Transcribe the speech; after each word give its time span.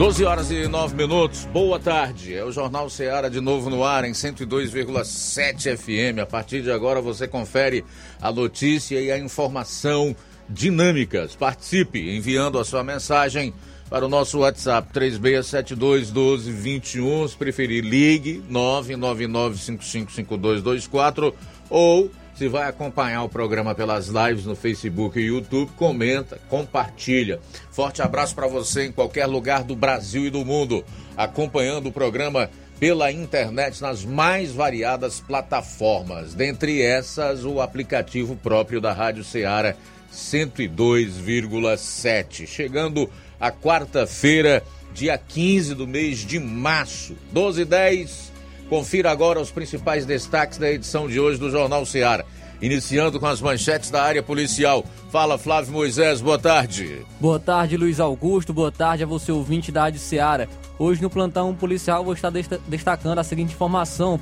12 0.00 0.24
horas 0.24 0.50
e 0.50 0.66
9 0.66 0.96
minutos, 0.96 1.44
boa 1.52 1.78
tarde. 1.78 2.34
É 2.34 2.42
o 2.42 2.50
Jornal 2.50 2.88
Ceará 2.88 3.28
de 3.28 3.38
novo 3.38 3.68
no 3.68 3.84
ar 3.84 4.02
em 4.02 4.12
102,7 4.12 5.76
FM. 5.76 6.20
A 6.22 6.26
partir 6.26 6.62
de 6.62 6.72
agora 6.72 7.02
você 7.02 7.28
confere 7.28 7.84
a 8.18 8.32
notícia 8.32 8.98
e 8.98 9.12
a 9.12 9.18
informação 9.18 10.16
dinâmicas. 10.48 11.36
Participe 11.36 12.16
enviando 12.16 12.58
a 12.58 12.64
sua 12.64 12.82
mensagem 12.82 13.52
para 13.90 14.06
o 14.06 14.08
nosso 14.08 14.38
WhatsApp 14.38 14.90
36721221. 14.90 17.28
Se 17.28 17.36
preferir, 17.36 17.84
ligue 17.84 18.42
999555224 18.50 21.34
ou 21.68 22.10
se 22.40 22.48
vai 22.48 22.66
acompanhar 22.66 23.22
o 23.22 23.28
programa 23.28 23.74
pelas 23.74 24.06
lives 24.06 24.46
no 24.46 24.56
Facebook 24.56 25.20
e 25.20 25.26
YouTube, 25.26 25.70
comenta, 25.76 26.40
compartilha. 26.48 27.38
Forte 27.70 28.00
abraço 28.00 28.34
para 28.34 28.46
você 28.46 28.86
em 28.86 28.92
qualquer 28.92 29.26
lugar 29.26 29.62
do 29.62 29.76
Brasil 29.76 30.24
e 30.24 30.30
do 30.30 30.42
mundo, 30.42 30.82
acompanhando 31.14 31.90
o 31.90 31.92
programa 31.92 32.48
pela 32.78 33.12
internet 33.12 33.82
nas 33.82 34.06
mais 34.06 34.52
variadas 34.52 35.20
plataformas. 35.20 36.32
Dentre 36.32 36.80
essas, 36.80 37.44
o 37.44 37.60
aplicativo 37.60 38.34
próprio 38.34 38.80
da 38.80 38.94
Rádio 38.94 39.22
Ceará 39.22 39.76
102,7. 40.10 42.46
Chegando 42.46 43.10
a 43.38 43.52
quarta-feira, 43.52 44.64
dia 44.94 45.18
15 45.18 45.74
do 45.74 45.86
mês 45.86 46.20
de 46.20 46.38
março, 46.38 47.14
12 47.32 47.60
e 47.60 47.64
10 47.66 48.30
Confira 48.70 49.10
agora 49.10 49.40
os 49.40 49.50
principais 49.50 50.06
destaques 50.06 50.56
da 50.56 50.70
edição 50.70 51.08
de 51.08 51.18
hoje 51.18 51.40
do 51.40 51.50
Jornal 51.50 51.84
Ceará. 51.84 52.24
Iniciando 52.62 53.18
com 53.18 53.26
as 53.26 53.40
manchetes 53.40 53.90
da 53.90 54.02
área 54.02 54.22
policial. 54.22 54.84
Fala, 55.10 55.38
Flávio 55.38 55.72
Moisés, 55.72 56.20
boa 56.20 56.38
tarde. 56.38 57.04
Boa 57.18 57.38
tarde, 57.38 57.76
Luiz 57.76 57.98
Augusto. 57.98 58.52
Boa 58.52 58.70
tarde 58.70 59.02
a 59.02 59.06
você, 59.06 59.32
ouvinte 59.32 59.72
da 59.72 59.82
Rádio 59.82 60.00
Ceará. 60.00 60.46
Hoje 60.78 61.00
no 61.02 61.10
plantão 61.10 61.54
policial 61.54 62.04
vou 62.04 62.14
estar 62.14 62.30
destacando 62.68 63.18
a 63.18 63.24
seguinte 63.24 63.54
informação. 63.54 64.20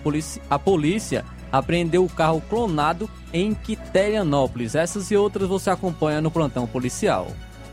A 0.48 0.58
polícia 0.58 1.25
apreendeu 1.50 2.05
o 2.05 2.08
carro 2.08 2.42
clonado 2.48 3.11
em 3.33 3.55
Quiterianópolis. 3.55 4.75
Essas 4.75 5.11
e 5.11 5.17
outras 5.17 5.48
você 5.48 5.70
acompanha 5.70 6.20
no 6.20 6.30
plantão 6.30 6.67
policial. 6.67 7.28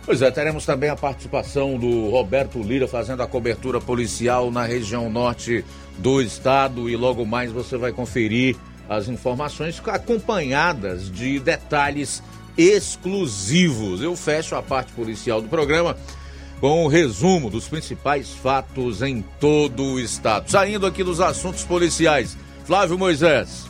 Pois 0.06 0.22
é, 0.22 0.30
teremos 0.30 0.66
também 0.66 0.90
a 0.90 0.96
participação 0.96 1.80
do 1.80 2.10
Roberto 2.10 2.62
Lira 2.62 2.88
fazendo 2.88 3.24
a 3.24 3.28
cobertura 3.28 3.82
policial 3.82 4.52
na 4.52 4.64
região 4.64 5.10
norte 5.10 5.66
do 5.98 6.22
estado 6.22 6.88
e 6.88 6.96
logo 6.96 7.26
mais 7.26 7.52
você 7.52 7.76
vai 7.76 7.92
conferir 7.92 8.56
as 8.90 9.08
informações 9.08 9.82
acompanhadas 9.86 11.12
de 11.12 11.40
detalhes 11.40 12.22
exclusivos. 12.58 14.02
Eu 14.02 14.16
fecho 14.16 14.56
a 14.56 14.62
parte 14.62 14.92
policial 14.94 15.42
do 15.42 15.48
programa 15.48 15.98
com 16.60 16.84
o 16.84 16.86
um 16.86 16.88
resumo 16.88 17.50
dos 17.50 17.68
principais 17.68 18.32
fatos 18.32 19.02
em 19.02 19.24
todo 19.40 19.84
o 19.84 20.00
estado. 20.00 20.50
Saindo 20.50 20.86
aqui 20.86 21.04
dos 21.04 21.20
assuntos 21.20 21.64
policiais, 21.64 22.38
Flávio 22.64 22.98
Moisés. 22.98 23.66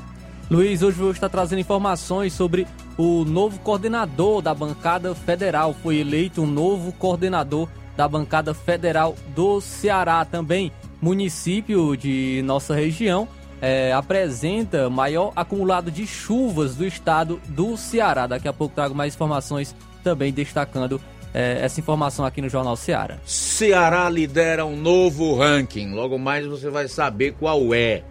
Luiz, 0.49 0.83
hoje 0.83 0.97
vou 0.97 1.11
estar 1.11 1.27
trazendo 1.27 1.59
informações 1.59 2.31
sobre 2.31 2.67
o 2.97 3.25
novo 3.25 3.59
coordenador 3.59 4.41
da 4.41 4.53
bancada 4.53 5.15
federal. 5.15 5.75
Foi 5.81 5.97
eleito 5.97 6.43
um 6.43 6.47
novo 6.47 6.91
coordenador 6.91 7.67
da 7.97 8.07
bancada 8.07 8.53
federal 8.53 9.15
do 9.33 9.59
Ceará 9.59 10.23
também 10.23 10.71
município 11.01 11.95
de 11.95 12.41
nossa 12.43 12.73
região 12.73 13.27
é, 13.65 13.91
apresenta 13.93 14.91
maior 14.91 15.33
acumulado 15.35 15.89
de 15.89 16.05
chuvas 16.05 16.75
do 16.75 16.85
estado 16.85 17.41
do 17.47 17.75
Ceará. 17.75 18.27
Daqui 18.27 18.47
a 18.47 18.53
pouco 18.53 18.75
trago 18.75 18.93
mais 18.93 19.15
informações 19.15 19.75
também 20.03 20.31
destacando 20.31 21.01
é, 21.33 21.57
essa 21.63 21.79
informação 21.79 22.23
aqui 22.25 22.43
no 22.43 22.47
Jornal 22.47 22.75
Ceará. 22.75 23.17
Ceará 23.25 24.07
lidera 24.07 24.67
um 24.67 24.77
novo 24.77 25.35
ranking. 25.35 25.93
Logo 25.95 26.19
mais 26.19 26.45
você 26.45 26.69
vai 26.69 26.87
saber 26.87 27.33
qual 27.39 27.73
é. 27.73 28.03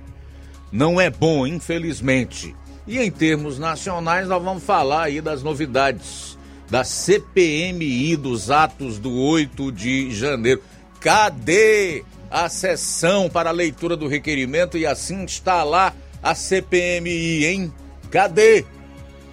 Não 0.72 1.00
é 1.00 1.08
bom, 1.08 1.46
infelizmente. 1.46 2.52
E 2.84 2.98
em 2.98 3.10
termos 3.12 3.56
nacionais, 3.56 4.26
nós 4.26 4.42
vamos 4.42 4.64
falar 4.64 5.04
aí 5.04 5.20
das 5.20 5.44
novidades 5.44 6.36
da 6.68 6.82
CPMI 6.82 8.16
dos 8.16 8.50
atos 8.50 8.98
do 8.98 9.16
8 9.16 9.70
de 9.70 10.12
janeiro. 10.12 10.60
Cadê 10.98 12.02
a 12.34 12.48
sessão 12.48 13.30
para 13.30 13.50
a 13.50 13.52
leitura 13.52 13.96
do 13.96 14.08
requerimento 14.08 14.76
e 14.76 14.84
assim 14.84 15.24
lá 15.62 15.94
a 16.20 16.34
CPMI, 16.34 17.44
hein? 17.46 17.72
Cadê? 18.10 18.64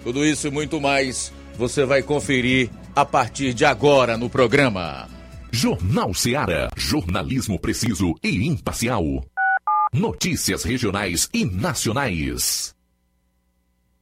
Tudo 0.04 0.24
isso 0.24 0.46
e 0.46 0.52
muito 0.52 0.80
mais 0.80 1.32
você 1.58 1.84
vai 1.84 2.00
conferir 2.00 2.70
a 2.94 3.04
partir 3.04 3.54
de 3.54 3.64
agora 3.64 4.16
no 4.16 4.30
programa. 4.30 5.08
Jornal 5.50 6.14
Seara. 6.14 6.70
Jornalismo 6.76 7.58
preciso 7.58 8.14
e 8.22 8.46
imparcial. 8.46 9.04
Notícias 9.92 10.62
regionais 10.62 11.28
e 11.34 11.44
nacionais. 11.44 12.71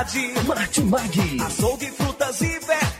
Martimag. 0.00 1.42
Açougue, 1.44 1.90
frutas 1.90 2.40
e 2.40 2.58
verduras 2.60 2.99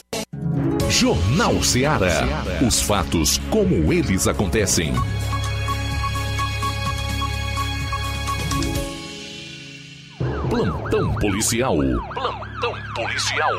Jornal 0.91 1.63
Ceará. 1.63 2.27
Os 2.67 2.81
fatos 2.81 3.39
como 3.49 3.93
eles 3.93 4.27
acontecem. 4.27 4.93
Plantão 10.49 11.15
policial. 11.15 11.77
Plantão 11.77 12.73
policial. 12.93 13.53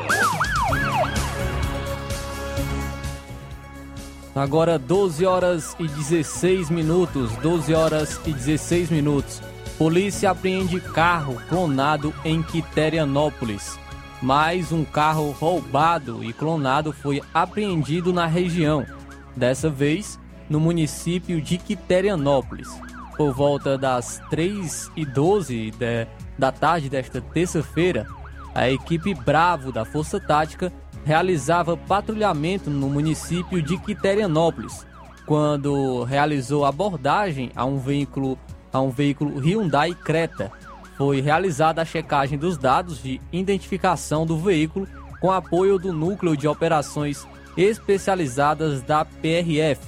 Agora 4.35 4.77
12 4.77 5.25
horas 5.25 5.75
e 5.79 5.87
16 5.87 6.69
minutos. 6.69 7.31
12 7.37 7.73
horas 7.73 8.21
e 8.27 8.31
16 8.31 8.91
minutos. 8.91 9.41
Polícia 9.79 10.29
apreende 10.29 10.79
carro 10.79 11.41
clonado 11.49 12.13
em 12.23 12.43
Quiterianópolis. 12.43 13.82
Mais 14.23 14.71
um 14.71 14.85
carro 14.85 15.31
roubado 15.31 16.23
e 16.23 16.31
clonado 16.31 16.93
foi 16.93 17.21
apreendido 17.33 18.13
na 18.13 18.25
região. 18.25 18.85
Dessa 19.35 19.69
vez, 19.69 20.17
no 20.49 20.61
município 20.61 21.41
de 21.41 21.57
Quiterianópolis. 21.57 22.69
Por 23.17 23.33
volta 23.33 23.77
das 23.77 24.21
3 24.29 24.89
e 24.95 25.05
12 25.05 25.71
de, 25.71 26.07
da 26.39 26.53
tarde 26.53 26.89
desta 26.89 27.19
terça-feira, 27.19 28.07
a 28.55 28.69
equipe 28.69 29.13
Bravo 29.13 29.73
da 29.73 29.83
Força 29.83 30.21
Tática 30.21 30.71
realizava 31.03 31.75
patrulhamento 31.75 32.69
no 32.69 32.87
município 32.87 33.61
de 33.61 33.77
Quiterianópolis, 33.77 34.87
quando 35.25 36.05
realizou 36.05 36.63
abordagem 36.63 37.51
a 37.53 37.65
um 37.65 37.77
veículo 37.77 38.39
a 38.71 38.79
um 38.79 38.89
veículo 38.89 39.37
Hyundai 39.45 39.93
Creta. 39.93 40.49
Foi 40.97 41.21
realizada 41.21 41.81
a 41.81 41.85
checagem 41.85 42.37
dos 42.37 42.57
dados 42.57 43.01
de 43.01 43.19
identificação 43.31 44.25
do 44.25 44.37
veículo 44.37 44.87
com 45.19 45.31
apoio 45.31 45.79
do 45.79 45.91
Núcleo 45.91 46.37
de 46.37 46.47
Operações 46.47 47.25
Especializadas 47.55 48.81
da 48.81 49.05
PRF, 49.05 49.79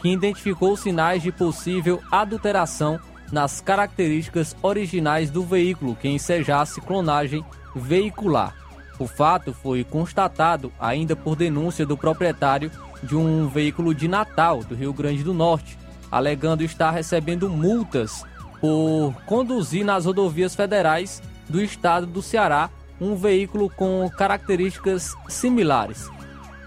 que 0.00 0.08
identificou 0.08 0.76
sinais 0.76 1.22
de 1.22 1.30
possível 1.30 2.00
adulteração 2.10 2.98
nas 3.30 3.60
características 3.60 4.56
originais 4.62 5.30
do 5.30 5.42
veículo 5.42 5.94
que 5.94 6.08
ensejasse 6.08 6.80
clonagem 6.80 7.44
veicular. 7.74 8.56
O 8.98 9.06
fato 9.06 9.52
foi 9.52 9.84
constatado 9.84 10.72
ainda 10.78 11.16
por 11.16 11.36
denúncia 11.36 11.86
do 11.86 11.96
proprietário 11.96 12.70
de 13.02 13.16
um 13.16 13.48
veículo 13.48 13.94
de 13.94 14.08
Natal, 14.08 14.62
do 14.62 14.74
Rio 14.74 14.92
Grande 14.92 15.22
do 15.22 15.32
Norte, 15.32 15.78
alegando 16.10 16.64
estar 16.64 16.90
recebendo 16.90 17.48
multas 17.48 18.24
por 18.60 19.14
conduzir 19.26 19.84
nas 19.84 20.04
rodovias 20.04 20.54
federais 20.54 21.22
do 21.48 21.62
estado 21.62 22.06
do 22.06 22.22
Ceará 22.22 22.70
um 23.00 23.14
veículo 23.16 23.70
com 23.70 24.08
características 24.10 25.14
similares. 25.28 26.10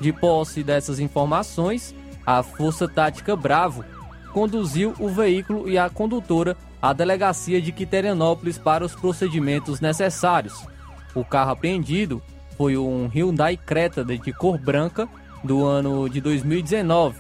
De 0.01 0.11
posse 0.11 0.63
dessas 0.63 0.99
informações, 0.99 1.93
a 2.25 2.41
Força 2.41 2.87
Tática 2.87 3.35
Bravo 3.35 3.85
conduziu 4.33 4.93
o 4.99 5.07
veículo 5.09 5.69
e 5.69 5.77
a 5.77 5.89
condutora 5.89 6.57
à 6.81 6.91
delegacia 6.91 7.61
de 7.61 7.71
Quiterianópolis 7.71 8.57
para 8.57 8.83
os 8.83 8.95
procedimentos 8.95 9.79
necessários. 9.79 10.65
O 11.13 11.23
carro 11.23 11.51
apreendido 11.51 12.21
foi 12.57 12.75
um 12.75 13.07
Hyundai 13.13 13.55
Creta 13.55 14.03
de 14.03 14.33
cor 14.33 14.57
branca 14.57 15.07
do 15.43 15.63
ano 15.63 16.09
de 16.09 16.19
2019. 16.19 17.19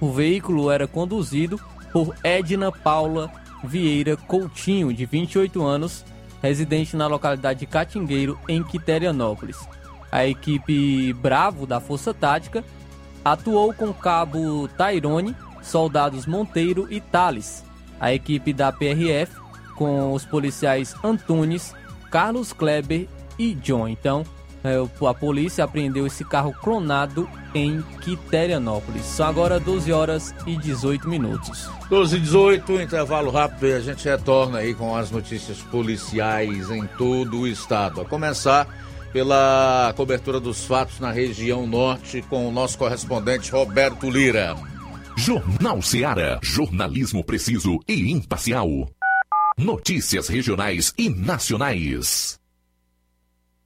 O 0.00 0.12
veículo 0.12 0.70
era 0.70 0.86
conduzido 0.86 1.60
por 1.92 2.14
Edna 2.22 2.70
Paula 2.70 3.30
Vieira 3.64 4.16
Coutinho, 4.16 4.92
de 4.92 5.04
28 5.04 5.62
anos, 5.62 6.04
residente 6.42 6.96
na 6.96 7.06
localidade 7.06 7.60
de 7.60 7.66
Catingueiro, 7.66 8.38
em 8.48 8.62
Quiterianópolis. 8.62 9.58
A 10.10 10.26
equipe 10.26 11.12
Bravo 11.12 11.66
da 11.66 11.80
Força 11.80 12.12
Tática 12.12 12.64
atuou 13.24 13.72
com 13.72 13.92
cabo 13.92 14.66
Tairone, 14.68 15.36
soldados 15.62 16.26
Monteiro 16.26 16.86
e 16.90 17.00
Tales. 17.00 17.64
A 18.00 18.12
equipe 18.12 18.52
da 18.52 18.72
PRF 18.72 19.40
com 19.80 20.12
os 20.12 20.26
policiais 20.26 20.94
Antunes, 21.02 21.74
Carlos 22.10 22.52
Kleber 22.52 23.08
e 23.38 23.54
John. 23.54 23.88
Então, 23.88 24.24
a 24.62 25.14
polícia 25.14 25.64
apreendeu 25.64 26.06
esse 26.06 26.24
carro 26.24 26.52
clonado 26.52 27.28
em 27.54 27.82
Quiterianópolis. 28.02 29.04
São 29.04 29.26
agora 29.26 29.58
12 29.58 29.92
horas 29.92 30.34
e 30.46 30.56
18 30.56 31.08
minutos. 31.08 31.68
12 31.88 32.16
e 32.16 32.20
18, 32.20 32.80
intervalo 32.80 33.30
rápido 33.30 33.66
e 33.66 33.72
a 33.72 33.80
gente 33.80 34.08
retorna 34.08 34.58
aí 34.58 34.74
com 34.74 34.94
as 34.94 35.10
notícias 35.10 35.58
policiais 35.58 36.70
em 36.70 36.86
todo 36.98 37.40
o 37.40 37.48
estado. 37.48 38.00
A 38.00 38.04
começar 38.04 38.68
pela 39.12 39.92
cobertura 39.96 40.38
dos 40.38 40.64
fatos 40.64 41.00
na 41.00 41.10
região 41.10 41.66
norte 41.66 42.22
com 42.22 42.48
o 42.48 42.52
nosso 42.52 42.78
correspondente 42.78 43.50
Roberto 43.50 44.08
Lira. 44.08 44.56
Jornal 45.16 45.82
Ceará. 45.82 46.38
Jornalismo 46.42 47.24
preciso 47.24 47.78
e 47.88 48.10
imparcial. 48.10 48.88
Notícias 49.58 50.28
regionais 50.28 50.94
e 50.96 51.10
nacionais. 51.10 52.39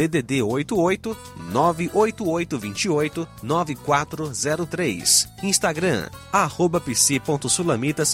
DDD 0.00 0.42
88 0.42 1.16
98828 1.52 3.28
9403. 3.42 5.28
Instagram, 5.42 6.08
arroba 6.32 6.80
psi.sulamita. 6.80 8.04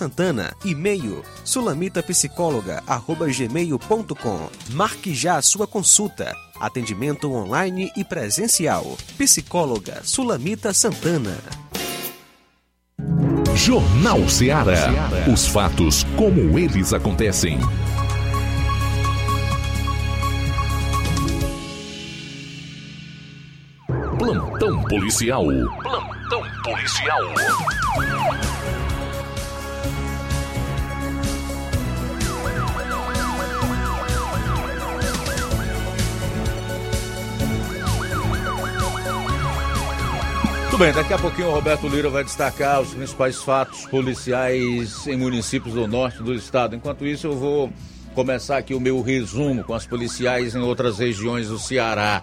E-mail, 0.64 1.22
sulamitapsicóloga, 1.44 2.82
arroba 2.86 3.26
gmail.com. 3.28 4.48
Marque 4.72 5.14
já 5.14 5.36
a 5.36 5.42
sua 5.42 5.66
consulta. 5.66 6.34
Atendimento 6.58 7.30
online 7.32 7.92
e 7.96 8.04
presencial. 8.04 8.96
Psicóloga 9.18 10.00
Sulamita 10.02 10.72
Santana. 10.72 11.36
Jornal 13.54 14.28
Ceará. 14.28 14.90
Os 15.32 15.46
fatos 15.46 16.04
como 16.16 16.58
eles 16.58 16.92
acontecem. 16.92 17.58
Plantão 24.18 24.82
policial. 24.84 25.44
Plantão 25.82 26.42
policial. 26.64 27.20
Muito 40.62 40.78
bem, 40.78 40.92
daqui 40.92 41.12
a 41.12 41.18
pouquinho 41.18 41.48
o 41.48 41.52
Roberto 41.52 41.86
Lira 41.86 42.08
vai 42.08 42.24
destacar 42.24 42.80
os 42.80 42.94
principais 42.94 43.36
fatos 43.42 43.86
policiais 43.86 45.06
em 45.06 45.16
municípios 45.16 45.74
do 45.74 45.86
norte 45.86 46.22
do 46.22 46.34
estado. 46.34 46.74
Enquanto 46.74 47.06
isso, 47.06 47.26
eu 47.26 47.36
vou 47.36 47.72
começar 48.16 48.56
aqui 48.56 48.72
o 48.72 48.80
meu 48.80 49.02
resumo 49.02 49.62
com 49.62 49.74
as 49.74 49.86
policiais 49.86 50.54
em 50.54 50.60
outras 50.60 50.98
regiões 50.98 51.48
do 51.48 51.58
Ceará. 51.58 52.22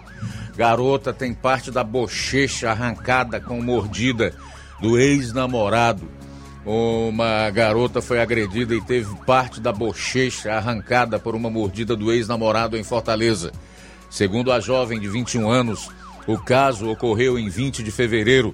Garota 0.56 1.12
tem 1.12 1.32
parte 1.32 1.70
da 1.70 1.84
bochecha 1.84 2.68
arrancada 2.68 3.40
com 3.40 3.62
mordida 3.62 4.34
do 4.80 4.98
ex-namorado. 4.98 6.10
Uma 6.66 7.48
garota 7.50 8.02
foi 8.02 8.20
agredida 8.20 8.74
e 8.74 8.80
teve 8.80 9.14
parte 9.24 9.60
da 9.60 9.72
bochecha 9.72 10.54
arrancada 10.54 11.16
por 11.16 11.36
uma 11.36 11.48
mordida 11.48 11.94
do 11.94 12.10
ex-namorado 12.10 12.76
em 12.76 12.82
Fortaleza. 12.82 13.52
Segundo 14.10 14.50
a 14.50 14.58
jovem 14.58 14.98
de 14.98 15.06
21 15.06 15.48
anos, 15.48 15.88
o 16.26 16.36
caso 16.36 16.90
ocorreu 16.90 17.38
em 17.38 17.48
20 17.48 17.84
de 17.84 17.92
fevereiro, 17.92 18.52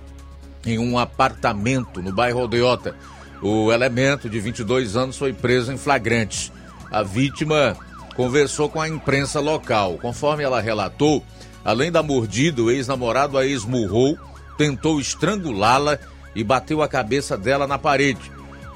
em 0.66 0.78
um 0.78 0.98
apartamento 0.98 2.02
no 2.02 2.12
bairro 2.12 2.40
Aldeota. 2.40 2.94
O 3.40 3.72
elemento 3.72 4.28
de 4.28 4.38
22 4.38 4.94
anos 4.94 5.16
foi 5.16 5.32
preso 5.32 5.72
em 5.72 5.78
flagrante. 5.78 6.52
A 6.90 7.02
vítima 7.02 7.76
conversou 8.16 8.68
com 8.68 8.80
a 8.80 8.88
imprensa 8.88 9.40
local. 9.40 9.98
Conforme 9.98 10.42
ela 10.42 10.60
relatou, 10.60 11.24
além 11.64 11.90
da 11.90 12.02
mordida, 12.02 12.62
o 12.62 12.70
ex-namorado 12.70 13.38
a 13.38 13.46
esmurrou, 13.46 14.18
tentou 14.58 15.00
estrangulá-la 15.00 15.98
e 16.34 16.42
bateu 16.42 16.82
a 16.82 16.88
cabeça 16.88 17.36
dela 17.38 17.66
na 17.66 17.78
parede. 17.78 18.30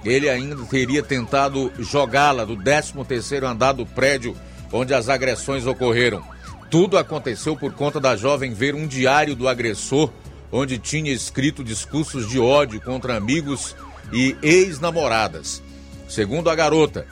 Ele 0.05 0.29
ainda 0.29 0.57
teria 0.67 1.03
tentado 1.03 1.73
jogá-la 1.79 2.45
do 2.45 2.57
13º 2.57 3.45
andar 3.45 3.73
do 3.73 3.87
prédio 3.87 4.37
onde 4.73 4.93
as 4.93 5.09
agressões 5.09 5.67
ocorreram. 5.67 6.23
Tudo 6.71 6.99
aconteceu 6.99 7.57
por 7.57 7.73
conta 7.73 8.01
da 8.01 8.17
jovem 8.17 8.53
ver 8.53 8.75
um 8.75 8.87
diário 8.87 9.35
do 9.35 9.49
agressor, 9.49 10.11
onde 10.51 10.79
tinha 10.79 11.13
escrito 11.13 11.65
discursos 11.65 12.29
de 12.29 12.39
ódio 12.39 12.81
contra 12.81 13.17
amigos 13.17 13.75
e 14.13 14.37
ex-namoradas. 14.43 15.63
Segundo 16.09 16.51
a 16.51 16.55
garota, 16.55 17.07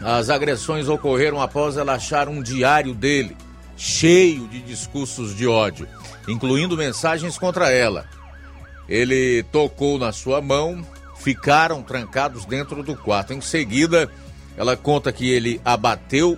as 0.00 0.30
agressões 0.30 0.88
ocorreram 0.88 1.40
após 1.40 1.76
ela 1.76 1.94
achar 1.94 2.28
um 2.28 2.42
diário 2.42 2.94
dele, 2.94 3.36
cheio 3.76 4.48
de 4.48 4.60
discursos 4.60 5.34
de 5.34 5.46
ódio, 5.46 5.88
incluindo 6.28 6.76
mensagens 6.76 7.38
contra 7.38 7.70
ela. 7.70 8.06
Ele 8.88 9.42
tocou 9.44 9.98
na 9.98 10.12
sua 10.12 10.40
mão, 10.40 10.84
ficaram 11.16 11.82
trancados 11.82 12.44
dentro 12.44 12.82
do 12.82 12.96
quarto. 12.96 13.32
Em 13.32 13.40
seguida, 13.40 14.10
ela 14.56 14.76
conta 14.76 15.12
que 15.12 15.30
ele 15.30 15.60
a 15.64 15.76
bateu 15.76 16.36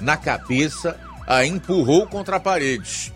na 0.00 0.16
cabeça 0.16 0.98
a 1.26 1.44
empurrou 1.44 2.06
contra 2.06 2.36
a 2.36 2.40
parede. 2.40 3.12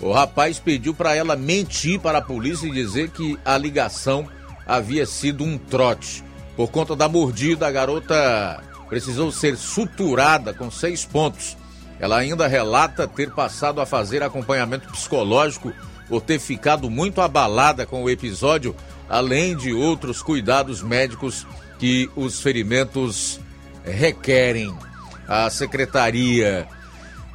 O 0.00 0.12
rapaz 0.12 0.58
pediu 0.58 0.94
para 0.94 1.14
ela 1.14 1.36
mentir 1.36 2.00
para 2.00 2.18
a 2.18 2.22
polícia 2.22 2.66
e 2.66 2.72
dizer 2.72 3.10
que 3.10 3.38
a 3.44 3.56
ligação 3.56 4.26
havia 4.66 5.04
sido 5.04 5.44
um 5.44 5.58
trote. 5.58 6.24
Por 6.56 6.70
conta 6.70 6.96
da 6.96 7.08
mordida, 7.08 7.66
a 7.66 7.70
garota 7.70 8.62
precisou 8.90 9.32
ser 9.32 9.56
suturada 9.56 10.52
com 10.52 10.70
seis 10.70 11.04
pontos 11.04 11.56
Ela 12.00 12.18
ainda 12.18 12.46
relata 12.46 13.06
ter 13.06 13.30
passado 13.30 13.80
a 13.80 13.86
fazer 13.86 14.22
acompanhamento 14.22 14.90
psicológico 14.90 15.72
por 16.08 16.20
ter 16.20 16.40
ficado 16.40 16.90
muito 16.90 17.20
abalada 17.20 17.86
com 17.86 18.02
o 18.02 18.10
episódio, 18.10 18.74
além 19.08 19.56
de 19.56 19.72
outros 19.72 20.20
cuidados 20.20 20.82
médicos 20.82 21.46
que 21.78 22.10
os 22.16 22.40
ferimentos 22.40 23.38
requerem. 23.84 24.74
A 25.28 25.48
Secretaria 25.50 26.66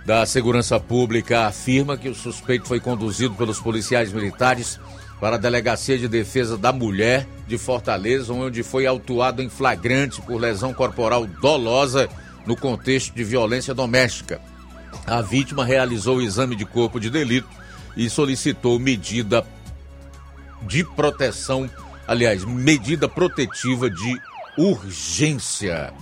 da 0.05 0.25
Segurança 0.25 0.79
Pública 0.79 1.47
afirma 1.47 1.95
que 1.95 2.09
o 2.09 2.15
suspeito 2.15 2.67
foi 2.67 2.79
conduzido 2.79 3.35
pelos 3.35 3.59
policiais 3.59 4.12
militares 4.12 4.79
para 5.19 5.36
a 5.36 5.39
Delegacia 5.39 5.98
de 5.98 6.07
Defesa 6.07 6.57
da 6.57 6.72
Mulher 6.72 7.27
de 7.48 7.57
Fortaleza, 7.57 8.34
onde 8.34 8.63
foi 8.63 8.86
autuado 8.86 9.41
em 9.41 9.50
flagrante 9.50 10.22
por 10.22 10.39
lesão 10.39 10.74
corporal 10.74 11.25
dolosa 11.25 12.10
no 12.45 12.55
contexto 12.55 13.13
de 13.13 13.24
violência 13.24 13.74
doméstica. 13.74 14.41
A 15.05 15.22
vítima 15.22 15.65
realizou 15.65 16.17
o 16.17 16.22
exame 16.22 16.55
de 16.55 16.65
corpo 16.65 17.00
de 17.00 17.10
delito 17.10 17.48
e 17.95 18.10
solicitou 18.10 18.79
medida 18.79 19.45
de 20.63 20.84
proteção, 20.84 21.69
aliás, 22.07 22.43
medida 22.43 23.07
protetiva 23.07 23.89
de 23.89 24.22
urgência. 24.57 25.93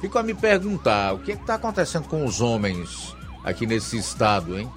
Fico 0.00 0.18
a 0.18 0.22
me 0.22 0.34
perguntar, 0.34 1.14
o 1.14 1.18
que 1.18 1.32
é 1.32 1.34
está 1.34 1.54
acontecendo 1.54 2.08
com 2.08 2.24
os 2.24 2.40
homens 2.40 3.14
aqui 3.44 3.66
nesse 3.66 3.98
estado, 3.98 4.58
hein? 4.58 4.68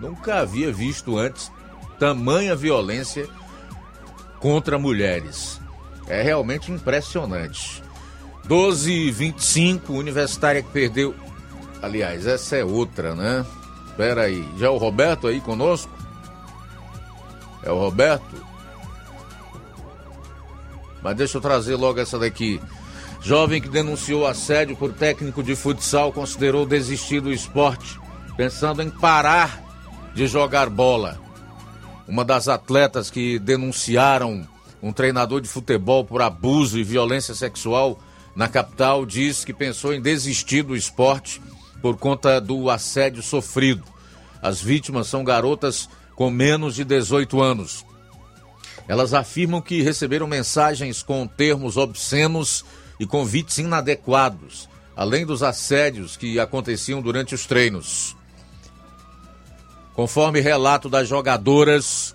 Nunca 0.00 0.40
havia 0.40 0.72
visto 0.72 1.16
antes 1.16 1.50
tamanha 2.02 2.56
violência 2.56 3.28
contra 4.40 4.76
mulheres. 4.76 5.60
É 6.08 6.20
realmente 6.20 6.72
impressionante. 6.72 7.80
12 8.44 8.90
e 8.90 9.10
25, 9.12 9.92
universitária 9.92 10.64
que 10.64 10.70
perdeu. 10.70 11.14
Aliás, 11.80 12.26
essa 12.26 12.56
é 12.56 12.64
outra, 12.64 13.14
né? 13.14 13.46
Espera 13.86 14.22
aí. 14.22 14.44
Já 14.58 14.66
é 14.66 14.70
o 14.70 14.78
Roberto 14.78 15.28
aí 15.28 15.40
conosco? 15.40 15.92
É 17.62 17.70
o 17.70 17.78
Roberto? 17.78 18.44
Mas 21.04 21.16
deixa 21.16 21.36
eu 21.36 21.40
trazer 21.40 21.76
logo 21.76 22.00
essa 22.00 22.18
daqui. 22.18 22.60
Jovem 23.20 23.62
que 23.62 23.68
denunciou 23.68 24.26
assédio 24.26 24.74
por 24.74 24.92
técnico 24.92 25.40
de 25.40 25.54
futsal 25.54 26.12
considerou 26.12 26.66
desistir 26.66 27.20
do 27.20 27.32
esporte, 27.32 27.96
pensando 28.36 28.82
em 28.82 28.90
parar 28.90 29.62
de 30.12 30.26
jogar 30.26 30.68
bola. 30.68 31.22
Uma 32.06 32.24
das 32.24 32.48
atletas 32.48 33.10
que 33.10 33.38
denunciaram 33.38 34.46
um 34.82 34.92
treinador 34.92 35.40
de 35.40 35.48
futebol 35.48 36.04
por 36.04 36.20
abuso 36.20 36.78
e 36.78 36.84
violência 36.84 37.34
sexual 37.34 38.00
na 38.34 38.48
capital 38.48 39.06
diz 39.06 39.44
que 39.44 39.52
pensou 39.52 39.94
em 39.94 40.00
desistir 40.00 40.62
do 40.62 40.74
esporte 40.74 41.40
por 41.80 41.96
conta 41.96 42.40
do 42.40 42.68
assédio 42.68 43.22
sofrido. 43.22 43.84
As 44.40 44.60
vítimas 44.60 45.06
são 45.06 45.22
garotas 45.22 45.88
com 46.16 46.30
menos 46.30 46.74
de 46.74 46.84
18 46.84 47.40
anos. 47.40 47.84
Elas 48.88 49.14
afirmam 49.14 49.60
que 49.60 49.82
receberam 49.82 50.26
mensagens 50.26 51.02
com 51.02 51.26
termos 51.26 51.76
obscenos 51.76 52.64
e 52.98 53.06
convites 53.06 53.58
inadequados, 53.58 54.68
além 54.96 55.24
dos 55.24 55.42
assédios 55.42 56.16
que 56.16 56.40
aconteciam 56.40 57.00
durante 57.00 57.34
os 57.34 57.46
treinos. 57.46 58.16
Conforme 59.94 60.40
relato 60.40 60.88
das 60.88 61.06
jogadoras, 61.06 62.14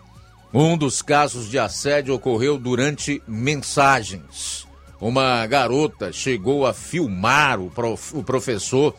um 0.54 0.78
dos 0.78 1.02
casos 1.02 1.50
de 1.50 1.60
assédio 1.60 2.16
ocorreu 2.16 2.58
durante 2.58 3.22
mensagens. 3.28 4.68
Uma 5.00 5.46
garota 5.46 6.12
chegou 6.12 6.66
a 6.66 6.74
filmar 6.74 7.60
o, 7.60 7.70
prof, 7.70 8.18
o 8.18 8.24
professor 8.24 8.96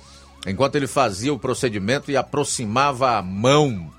enquanto 0.47 0.77
ele 0.77 0.87
fazia 0.87 1.33
o 1.33 1.39
procedimento 1.39 2.11
e 2.11 2.17
aproximava 2.17 3.19
a 3.19 3.23
mão 3.23 3.93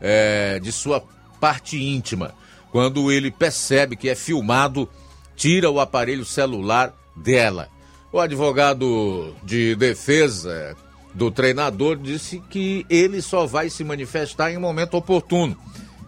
é, 0.00 0.60
de 0.60 0.70
sua 0.70 1.02
parte 1.40 1.82
íntima. 1.82 2.32
Quando 2.70 3.10
ele 3.10 3.32
percebe 3.32 3.96
que 3.96 4.08
é 4.08 4.14
filmado, 4.14 4.88
tira 5.34 5.68
o 5.68 5.80
aparelho 5.80 6.24
celular 6.24 6.94
dela. 7.16 7.68
O 8.12 8.20
advogado 8.20 9.34
de 9.42 9.74
defesa 9.74 10.76
do 11.14 11.30
treinador 11.30 11.96
disse 11.96 12.40
que 12.50 12.86
ele 12.88 13.20
só 13.20 13.46
vai 13.46 13.68
se 13.68 13.82
manifestar 13.82 14.52
em 14.52 14.58
momento 14.58 14.96
oportuno 14.96 15.56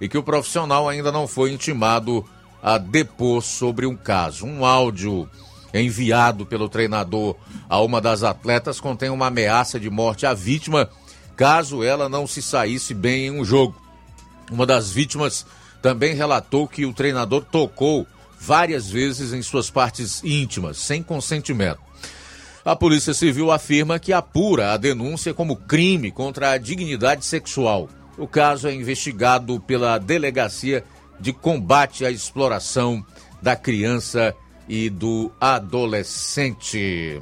e 0.01 0.09
que 0.09 0.19
o 0.19 0.23
profissional 0.23 0.89
ainda 0.89 1.11
não 1.11 1.27
foi 1.27 1.53
intimado 1.53 2.25
a 2.63 2.79
depor 2.79 3.43
sobre 3.43 3.87
um 3.87 3.97
caso. 3.97 4.47
Um 4.47 4.65
áudio 4.65 5.29
enviado 5.75 6.47
pelo 6.47 6.69
treinador 6.69 7.37
a 7.69 7.81
uma 7.81 8.01
das 8.01 8.23
atletas 8.23 8.79
contém 8.79 9.11
uma 9.11 9.27
ameaça 9.27 9.81
de 9.81 9.91
morte 9.91 10.27
à 10.27 10.35
vítima 10.35 10.89
caso 11.37 11.83
ela 11.83 12.09
não 12.09 12.27
se 12.27 12.43
saísse 12.43 12.95
bem 12.95 13.27
em 13.27 13.31
um 13.31 13.45
jogo. 13.45 13.75
Uma 14.51 14.67
das 14.67 14.91
vítimas 14.91 15.47
também 15.81 16.15
relatou 16.15 16.69
que 16.69 16.87
o 16.87 16.93
treinador 16.93 17.45
tocou 17.51 18.07
várias 18.39 18.89
vezes 18.91 19.33
em 19.33 19.43
suas 19.43 19.71
partes 19.71 20.23
íntimas, 20.23 20.79
sem 20.79 21.03
consentimento. 21.03 21.81
A 22.65 22.77
Polícia 22.77 23.13
Civil 23.13 23.51
afirma 23.51 23.99
que 23.99 24.13
apura 24.13 24.73
a 24.73 24.77
denúncia 24.77 25.35
como 25.35 25.57
crime 25.57 26.13
contra 26.13 26.53
a 26.53 26.59
dignidade 26.59 27.25
sexual. 27.25 27.89
O 28.17 28.29
caso 28.29 28.69
é 28.69 28.75
investigado 28.75 29.59
pela 29.61 29.99
Delegacia 29.99 30.85
de 31.19 31.33
Combate 31.33 32.05
à 32.05 32.11
Exploração 32.11 33.05
da 33.43 33.57
Criança 33.57 34.33
e 34.69 34.89
do 34.89 35.33
Adolescente. 35.41 37.21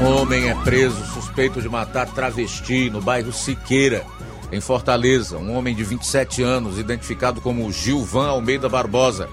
Homem 0.00 0.48
é 0.48 0.54
preso 0.56 1.04
suspeito 1.06 1.62
de 1.62 1.68
matar 1.68 2.08
travesti 2.08 2.90
no 2.90 3.00
bairro 3.00 3.32
Siqueira, 3.32 4.04
em 4.50 4.60
Fortaleza. 4.60 5.38
Um 5.38 5.56
homem 5.56 5.74
de 5.74 5.84
27 5.84 6.42
anos, 6.42 6.78
identificado 6.78 7.40
como 7.40 7.70
Gilvan 7.70 8.26
Almeida 8.26 8.68
Barbosa, 8.68 9.28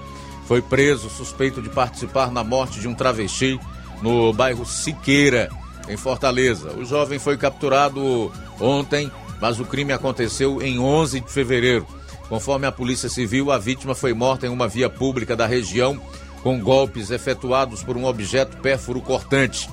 foi 0.46 0.62
preso 0.62 1.10
suspeito 1.10 1.60
de 1.60 1.68
participar 1.68 2.30
na 2.30 2.44
morte 2.44 2.78
de 2.78 2.86
um 2.86 2.94
travesti 2.94 3.58
no 4.00 4.32
bairro 4.32 4.64
Siqueira, 4.64 5.50
em 5.88 5.96
Fortaleza. 5.96 6.72
O 6.74 6.84
jovem 6.84 7.18
foi 7.18 7.36
capturado 7.36 8.32
ontem, 8.60 9.10
mas 9.40 9.58
o 9.58 9.64
crime 9.64 9.92
aconteceu 9.92 10.62
em 10.62 10.78
11 10.78 11.20
de 11.20 11.30
fevereiro. 11.30 11.86
Conforme 12.28 12.66
a 12.66 12.72
Polícia 12.72 13.08
Civil, 13.08 13.50
a 13.50 13.58
vítima 13.58 13.96
foi 13.96 14.14
morta 14.14 14.46
em 14.46 14.50
uma 14.50 14.68
via 14.68 14.88
pública 14.88 15.34
da 15.34 15.46
região 15.46 16.00
com 16.42 16.58
golpes 16.58 17.10
efetuados 17.10 17.82
por 17.82 17.96
um 17.96 18.04
objeto 18.04 18.56
pérfuro 18.58 19.00
cortante. 19.00 19.68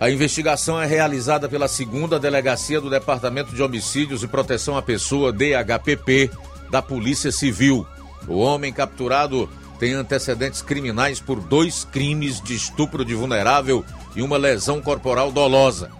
A 0.00 0.10
investigação 0.10 0.80
é 0.80 0.86
realizada 0.86 1.46
pela 1.46 1.68
segunda 1.68 2.18
delegacia 2.18 2.80
do 2.80 2.88
Departamento 2.88 3.54
de 3.54 3.62
Homicídios 3.62 4.22
e 4.22 4.26
Proteção 4.26 4.74
à 4.74 4.80
Pessoa, 4.80 5.30
DHPP, 5.30 6.30
da 6.70 6.80
Polícia 6.80 7.30
Civil. 7.30 7.86
O 8.26 8.38
homem 8.38 8.72
capturado 8.72 9.46
tem 9.78 9.92
antecedentes 9.92 10.62
criminais 10.62 11.20
por 11.20 11.38
dois 11.38 11.84
crimes 11.84 12.40
de 12.40 12.54
estupro 12.54 13.04
de 13.04 13.14
vulnerável 13.14 13.84
e 14.16 14.22
uma 14.22 14.38
lesão 14.38 14.80
corporal 14.80 15.30
dolosa. 15.30 15.90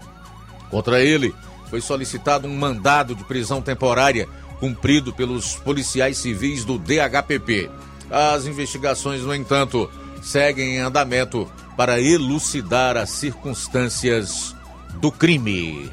Contra 0.70 1.02
ele, 1.02 1.34
foi 1.68 1.82
solicitado 1.82 2.48
um 2.48 2.56
mandado 2.56 3.14
de 3.14 3.22
prisão 3.24 3.60
temporária 3.60 4.26
cumprido 4.58 5.12
pelos 5.12 5.56
policiais 5.56 6.16
civis 6.16 6.64
do 6.64 6.78
DHPP. 6.78 7.70
As 8.10 8.46
investigações, 8.46 9.20
no 9.20 9.34
entanto, 9.34 9.90
seguem 10.22 10.76
em 10.76 10.78
andamento 10.78 11.46
para 11.80 11.98
elucidar 11.98 12.98
as 12.98 13.08
circunstâncias 13.08 14.54
do 15.00 15.10
crime. 15.10 15.90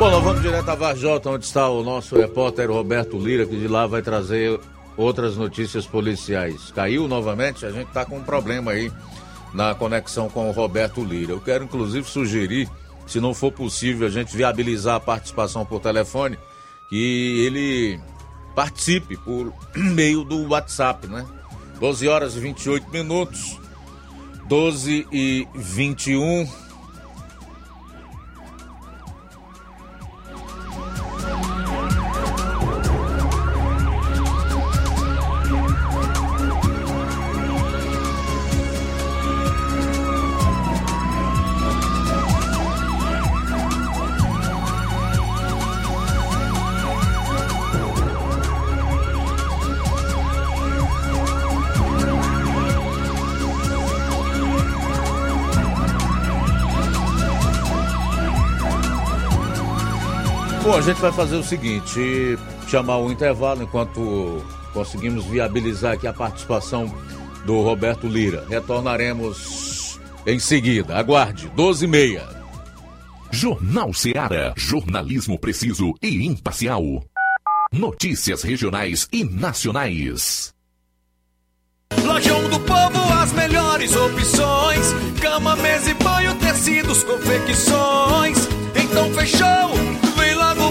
Bom, 0.00 0.20
vamos 0.20 0.42
direto 0.42 0.68
a 0.68 0.74
Varjota, 0.74 1.30
onde 1.30 1.44
está 1.44 1.68
o 1.68 1.84
nosso 1.84 2.16
repórter 2.16 2.68
Roberto 2.68 3.16
Lira, 3.16 3.46
que 3.46 3.56
de 3.56 3.68
lá 3.68 3.86
vai 3.86 4.02
trazer 4.02 4.58
outras 4.96 5.36
notícias 5.36 5.86
policiais. 5.86 6.70
Caiu 6.72 7.08
novamente? 7.08 7.66
A 7.66 7.70
gente 7.70 7.88
está 7.88 8.04
com 8.04 8.18
um 8.18 8.22
problema 8.22 8.72
aí 8.72 8.92
na 9.52 9.74
conexão 9.74 10.28
com 10.28 10.48
o 10.48 10.52
Roberto 10.52 11.02
Lira. 11.02 11.32
Eu 11.32 11.40
quero 11.40 11.64
inclusive 11.64 12.08
sugerir, 12.08 12.68
se 13.06 13.20
não 13.20 13.34
for 13.34 13.52
possível 13.52 14.06
a 14.06 14.10
gente 14.10 14.36
viabilizar 14.36 14.96
a 14.96 15.00
participação 15.00 15.64
por 15.64 15.80
telefone, 15.80 16.38
que 16.88 17.44
ele 17.46 18.00
participe 18.54 19.16
por 19.16 19.52
meio 19.74 20.24
do 20.24 20.48
WhatsApp, 20.48 21.06
né? 21.06 21.24
12 21.80 22.08
horas 22.08 22.36
e 22.36 22.40
28 22.40 22.90
minutos. 22.90 23.58
12 24.48 25.06
e 25.10 25.48
21. 25.54 26.46
Gente 60.84 61.00
vai 61.00 61.12
fazer 61.12 61.36
o 61.36 61.42
seguinte: 61.42 62.38
chamar 62.68 62.98
o 62.98 63.10
intervalo 63.10 63.62
enquanto 63.62 64.44
conseguimos 64.72 65.24
viabilizar 65.24 65.94
aqui 65.94 66.06
a 66.06 66.12
participação 66.12 66.92
do 67.46 67.62
Roberto 67.62 68.06
Lira. 68.06 68.44
Retornaremos 68.48 69.98
em 70.26 70.38
seguida. 70.38 70.96
Aguarde, 70.96 71.50
12 71.54 71.84
e 71.84 71.88
meia. 71.88 72.28
Jornal 73.30 73.92
Seara. 73.92 74.52
Jornalismo 74.56 75.38
preciso 75.38 75.94
e 76.02 76.26
imparcial. 76.26 76.82
Notícias 77.72 78.42
regionais 78.42 79.08
e 79.10 79.24
nacionais. 79.24 80.52
Lojão 82.04 82.48
do 82.50 82.60
Povo, 82.60 83.12
as 83.20 83.32
melhores 83.32 83.96
opções: 83.96 84.94
cama, 85.20 85.56
mesa 85.56 85.90
e 85.90 85.94
banho, 85.94 86.34
tecidos, 86.36 87.02
confecções. 87.04 88.48
Então 88.76 89.10
fechou 89.14 89.93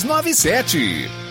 3297. 0.03 1.30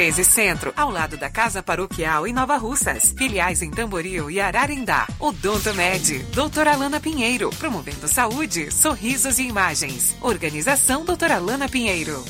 13 0.01 0.23
Centro, 0.23 0.73
ao 0.75 0.89
lado 0.89 1.15
da 1.15 1.29
Casa 1.29 1.61
Paroquial 1.61 2.25
em 2.25 2.33
Nova 2.33 2.57
Russas. 2.57 3.13
Filiais 3.15 3.61
em 3.61 3.69
Tamboril 3.69 4.31
e 4.31 4.39
Ararindá. 4.39 5.07
Odonto 5.19 5.75
Med, 5.75 6.17
doutora 6.33 6.73
Alana 6.73 6.99
Pinheiro, 6.99 7.51
promovendo 7.51 8.07
saúde, 8.07 8.71
sorrisos 8.71 9.37
e 9.37 9.43
imagens. 9.43 10.17
Organização 10.19 11.05
doutora 11.05 11.35
Alana 11.35 11.69
Pinheiro. 11.69 12.25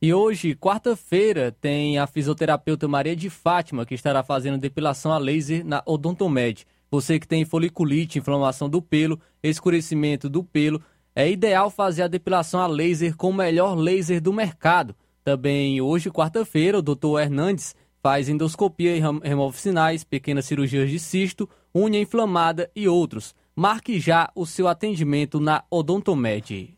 E 0.00 0.14
hoje, 0.14 0.54
quarta-feira, 0.54 1.50
tem 1.50 1.98
a 1.98 2.06
fisioterapeuta 2.06 2.86
Maria 2.86 3.16
de 3.16 3.28
Fátima, 3.28 3.84
que 3.84 3.96
estará 3.96 4.22
fazendo 4.22 4.56
depilação 4.56 5.10
a 5.10 5.18
laser 5.18 5.66
na 5.66 5.82
Odontomed. 5.84 6.64
Você 6.88 7.18
que 7.18 7.26
tem 7.26 7.44
foliculite, 7.44 8.20
inflamação 8.20 8.68
do 8.68 8.80
pelo, 8.80 9.20
escurecimento 9.42 10.30
do 10.30 10.44
pelo, 10.44 10.80
é 11.12 11.28
ideal 11.28 11.70
fazer 11.70 12.04
a 12.04 12.08
depilação 12.08 12.60
a 12.60 12.68
laser 12.68 13.16
com 13.16 13.30
o 13.30 13.34
melhor 13.34 13.74
laser 13.74 14.22
do 14.22 14.32
mercado. 14.32 14.94
Também 15.24 15.80
hoje, 15.80 16.10
quarta-feira, 16.10 16.78
o 16.78 16.82
Dr. 16.82 17.20
Hernandes 17.20 17.76
faz 18.02 18.28
endoscopia 18.28 18.96
e 18.96 19.00
remove 19.22 19.60
sinais, 19.60 20.02
pequenas 20.02 20.46
cirurgias 20.46 20.90
de 20.90 20.98
cisto, 20.98 21.48
unha 21.72 22.00
inflamada 22.00 22.68
e 22.74 22.88
outros. 22.88 23.32
Marque 23.54 24.00
já 24.00 24.30
o 24.34 24.44
seu 24.44 24.66
atendimento 24.66 25.38
na 25.38 25.62
Odontomed. 25.70 26.76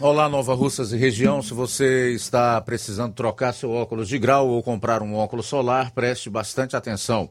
Olá, 0.00 0.28
Nova 0.28 0.54
Russas 0.54 0.92
e 0.92 0.96
região. 0.96 1.42
Se 1.42 1.52
você 1.52 2.12
está 2.12 2.60
precisando 2.60 3.14
trocar 3.14 3.52
seu 3.52 3.70
óculos 3.70 4.08
de 4.08 4.18
grau 4.18 4.48
ou 4.48 4.62
comprar 4.62 5.02
um 5.02 5.14
óculos 5.14 5.46
solar, 5.46 5.90
preste 5.90 6.30
bastante 6.30 6.76
atenção. 6.76 7.30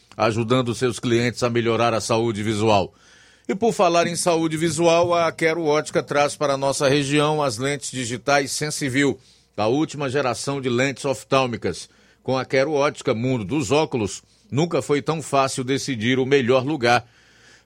ajudando 0.15 0.75
seus 0.75 0.99
clientes 0.99 1.43
a 1.43 1.49
melhorar 1.49 1.93
a 1.93 2.01
saúde 2.01 2.43
visual. 2.43 2.93
E 3.47 3.55
por 3.55 3.73
falar 3.73 4.07
em 4.07 4.15
saúde 4.15 4.55
visual, 4.55 5.13
a 5.13 5.31
Quero 5.31 5.65
Ótica 5.65 6.01
traz 6.01 6.35
para 6.35 6.53
a 6.53 6.57
nossa 6.57 6.87
região 6.87 7.41
as 7.41 7.57
lentes 7.57 7.91
digitais 7.91 8.51
Sensivil, 8.51 9.19
a 9.57 9.67
última 9.67 10.09
geração 10.09 10.61
de 10.61 10.69
lentes 10.69 11.05
oftálmicas. 11.05 11.89
Com 12.23 12.37
a 12.37 12.45
Quero 12.45 12.71
Ótica 12.71 13.13
Mundo 13.13 13.43
dos 13.43 13.71
Óculos, 13.71 14.23
nunca 14.49 14.81
foi 14.81 15.01
tão 15.01 15.21
fácil 15.21 15.63
decidir 15.63 16.17
o 16.17 16.25
melhor 16.25 16.65
lugar 16.65 17.05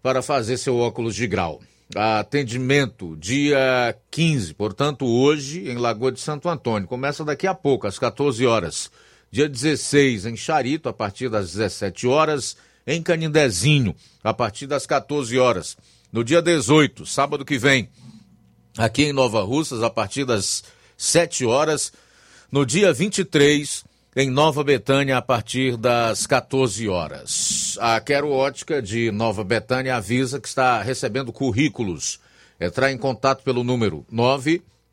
para 0.02 0.22
fazer 0.22 0.58
seu 0.58 0.78
óculos 0.78 1.16
de 1.16 1.28
grau. 1.28 1.62
atendimento 1.96 3.16
dia 3.18 3.96
15, 4.12 4.54
portanto, 4.54 5.06
hoje 5.06 5.70
em 5.70 5.78
Lagoa 5.78 6.12
de 6.12 6.20
Santo 6.20 6.50
Antônio. 6.50 6.88
Começa 6.88 7.24
daqui 7.24 7.48
a 7.48 7.54
pouco, 7.54 7.88
às 7.88 8.00
14 8.00 8.46
horas. 8.46 8.92
Dia 9.32 9.50
16 9.50 10.26
em 10.26 10.36
Charito, 10.36 10.88
a 10.88 10.94
partir 10.94 11.30
das 11.30 11.52
17 11.54 12.08
horas. 12.08 12.56
Em 12.88 13.02
Canindezinho, 13.02 13.96
a 14.24 14.34
partir 14.34 14.68
das 14.68 14.86
14 14.86 15.40
horas. 15.40 15.76
No 16.12 16.24
dia 16.24 16.42
18, 16.42 17.06
sábado 17.06 17.44
que 17.44 17.58
vem, 17.58 17.90
aqui 18.78 19.06
em 19.06 19.14
Nova 19.14 19.42
Russas, 19.42 19.82
a 19.82 19.90
partir 19.90 20.24
das 20.24 20.64
7 20.96 21.46
horas. 21.46 21.92
No 22.52 22.66
dia 22.66 22.94
23, 22.94 23.84
em 24.16 24.30
Nova 24.30 24.64
Betânia, 24.64 25.18
a 25.18 25.22
partir 25.22 25.76
das 25.76 26.26
14 26.26 26.88
horas. 26.88 27.78
A 27.82 28.00
Quero 28.00 28.32
Ótica 28.32 28.82
de 28.82 29.12
Nova 29.12 29.44
Betânia 29.44 29.98
avisa 29.98 30.40
que 30.40 30.48
está 30.48 30.82
recebendo 30.82 31.34
currículos. 31.34 32.20
Entrar 32.58 32.92
em 32.92 32.98
contato 32.98 33.44
pelo 33.44 33.64
número 33.64 34.06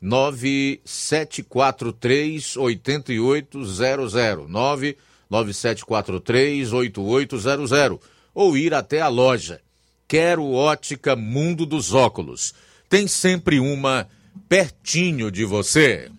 99743 0.03 2.57
8800 2.57 4.49
99743 4.49 6.73
8800 6.73 7.99
ou 8.35 8.57
ir 8.57 8.73
até 8.73 8.99
a 8.99 9.07
loja. 9.07 9.61
Quero 10.07 10.51
Ótica 10.51 11.15
Mundo 11.15 11.65
dos 11.65 11.93
Óculos. 11.93 12.53
Tem 12.89 13.07
sempre 13.07 13.59
uma 13.59 14.07
pertinho 14.49 15.31
de 15.31 15.45
você. 15.45 16.09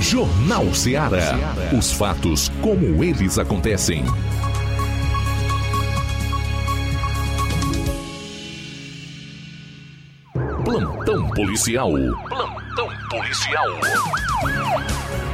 Jornal 0.00 0.72
Ceará. 0.74 1.36
Os 1.76 1.92
fatos 1.92 2.48
como 2.62 3.04
eles 3.04 3.38
acontecem. 3.38 4.04
Plantão 10.64 11.28
policial. 11.30 11.92
Plantão 12.28 12.59
policial. 13.10 15.29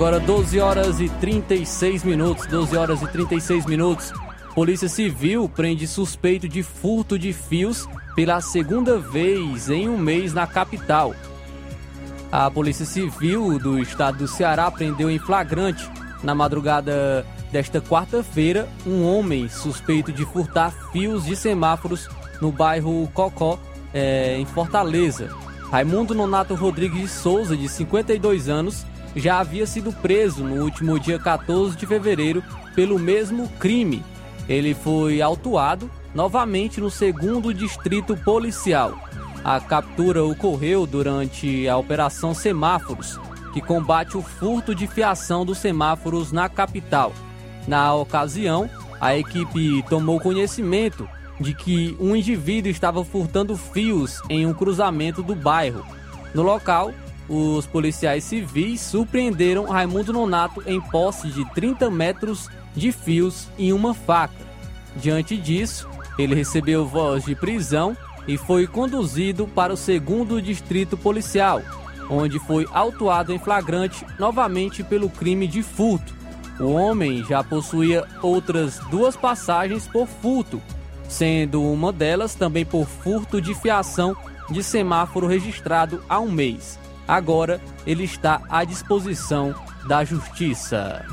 Agora 0.00 0.18
12 0.18 0.58
horas 0.58 0.98
e 0.98 1.10
36 1.10 2.04
minutos, 2.04 2.46
12 2.46 2.74
horas 2.74 3.02
e 3.02 3.06
36 3.06 3.66
minutos. 3.66 4.10
Polícia 4.54 4.88
Civil 4.88 5.46
prende 5.46 5.86
suspeito 5.86 6.48
de 6.48 6.62
furto 6.62 7.18
de 7.18 7.34
fios 7.34 7.86
pela 8.16 8.40
segunda 8.40 8.98
vez 8.98 9.68
em 9.68 9.90
um 9.90 9.98
mês 9.98 10.32
na 10.32 10.46
capital. 10.46 11.14
A 12.32 12.50
Polícia 12.50 12.86
Civil 12.86 13.58
do 13.58 13.78
estado 13.78 14.16
do 14.16 14.26
Ceará 14.26 14.70
prendeu 14.70 15.10
em 15.10 15.18
flagrante, 15.18 15.86
na 16.22 16.34
madrugada 16.34 17.26
desta 17.52 17.78
quarta-feira, 17.78 18.70
um 18.86 19.04
homem 19.04 19.50
suspeito 19.50 20.10
de 20.10 20.24
furtar 20.24 20.72
fios 20.92 21.26
de 21.26 21.36
semáforos 21.36 22.08
no 22.40 22.50
bairro 22.50 23.06
Cocó, 23.12 23.58
é, 23.92 24.38
em 24.38 24.46
Fortaleza. 24.46 25.28
Raimundo 25.70 26.14
Nonato 26.14 26.54
Rodrigues 26.54 27.02
de 27.02 27.08
Souza, 27.08 27.54
de 27.54 27.68
52 27.68 28.48
anos, 28.48 28.86
já 29.14 29.40
havia 29.40 29.66
sido 29.66 29.92
preso 29.92 30.44
no 30.44 30.62
último 30.62 30.98
dia 30.98 31.18
14 31.18 31.76
de 31.76 31.86
fevereiro 31.86 32.42
pelo 32.74 32.98
mesmo 32.98 33.48
crime. 33.58 34.04
Ele 34.48 34.74
foi 34.74 35.20
autuado 35.20 35.90
novamente 36.14 36.80
no 36.80 36.90
segundo 36.90 37.52
distrito 37.52 38.16
policial. 38.16 38.98
A 39.44 39.60
captura 39.60 40.22
ocorreu 40.24 40.86
durante 40.86 41.68
a 41.68 41.76
Operação 41.76 42.34
Semáforos, 42.34 43.18
que 43.52 43.60
combate 43.60 44.16
o 44.16 44.22
furto 44.22 44.74
de 44.74 44.86
fiação 44.86 45.44
dos 45.44 45.58
semáforos 45.58 46.30
na 46.30 46.48
capital. 46.48 47.12
Na 47.66 47.94
ocasião, 47.94 48.68
a 49.00 49.16
equipe 49.16 49.82
tomou 49.88 50.20
conhecimento 50.20 51.08
de 51.38 51.54
que 51.54 51.96
um 51.98 52.14
indivíduo 52.14 52.70
estava 52.70 53.02
furtando 53.04 53.56
fios 53.56 54.20
em 54.28 54.46
um 54.46 54.52
cruzamento 54.52 55.22
do 55.22 55.34
bairro. 55.34 55.84
No 56.34 56.42
local, 56.42 56.92
os 57.30 57.64
policiais 57.64 58.24
civis 58.24 58.80
surpreenderam 58.80 59.66
Raimundo 59.66 60.12
Nonato 60.12 60.64
em 60.66 60.80
posse 60.80 61.28
de 61.28 61.48
30 61.54 61.88
metros 61.88 62.50
de 62.74 62.90
fios 62.90 63.46
e 63.56 63.72
uma 63.72 63.94
faca. 63.94 64.34
Diante 64.96 65.36
disso, 65.36 65.88
ele 66.18 66.34
recebeu 66.34 66.84
voz 66.84 67.24
de 67.24 67.36
prisão 67.36 67.96
e 68.26 68.36
foi 68.36 68.66
conduzido 68.66 69.46
para 69.46 69.72
o 69.72 69.76
segundo 69.76 70.42
distrito 70.42 70.96
policial, 70.96 71.62
onde 72.10 72.40
foi 72.40 72.66
autuado 72.72 73.32
em 73.32 73.38
flagrante 73.38 74.04
novamente 74.18 74.82
pelo 74.82 75.08
crime 75.08 75.46
de 75.46 75.62
furto. 75.62 76.12
O 76.58 76.72
homem 76.72 77.24
já 77.24 77.44
possuía 77.44 78.04
outras 78.20 78.80
duas 78.90 79.14
passagens 79.14 79.86
por 79.86 80.08
furto, 80.08 80.60
sendo 81.08 81.62
uma 81.62 81.92
delas 81.92 82.34
também 82.34 82.66
por 82.66 82.86
furto 82.86 83.40
de 83.40 83.54
fiação 83.54 84.16
de 84.50 84.64
semáforo 84.64 85.28
registrado 85.28 86.02
há 86.08 86.18
um 86.18 86.30
mês. 86.30 86.76
Agora 87.06 87.60
ele 87.86 88.04
está 88.04 88.42
à 88.48 88.64
disposição 88.64 89.54
da 89.86 90.04
justiça. 90.04 91.04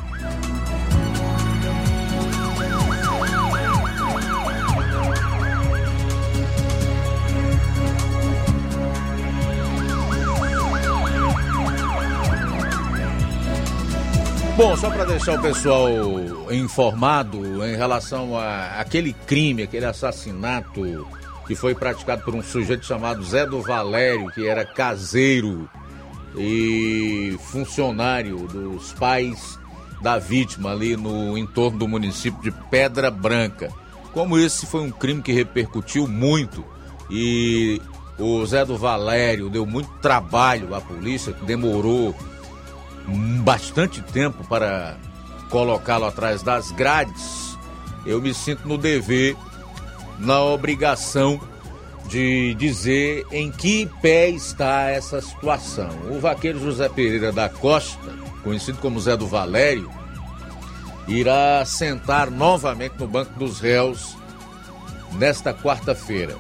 Bom, 14.57 14.75
só 14.75 14.89
para 14.89 15.05
deixar 15.05 15.37
o 15.37 15.41
pessoal 15.43 15.87
informado 16.51 17.63
em 17.63 17.75
relação 17.75 18.35
a 18.35 18.79
aquele 18.79 19.13
crime, 19.13 19.61
aquele 19.61 19.85
assassinato 19.85 21.07
que 21.47 21.55
foi 21.55 21.73
praticado 21.73 22.23
por 22.23 22.35
um 22.35 22.43
sujeito 22.43 22.85
chamado 22.85 23.23
Zé 23.23 23.45
do 23.45 23.61
Valério, 23.61 24.29
que 24.31 24.45
era 24.45 24.65
caseiro 24.65 25.69
e 26.35 27.37
funcionário 27.39 28.45
dos 28.47 28.91
pais 28.93 29.57
da 30.01 30.19
vítima 30.19 30.71
ali 30.71 30.95
no 30.97 31.37
entorno 31.37 31.79
do 31.79 31.87
município 31.87 32.41
de 32.41 32.51
Pedra 32.69 33.09
Branca. 33.09 33.71
Como 34.13 34.37
esse 34.37 34.65
foi 34.65 34.81
um 34.81 34.91
crime 34.91 35.21
que 35.21 35.31
repercutiu 35.31 36.07
muito 36.07 36.63
e 37.09 37.81
o 38.19 38.45
Zé 38.45 38.65
do 38.65 38.77
Valério 38.77 39.49
deu 39.49 39.65
muito 39.65 39.89
trabalho 40.01 40.75
à 40.75 40.81
polícia, 40.81 41.33
que 41.33 41.45
demorou 41.45 42.13
bastante 43.43 44.01
tempo 44.01 44.45
para 44.47 44.97
colocá-lo 45.49 46.05
atrás 46.05 46.43
das 46.43 46.71
grades, 46.71 47.57
eu 48.05 48.21
me 48.21 48.33
sinto 48.33 48.67
no 48.67 48.77
dever, 48.77 49.35
na 50.19 50.41
obrigação 50.41 51.39
de 52.07 52.55
dizer 52.55 53.25
em 53.31 53.51
que 53.51 53.89
pé 54.01 54.29
está 54.29 54.89
essa 54.89 55.21
situação. 55.21 55.89
O 56.09 56.19
vaqueiro 56.19 56.59
José 56.59 56.87
Pereira 56.89 57.31
da 57.31 57.49
Costa, 57.49 58.13
conhecido 58.43 58.79
como 58.79 58.99
Zé 58.99 59.17
do 59.17 59.27
Valério, 59.27 59.91
irá 61.07 61.63
sentar 61.65 62.31
novamente 62.31 62.95
no 62.97 63.07
banco 63.07 63.37
dos 63.37 63.59
réus 63.59 64.15
nesta 65.13 65.53
quarta-feira. 65.53 66.35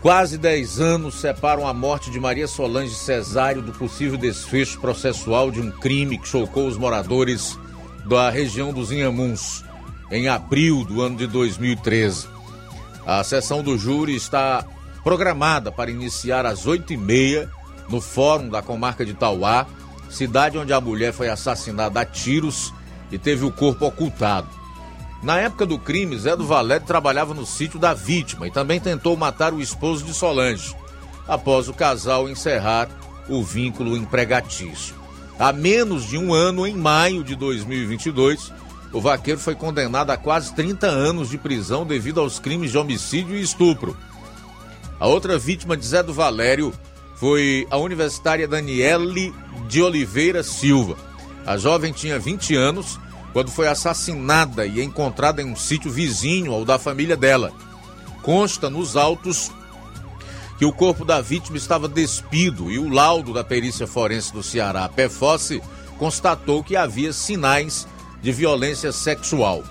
Quase 0.00 0.38
10 0.38 0.80
anos 0.80 1.16
separam 1.16 1.66
a 1.66 1.74
morte 1.74 2.08
de 2.10 2.20
Maria 2.20 2.46
Solange 2.46 2.94
Cesário 2.94 3.60
do 3.60 3.72
possível 3.72 4.16
desfecho 4.16 4.80
processual 4.80 5.50
de 5.50 5.60
um 5.60 5.72
crime 5.72 6.18
que 6.18 6.28
chocou 6.28 6.68
os 6.68 6.76
moradores 6.76 7.58
da 8.06 8.30
região 8.30 8.72
dos 8.72 8.92
Inhamuns 8.92 9.64
em 10.10 10.28
abril 10.28 10.84
do 10.84 11.02
ano 11.02 11.16
de 11.16 11.26
2013. 11.26 12.37
A 13.08 13.24
sessão 13.24 13.62
do 13.62 13.78
júri 13.78 14.14
está 14.14 14.62
programada 15.02 15.72
para 15.72 15.90
iniciar 15.90 16.44
às 16.44 16.66
8h30 16.66 17.48
no 17.88 18.02
Fórum 18.02 18.50
da 18.50 18.60
Comarca 18.60 19.02
de 19.02 19.14
Tauá, 19.14 19.66
cidade 20.10 20.58
onde 20.58 20.74
a 20.74 20.80
mulher 20.80 21.14
foi 21.14 21.30
assassinada 21.30 22.02
a 22.02 22.04
tiros 22.04 22.70
e 23.10 23.16
teve 23.16 23.46
o 23.46 23.50
corpo 23.50 23.86
ocultado. 23.86 24.46
Na 25.22 25.38
época 25.38 25.64
do 25.64 25.78
crime, 25.78 26.18
Zé 26.18 26.36
do 26.36 26.46
Valério 26.46 26.86
trabalhava 26.86 27.32
no 27.32 27.46
sítio 27.46 27.78
da 27.78 27.94
vítima 27.94 28.46
e 28.46 28.50
também 28.50 28.78
tentou 28.78 29.16
matar 29.16 29.54
o 29.54 29.60
esposo 29.62 30.04
de 30.04 30.12
Solange, 30.12 30.76
após 31.26 31.66
o 31.66 31.72
casal 31.72 32.28
encerrar 32.28 32.90
o 33.26 33.42
vínculo 33.42 33.96
empregatício. 33.96 34.94
Há 35.38 35.50
menos 35.50 36.04
de 36.06 36.18
um 36.18 36.34
ano, 36.34 36.66
em 36.66 36.76
maio 36.76 37.24
de 37.24 37.34
2022, 37.34 38.52
o 38.92 39.00
vaqueiro 39.00 39.38
foi 39.38 39.54
condenado 39.54 40.10
a 40.10 40.16
quase 40.16 40.54
30 40.54 40.86
anos 40.86 41.28
de 41.28 41.38
prisão 41.38 41.84
devido 41.84 42.20
aos 42.20 42.38
crimes 42.38 42.70
de 42.70 42.78
homicídio 42.78 43.36
e 43.36 43.42
estupro. 43.42 43.96
A 44.98 45.06
outra 45.06 45.38
vítima 45.38 45.76
de 45.76 45.86
Zé 45.86 46.02
do 46.02 46.14
Valério 46.14 46.72
foi 47.16 47.66
a 47.70 47.76
universitária 47.76 48.48
Daniele 48.48 49.34
de 49.68 49.82
Oliveira 49.82 50.42
Silva. 50.42 50.96
A 51.46 51.56
jovem 51.56 51.92
tinha 51.92 52.18
20 52.18 52.54
anos 52.56 52.98
quando 53.32 53.50
foi 53.50 53.68
assassinada 53.68 54.66
e 54.66 54.82
encontrada 54.82 55.42
em 55.42 55.52
um 55.52 55.56
sítio 55.56 55.90
vizinho 55.90 56.52
ao 56.52 56.64
da 56.64 56.78
família 56.78 57.16
dela. 57.16 57.52
Consta 58.22 58.70
nos 58.70 58.96
autos 58.96 59.50
que 60.58 60.64
o 60.64 60.72
corpo 60.72 61.04
da 61.04 61.20
vítima 61.20 61.56
estava 61.56 61.86
despido 61.86 62.70
e 62.70 62.78
o 62.78 62.88
laudo 62.88 63.32
da 63.32 63.44
perícia 63.44 63.86
forense 63.86 64.32
do 64.32 64.42
Ceará, 64.42 64.88
PFOSSE, 64.88 65.62
constatou 65.98 66.64
que 66.64 66.74
havia 66.74 67.12
sinais 67.12 67.86
de 68.22 68.32
violência 68.32 68.92
sexual. 68.92 69.62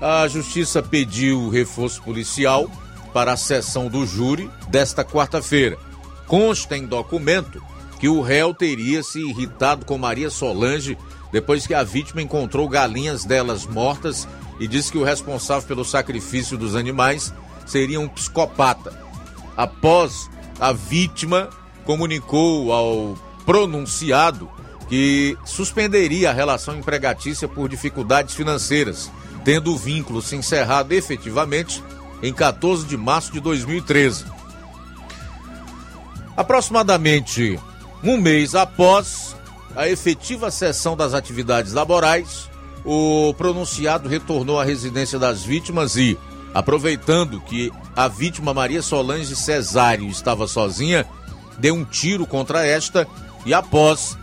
A 0.00 0.26
justiça 0.26 0.82
pediu 0.82 1.48
reforço 1.48 2.02
policial 2.02 2.70
para 3.12 3.32
a 3.32 3.36
sessão 3.36 3.88
do 3.88 4.04
júri 4.06 4.50
desta 4.68 5.04
quarta-feira. 5.04 5.78
Consta 6.26 6.76
em 6.76 6.86
documento 6.86 7.62
que 8.00 8.08
o 8.08 8.20
réu 8.20 8.52
teria 8.52 9.02
se 9.02 9.20
irritado 9.20 9.84
com 9.84 9.96
Maria 9.96 10.28
Solange 10.28 10.98
depois 11.30 11.66
que 11.66 11.74
a 11.74 11.82
vítima 11.82 12.20
encontrou 12.20 12.68
galinhas 12.68 13.24
delas 13.24 13.64
mortas 13.66 14.26
e 14.58 14.66
disse 14.66 14.92
que 14.92 14.98
o 14.98 15.04
responsável 15.04 15.66
pelo 15.66 15.84
sacrifício 15.84 16.58
dos 16.58 16.74
animais 16.74 17.32
seria 17.64 18.00
um 18.00 18.08
psicopata. 18.08 18.92
Após 19.56 20.30
a 20.60 20.72
vítima 20.72 21.48
comunicou 21.84 22.72
ao 22.72 23.16
pronunciado 23.46 24.48
que 24.92 25.38
suspenderia 25.46 26.28
a 26.28 26.34
relação 26.34 26.76
empregatícia 26.76 27.48
por 27.48 27.66
dificuldades 27.66 28.34
financeiras, 28.34 29.10
tendo 29.42 29.72
o 29.72 29.78
vínculo 29.78 30.20
se 30.20 30.36
encerrado 30.36 30.92
efetivamente 30.92 31.82
em 32.22 32.30
14 32.30 32.86
de 32.86 32.94
março 32.94 33.32
de 33.32 33.40
2013. 33.40 34.26
Aproximadamente 36.36 37.58
um 38.04 38.18
mês 38.18 38.54
após 38.54 39.34
a 39.74 39.88
efetiva 39.88 40.50
cessão 40.50 40.94
das 40.94 41.14
atividades 41.14 41.72
laborais, 41.72 42.50
o 42.84 43.32
pronunciado 43.38 44.10
retornou 44.10 44.60
à 44.60 44.64
residência 44.64 45.18
das 45.18 45.42
vítimas 45.42 45.96
e, 45.96 46.18
aproveitando 46.52 47.40
que 47.40 47.72
a 47.96 48.08
vítima 48.08 48.52
Maria 48.52 48.82
Solange 48.82 49.34
Cesário 49.36 50.06
estava 50.08 50.46
sozinha, 50.46 51.06
deu 51.56 51.74
um 51.74 51.82
tiro 51.82 52.26
contra 52.26 52.66
esta 52.66 53.08
e, 53.46 53.54
após, 53.54 54.18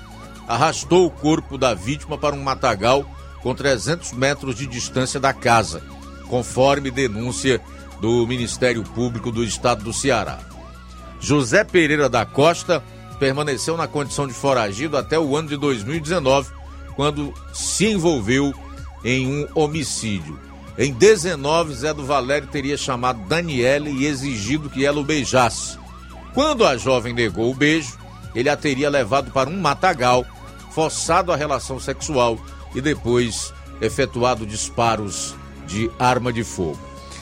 arrastou 0.49 1.05
o 1.05 1.11
corpo 1.11 1.59
da 1.59 1.75
vítima 1.75 2.17
para 2.17 2.35
um 2.35 2.41
matagal 2.41 3.05
com 3.43 3.53
300 3.53 4.13
metros 4.13 4.55
de 4.55 4.65
distância 4.65 5.19
da 5.19 5.31
casa, 5.31 5.83
conforme 6.27 6.89
denúncia 6.89 7.61
do 8.01 8.25
Ministério 8.25 8.83
Público 8.83 9.31
do 9.31 9.43
Estado 9.43 9.83
do 9.83 9.93
Ceará. 9.93 10.39
José 11.19 11.63
Pereira 11.63 12.09
da 12.09 12.25
Costa 12.25 12.83
permaneceu 13.19 13.77
na 13.77 13.87
condição 13.87 14.25
de 14.25 14.33
foragido 14.33 14.97
até 14.97 15.19
o 15.19 15.37
ano 15.37 15.49
de 15.49 15.57
2019, 15.57 16.49
quando 16.95 17.31
se 17.53 17.85
envolveu 17.85 18.51
em 19.05 19.27
um 19.27 19.47
homicídio. 19.53 20.39
Em 20.77 20.91
19, 20.91 21.75
Zé 21.75 21.93
do 21.93 22.05
Valério 22.05 22.47
teria 22.47 22.77
chamado 22.77 23.27
Daniele 23.27 23.91
e 23.91 24.07
exigido 24.07 24.69
que 24.69 24.83
ela 24.83 24.99
o 24.99 25.03
beijasse. 25.03 25.77
Quando 26.33 26.65
a 26.65 26.75
jovem 26.75 27.13
negou 27.13 27.51
o 27.51 27.55
beijo, 27.55 27.97
ele 28.33 28.49
a 28.49 28.55
teria 28.55 28.89
levado 28.89 29.31
para 29.31 29.49
um 29.49 29.59
matagal, 29.59 30.25
forçado 30.71 31.31
a 31.31 31.35
relação 31.35 31.79
sexual 31.79 32.37
e 32.73 32.81
depois 32.81 33.53
efetuado 33.81 34.45
disparos 34.45 35.35
de 35.65 35.89
arma 35.97 36.31
de 36.31 36.43
fogo. 36.43 36.79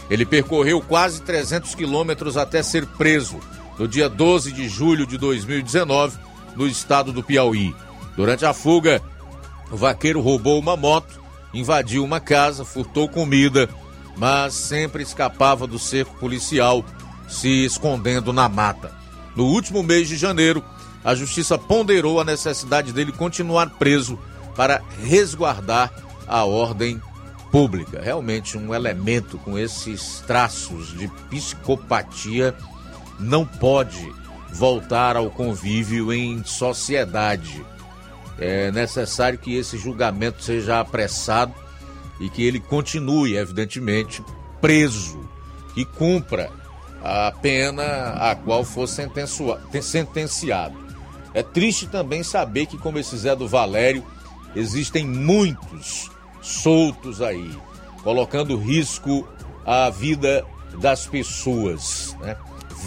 Ele 0.10 0.26
percorreu 0.26 0.82
quase 0.82 1.22
300 1.22 1.76
quilômetros 1.76 2.38
até 2.38 2.64
ser 2.64 2.86
preso 2.86 3.40
no 3.78 3.88
dia 3.88 4.10
12 4.10 4.52
de 4.52 4.68
julho 4.68 5.06
de 5.06 5.18
2019, 5.18 6.18
no 6.56 6.68
estado 6.68 7.12
do 7.12 7.22
Piauí. 7.22 7.76
Durante 8.16 8.46
a 8.46 8.54
fuga, 8.54 9.02
o 9.70 9.78
vaqueiro 9.78 10.22
roubou 10.22 10.60
uma 10.60 10.76
moto, 10.76 11.22
invadiu 11.54 12.04
uma 12.04 12.20
casa, 12.20 12.66
furtou 12.66 13.08
comida, 13.08 13.70
mas 14.16 14.56
sempre 14.56 15.04
escapava 15.04 15.68
do 15.68 15.78
cerco 15.78 16.16
policial, 16.18 16.84
se 17.28 17.66
escondendo 17.66 18.34
na 18.34 18.50
mata. 18.50 18.92
No 19.36 19.46
último 19.46 19.84
mês 19.84 20.08
de 20.08 20.18
janeiro, 20.18 20.64
a 21.08 21.16
justiça 21.16 21.58
ponderou 21.58 22.20
a 22.20 22.26
necessidade 22.26 22.92
dele 22.92 23.14
continuar 23.14 23.70
preso 23.80 24.20
para 24.58 24.82
resguardar 25.02 25.90
a 26.28 26.44
ordem 26.44 27.02
pública. 27.50 28.02
Realmente 28.04 28.58
um 28.58 28.76
elemento 28.76 29.38
com 29.38 29.58
esses 29.58 30.22
traços 30.28 30.90
de 30.90 31.08
psicopatia 31.30 32.54
não 33.18 33.46
pode 33.46 34.14
voltar 34.52 35.16
ao 35.16 35.30
convívio 35.30 36.12
em 36.12 36.44
sociedade. 36.44 37.66
É 38.38 38.70
necessário 38.74 39.40
que 39.40 39.56
esse 39.56 39.78
julgamento 39.78 40.44
seja 40.44 40.82
apressado 40.82 41.54
e 42.20 42.30
que 42.30 42.44
ele 42.44 42.60
continue, 42.60 43.38
evidentemente, 43.38 44.22
preso 44.60 45.26
e 45.74 45.86
cumpra 45.86 46.52
a 47.02 47.32
pena 47.32 48.10
a 48.30 48.36
qual 48.36 48.66
for 48.66 48.90
sentenciado. 48.90 50.87
É 51.38 51.44
triste 51.44 51.86
também 51.86 52.24
saber 52.24 52.66
que, 52.66 52.80
como 52.80 52.98
esse 52.98 53.16
Zé 53.16 53.36
do 53.36 53.48
Valério, 53.48 54.04
existem 54.56 55.06
muitos 55.06 56.10
soltos 56.42 57.22
aí, 57.22 57.56
colocando 58.02 58.58
risco 58.58 59.28
à 59.64 59.90
vida 59.92 60.44
das 60.82 61.06
pessoas. 61.06 62.16
Né? 62.22 62.36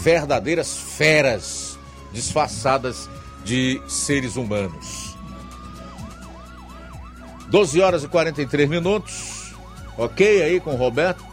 verdadeiras 0.01 0.75
feras 0.77 1.77
disfarçadas 2.11 3.09
de 3.43 3.81
seres 3.87 4.35
humanos. 4.35 5.15
12 7.47 7.81
horas 7.81 8.03
e 8.03 8.07
43 8.07 8.69
minutos. 8.69 9.53
Ok 9.97 10.41
aí 10.41 10.59
com 10.59 10.73
o 10.73 10.77
Roberto? 10.77 11.23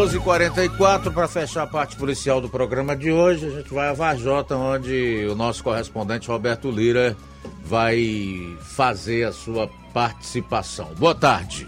12h44 0.00 1.12
para 1.12 1.28
fechar 1.28 1.64
a 1.64 1.66
parte 1.66 1.94
policial 1.94 2.40
do 2.40 2.48
programa 2.48 2.96
de 2.96 3.12
hoje. 3.12 3.44
A 3.44 3.50
gente 3.50 3.74
vai 3.74 3.86
a 3.86 3.92
Varjota, 3.92 4.56
onde 4.56 5.26
o 5.30 5.34
nosso 5.34 5.62
correspondente 5.62 6.26
Roberto 6.26 6.70
Lira 6.70 7.14
vai 7.62 8.56
fazer 8.62 9.24
a 9.24 9.32
sua 9.32 9.68
participação. 9.92 10.88
Boa 10.98 11.14
tarde. 11.14 11.66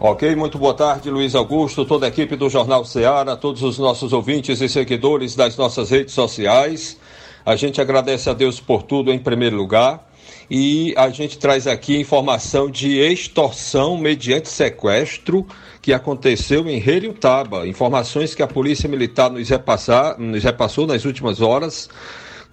Ok, 0.00 0.34
muito 0.34 0.58
boa 0.58 0.74
tarde, 0.74 1.10
Luiz 1.10 1.36
Augusto, 1.36 1.84
toda 1.84 2.06
a 2.06 2.08
equipe 2.08 2.34
do 2.34 2.50
Jornal 2.50 2.84
Ceará, 2.84 3.36
todos 3.36 3.62
os 3.62 3.78
nossos 3.78 4.12
ouvintes 4.12 4.60
e 4.60 4.68
seguidores 4.68 5.36
das 5.36 5.56
nossas 5.56 5.90
redes 5.90 6.14
sociais. 6.14 6.98
A 7.46 7.54
gente 7.54 7.80
agradece 7.80 8.30
a 8.30 8.32
Deus 8.32 8.58
por 8.58 8.82
tudo 8.82 9.12
em 9.12 9.18
primeiro 9.20 9.54
lugar 9.54 10.10
e 10.50 10.92
a 10.96 11.08
gente 11.08 11.38
traz 11.38 11.68
aqui 11.68 12.00
informação 12.00 12.68
de 12.68 12.98
extorsão 12.98 13.96
mediante 13.96 14.48
sequestro 14.48 15.46
que 15.82 15.92
aconteceu 15.92 16.68
em 16.68 16.76
Heriutaba. 16.76 17.66
Informações 17.66 18.36
que 18.36 18.42
a 18.42 18.46
Polícia 18.46 18.88
Militar 18.88 19.28
nos, 19.28 19.48
repassar, 19.48 20.16
nos 20.18 20.44
repassou 20.44 20.86
nas 20.86 21.04
últimas 21.04 21.40
horas 21.40 21.90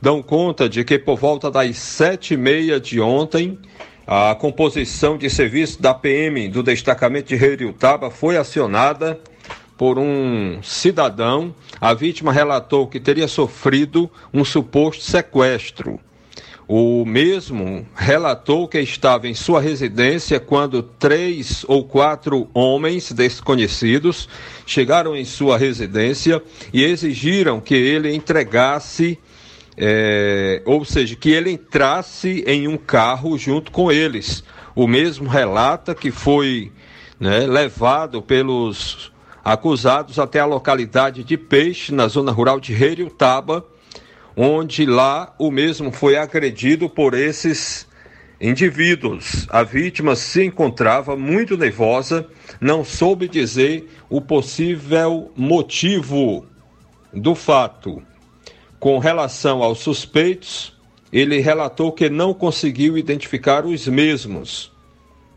dão 0.01 0.21
conta 0.23 0.67
de 0.67 0.83
que 0.83 0.97
por 0.97 1.17
volta 1.17 1.51
das 1.51 1.77
sete 1.77 2.33
e 2.33 2.37
meia 2.37 2.79
de 2.79 2.99
ontem, 2.99 3.59
a 4.07 4.33
composição 4.33 5.17
de 5.17 5.29
serviço 5.29 5.81
da 5.81 5.93
PM 5.93 6.47
do 6.47 6.63
destacamento 6.63 7.27
de 7.27 7.35
Heriutaba 7.35 8.09
foi 8.09 8.37
acionada 8.37 9.19
por 9.77 9.99
um 9.99 10.59
cidadão. 10.63 11.53
A 11.79 11.93
vítima 11.93 12.31
relatou 12.31 12.87
que 12.87 12.99
teria 12.99 13.27
sofrido 13.27 14.09
um 14.33 14.43
suposto 14.43 15.03
sequestro. 15.03 15.99
O 16.71 17.03
mesmo 17.03 17.83
relatou 17.95 18.67
que 18.67 18.79
estava 18.79 19.27
em 19.27 19.33
sua 19.33 19.59
residência 19.59 20.39
quando 20.39 20.83
três 20.83 21.65
ou 21.67 21.83
quatro 21.83 22.47
homens 22.53 23.11
desconhecidos 23.11 24.29
chegaram 24.67 25.15
em 25.15 25.25
sua 25.25 25.57
residência 25.57 26.39
e 26.71 26.83
exigiram 26.83 27.59
que 27.59 27.73
ele 27.73 28.13
entregasse, 28.13 29.17
é, 29.75 30.61
ou 30.63 30.85
seja, 30.85 31.15
que 31.15 31.31
ele 31.31 31.49
entrasse 31.49 32.43
em 32.45 32.67
um 32.67 32.77
carro 32.77 33.35
junto 33.35 33.71
com 33.71 33.91
eles. 33.91 34.43
O 34.75 34.85
mesmo 34.85 35.27
relata 35.27 35.95
que 35.95 36.11
foi 36.11 36.71
né, 37.19 37.47
levado 37.47 38.21
pelos 38.21 39.11
acusados 39.43 40.19
até 40.19 40.39
a 40.39 40.45
localidade 40.45 41.23
de 41.23 41.35
Peixe, 41.35 41.91
na 41.91 42.07
zona 42.07 42.31
rural 42.31 42.59
de 42.59 42.73
Reriutaba, 42.73 43.65
onde 44.41 44.85
lá 44.85 45.35
o 45.37 45.51
mesmo 45.51 45.91
foi 45.91 46.15
agredido 46.15 46.89
por 46.89 47.13
esses 47.13 47.85
indivíduos. 48.39 49.45
A 49.49 49.63
vítima 49.63 50.15
se 50.15 50.45
encontrava 50.45 51.17
muito 51.17 51.57
nervosa, 51.57 52.25
não 52.61 52.85
soube 52.85 53.27
dizer 53.27 53.89
o 54.09 54.21
possível 54.21 55.29
motivo 55.35 56.45
do 57.13 57.35
fato. 57.35 58.01
Com 58.79 58.97
relação 58.97 59.61
aos 59.61 59.79
suspeitos, 59.79 60.73
ele 61.11 61.39
relatou 61.41 61.91
que 61.91 62.09
não 62.09 62.33
conseguiu 62.33 62.97
identificar 62.97 63.65
os 63.65 63.89
mesmos, 63.89 64.71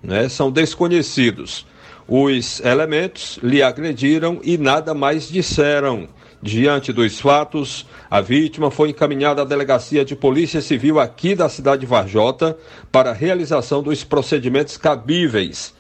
né? 0.01 0.29
são 0.29 0.49
desconhecidos. 0.49 1.67
Os 2.07 2.61
elementos 2.61 3.41
lhe 3.43 3.65
agrediram 3.65 4.39
e 4.45 4.57
nada 4.57 4.95
mais 4.95 5.29
disseram. 5.29 6.09
Diante 6.43 6.93
dos 6.93 7.21
fatos, 7.21 7.87
a 8.11 8.21
vítima 8.21 8.69
foi 8.69 8.89
encaminhada 8.91 9.43
à 9.43 9.45
delegacia 9.45 10.05
de 10.05 10.17
polícia 10.17 10.61
civil 10.61 10.99
aqui 10.99 11.37
da 11.37 11.49
cidade 11.49 11.83
de 11.83 11.87
Varjota 11.87 12.59
para 12.91 13.11
a 13.11 13.15
realização 13.15 13.81
dos 13.81 14.03
procedimentos 14.03 14.77
cabíveis 14.77 15.73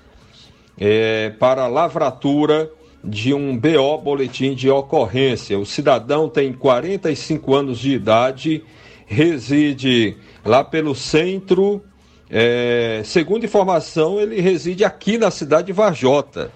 é, 0.79 1.31
para 1.31 1.65
a 1.65 1.67
lavratura 1.67 2.71
de 3.03 3.35
um 3.35 3.59
BO, 3.59 3.99
boletim 3.99 4.55
de 4.55 4.71
ocorrência. 4.71 5.59
O 5.59 5.67
cidadão 5.67 6.29
tem 6.29 6.53
45 6.53 7.55
anos 7.57 7.81
de 7.81 7.91
idade, 7.91 8.63
reside 9.05 10.17
lá 10.45 10.63
pelo 10.63 10.95
centro. 10.95 11.83
É, 12.31 13.03
segundo 13.05 13.45
informação, 13.45 14.21
ele 14.21 14.41
reside 14.41 14.85
aqui 14.85 15.19
na 15.19 15.33
cidade 15.33 15.67
de 15.67 15.73
Varjota, 15.73 16.53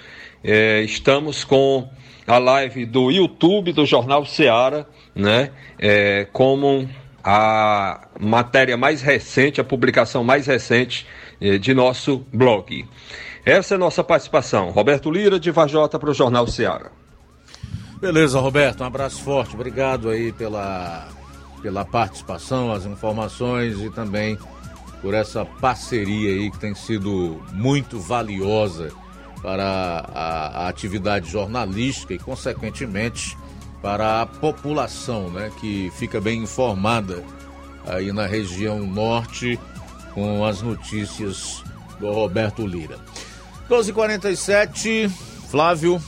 é, 0.43 0.81
estamos 0.83 1.43
com 1.43 1.89
a 2.27 2.37
live 2.37 2.85
do 2.85 3.09
YouTube 3.11 3.73
do 3.73 3.83
Jornal 3.85 4.25
Seara, 4.25 4.87
né? 5.15 5.51
É, 5.79 6.27
como 6.31 6.87
a 7.23 8.07
matéria 8.19 8.75
mais 8.77 9.01
recente, 9.01 9.61
a 9.61 9.63
publicação 9.63 10.23
mais 10.23 10.45
recente 10.47 11.05
é, 11.39 11.57
de 11.57 11.73
nosso 11.73 12.25
blog. 12.31 12.85
Essa 13.43 13.73
é 13.73 13.75
a 13.75 13.79
nossa 13.79 14.03
participação. 14.03 14.69
Roberto 14.69 15.09
Lira, 15.09 15.39
de 15.39 15.49
Vajota, 15.51 15.97
para 15.97 16.11
o 16.11 16.13
Jornal 16.13 16.45
Seara. 16.47 17.00
Beleza, 18.01 18.39
Roberto, 18.39 18.81
um 18.81 18.87
abraço 18.87 19.21
forte. 19.21 19.53
Obrigado 19.53 20.09
aí 20.09 20.31
pela, 20.31 21.07
pela 21.61 21.85
participação, 21.85 22.73
as 22.73 22.83
informações 22.83 23.79
e 23.79 23.91
também 23.91 24.39
por 25.03 25.13
essa 25.13 25.45
parceria 25.45 26.31
aí 26.31 26.49
que 26.49 26.57
tem 26.57 26.73
sido 26.73 27.39
muito 27.53 27.99
valiosa 27.99 28.91
para 29.39 30.03
a, 30.15 30.63
a 30.63 30.67
atividade 30.67 31.29
jornalística 31.29 32.11
e, 32.11 32.17
consequentemente, 32.17 33.37
para 33.83 34.23
a 34.23 34.25
população, 34.25 35.29
né, 35.29 35.51
que 35.59 35.91
fica 35.95 36.19
bem 36.19 36.41
informada 36.41 37.23
aí 37.85 38.11
na 38.11 38.25
região 38.25 38.79
norte 38.79 39.59
com 40.15 40.43
as 40.43 40.63
notícias 40.63 41.63
do 41.99 42.11
Roberto 42.11 42.65
Lira. 42.65 42.97
12:47, 43.69 45.07
Flávio. 45.51 46.01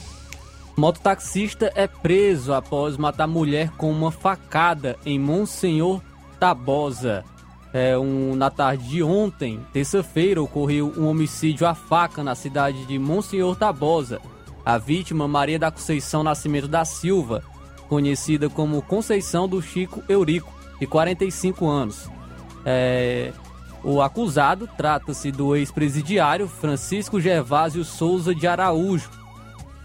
Mototaxista 0.76 1.72
é 1.76 1.88
preso 1.88 2.54
após 2.54 2.98
matar 2.98 3.28
mulher 3.28 3.70
com 3.78 3.92
uma 3.92 4.12
facada 4.12 4.98
em 5.06 5.20
Monsenhor 5.20 6.02
Tabosa. 6.40 7.24
É, 7.72 7.98
um, 7.98 8.36
na 8.36 8.50
tarde 8.50 8.88
de 8.88 9.04
ontem, 9.04 9.60
terça-feira, 9.72 10.42
ocorreu 10.42 10.94
um 10.98 11.08
homicídio 11.08 11.68
à 11.68 11.76
faca 11.76 12.24
na 12.24 12.36
cidade 12.36 12.86
de 12.86 12.98
Monsenhor 12.98 13.56
Tabosa. 13.56 14.20
A 14.66 14.78
vítima, 14.78 15.28
Maria 15.28 15.60
da 15.60 15.72
Conceição 15.72 16.24
Nascimento 16.24 16.68
da 16.68 16.86
Silva, 16.86 17.44
conhecida 17.88 18.50
como 18.50 18.82
Conceição 18.82 19.48
do 19.48 19.62
Chico 19.62 20.04
Eurico, 20.10 20.52
de 20.80 20.88
45 20.88 21.68
anos. 21.68 22.10
É, 22.66 23.32
o 23.84 24.02
acusado 24.02 24.68
trata-se 24.76 25.32
do 25.32 25.56
ex-presidiário 25.56 26.48
Francisco 26.48 27.20
Gervásio 27.20 27.84
Souza 27.84 28.34
de 28.34 28.48
Araújo, 28.48 29.10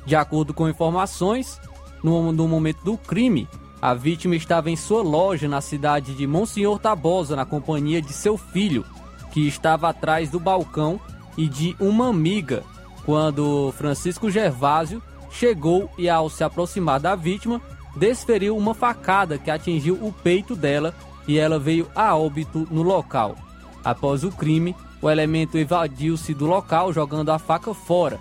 de 0.08 0.16
acordo 0.16 0.54
com 0.54 0.66
informações, 0.66 1.60
no, 2.02 2.32
no 2.32 2.48
momento 2.48 2.82
do 2.82 2.96
crime, 2.96 3.46
a 3.80 3.92
vítima 3.92 4.34
estava 4.34 4.70
em 4.70 4.76
sua 4.76 5.02
loja 5.02 5.46
na 5.46 5.60
cidade 5.60 6.14
de 6.14 6.26
Monsenhor 6.26 6.78
Tabosa, 6.78 7.36
na 7.36 7.44
companhia 7.44 8.00
de 8.00 8.14
seu 8.14 8.38
filho, 8.38 8.86
que 9.30 9.46
estava 9.46 9.90
atrás 9.90 10.30
do 10.30 10.40
balcão, 10.40 10.98
e 11.36 11.46
de 11.46 11.76
uma 11.78 12.08
amiga, 12.08 12.64
quando 13.04 13.70
Francisco 13.76 14.30
Gervásio 14.30 15.02
chegou 15.30 15.90
e, 15.98 16.08
ao 16.08 16.30
se 16.30 16.42
aproximar 16.42 16.98
da 16.98 17.14
vítima, 17.14 17.60
desferiu 17.94 18.56
uma 18.56 18.72
facada 18.72 19.36
que 19.36 19.50
atingiu 19.50 19.94
o 20.00 20.10
peito 20.10 20.56
dela 20.56 20.94
e 21.28 21.38
ela 21.38 21.58
veio 21.58 21.86
a 21.94 22.16
óbito 22.16 22.66
no 22.70 22.80
local. 22.80 23.36
Após 23.84 24.24
o 24.24 24.30
crime, 24.30 24.74
o 25.02 25.10
elemento 25.10 25.58
evadiu-se 25.58 26.32
do 26.32 26.46
local 26.46 26.94
jogando 26.94 27.28
a 27.28 27.38
faca 27.38 27.74
fora 27.74 28.18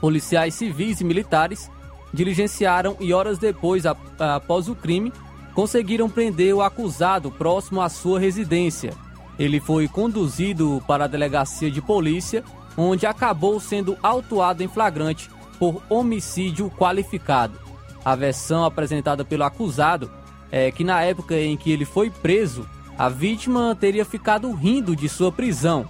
Policiais 0.00 0.54
civis 0.54 1.00
e 1.00 1.04
militares 1.04 1.70
diligenciaram 2.12 2.96
e 3.00 3.12
horas 3.12 3.38
depois, 3.38 3.84
após 3.86 4.68
o 4.68 4.74
crime, 4.74 5.12
conseguiram 5.54 6.08
prender 6.08 6.54
o 6.54 6.62
acusado 6.62 7.30
próximo 7.30 7.80
à 7.80 7.88
sua 7.88 8.20
residência. 8.20 8.92
Ele 9.38 9.60
foi 9.60 9.88
conduzido 9.88 10.82
para 10.86 11.04
a 11.04 11.08
delegacia 11.08 11.70
de 11.70 11.82
polícia, 11.82 12.44
onde 12.76 13.06
acabou 13.06 13.58
sendo 13.58 13.96
autuado 14.02 14.62
em 14.62 14.68
flagrante 14.68 15.28
por 15.58 15.82
homicídio 15.88 16.70
qualificado. 16.70 17.58
A 18.04 18.14
versão 18.14 18.64
apresentada 18.64 19.24
pelo 19.24 19.44
acusado 19.44 20.10
é 20.50 20.70
que 20.70 20.84
na 20.84 21.02
época 21.02 21.36
em 21.36 21.56
que 21.56 21.70
ele 21.70 21.84
foi 21.84 22.08
preso, 22.08 22.66
a 22.96 23.08
vítima 23.08 23.76
teria 23.78 24.04
ficado 24.04 24.50
rindo 24.52 24.96
de 24.96 25.08
sua 25.08 25.30
prisão. 25.30 25.84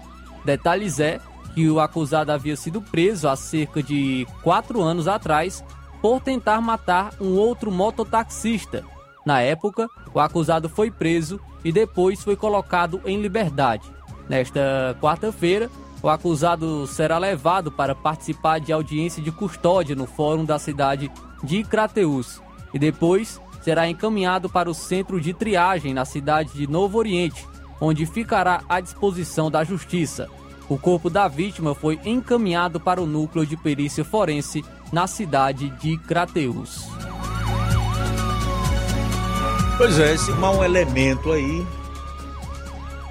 Detalhes 0.45 0.99
é 0.99 1.21
que 1.59 1.69
o 1.69 1.81
acusado 1.81 2.31
havia 2.31 2.55
sido 2.55 2.81
preso 2.81 3.29
há 3.29 3.35
cerca 3.35 3.83
de 3.83 4.25
quatro 4.45 4.81
anos 4.81 5.09
atrás 5.09 5.65
por 6.01 6.21
tentar 6.21 6.61
matar 6.61 7.13
um 7.21 7.35
outro 7.35 7.73
mototaxista. 7.73 8.85
Na 9.27 9.41
época, 9.41 9.89
o 10.15 10.21
acusado 10.21 10.69
foi 10.69 10.89
preso 10.89 11.41
e 11.65 11.73
depois 11.73 12.23
foi 12.23 12.37
colocado 12.37 13.03
em 13.05 13.21
liberdade. 13.21 13.91
Nesta 14.29 14.97
quarta-feira, 15.01 15.69
o 16.01 16.09
acusado 16.09 16.87
será 16.87 17.19
levado 17.19 17.73
para 17.73 17.93
participar 17.93 18.61
de 18.61 18.73
audiência 18.73 19.21
de 19.21 19.33
custódia 19.33 19.97
no 19.97 20.07
fórum 20.07 20.45
da 20.45 20.61
cidade 20.61 21.11
de 21.43 21.65
Crateús 21.65 22.41
e 22.73 22.79
depois 22.79 23.41
será 23.63 23.89
encaminhado 23.89 24.49
para 24.49 24.71
o 24.71 24.75
centro 24.75 25.21
de 25.21 25.35
triagem 25.35 25.93
na 25.93 26.05
cidade 26.05 26.53
de 26.53 26.69
Novo 26.69 26.99
Oriente, 26.99 27.45
onde 27.81 28.07
ficará 28.07 28.63
à 28.69 28.79
disposição 28.79 29.51
da 29.51 29.65
justiça. 29.65 30.29
O 30.69 30.77
corpo 30.77 31.09
da 31.09 31.27
vítima 31.27 31.75
foi 31.75 31.99
encaminhado 32.05 32.79
para 32.79 33.01
o 33.01 33.07
núcleo 33.07 33.47
de 33.47 33.57
perícia 33.57 34.05
forense 34.05 34.63
na 34.93 35.07
cidade 35.07 35.71
de 35.81 35.97
Crateus. 35.99 36.87
Pois 39.79 39.99
é, 39.99 40.13
esse 40.13 40.31
mau 40.33 40.63
elemento 40.63 41.33
aí 41.33 41.67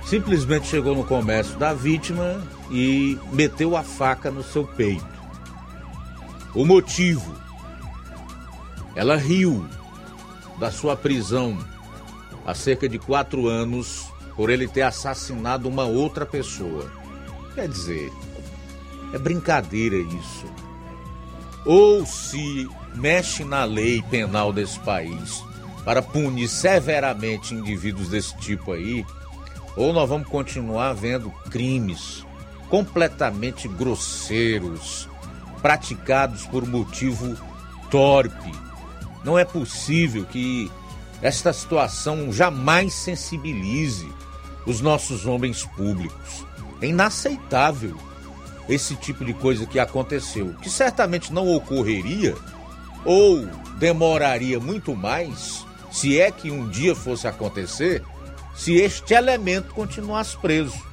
simplesmente 0.05 0.67
chegou 0.67 0.95
no 0.95 1.03
comércio 1.03 1.57
da 1.57 1.73
vítima 1.73 2.41
e 2.69 3.17
meteu 3.31 3.75
a 3.75 3.83
faca 3.83 4.29
no 4.29 4.43
seu 4.43 4.65
peito. 4.65 5.05
O 6.53 6.63
motivo? 6.63 7.35
Ela 8.95 9.15
riu 9.15 9.65
da 10.59 10.71
sua 10.71 10.95
prisão 10.95 11.57
há 12.45 12.53
cerca 12.53 12.87
de 12.87 12.99
quatro 12.99 13.47
anos 13.47 14.11
por 14.35 14.49
ele 14.49 14.67
ter 14.67 14.83
assassinado 14.83 15.67
uma 15.67 15.85
outra 15.85 16.25
pessoa. 16.25 16.96
Quer 17.57 17.69
dizer, 17.69 18.13
É 19.11 19.17
brincadeira 19.17 19.95
isso. 19.95 20.45
Ou 21.65 22.05
se 22.05 22.69
mexe 22.93 23.43
na 23.43 23.63
lei 23.63 23.99
penal 24.11 24.53
desse 24.53 24.79
país 24.81 25.43
para 25.83 26.03
punir 26.03 26.47
severamente 26.47 27.55
indivíduos 27.55 28.09
desse 28.09 28.37
tipo 28.37 28.73
aí, 28.73 29.03
ou 29.75 29.91
nós 29.91 30.07
vamos 30.07 30.27
continuar 30.27 30.93
vendo 30.93 31.31
crimes 31.49 32.23
completamente 32.69 33.67
grosseiros, 33.67 35.09
praticados 35.59 36.45
por 36.45 36.63
motivo 36.63 37.35
torpe. 37.89 38.51
Não 39.23 39.39
é 39.39 39.43
possível 39.43 40.25
que 40.25 40.71
esta 41.23 41.51
situação 41.51 42.31
jamais 42.31 42.93
sensibilize 42.93 44.07
os 44.63 44.79
nossos 44.79 45.25
homens 45.25 45.65
públicos. 45.75 46.46
É 46.81 46.87
inaceitável 46.87 47.97
esse 48.69 48.95
tipo 48.95 49.23
de 49.23 49.33
coisa 49.33 49.65
que 49.65 49.79
aconteceu, 49.79 50.53
que 50.61 50.69
certamente 50.69 51.31
não 51.31 51.47
ocorreria 51.55 52.35
ou 53.05 53.45
demoraria 53.77 54.59
muito 54.59 54.95
mais, 54.95 55.65
se 55.91 56.19
é 56.19 56.29
que 56.31 56.51
um 56.51 56.67
dia 56.67 56.93
fosse 56.93 57.27
acontecer, 57.27 58.03
se 58.55 58.75
este 58.75 59.13
elemento 59.13 59.73
continuasse 59.73 60.35
preso. 60.37 60.87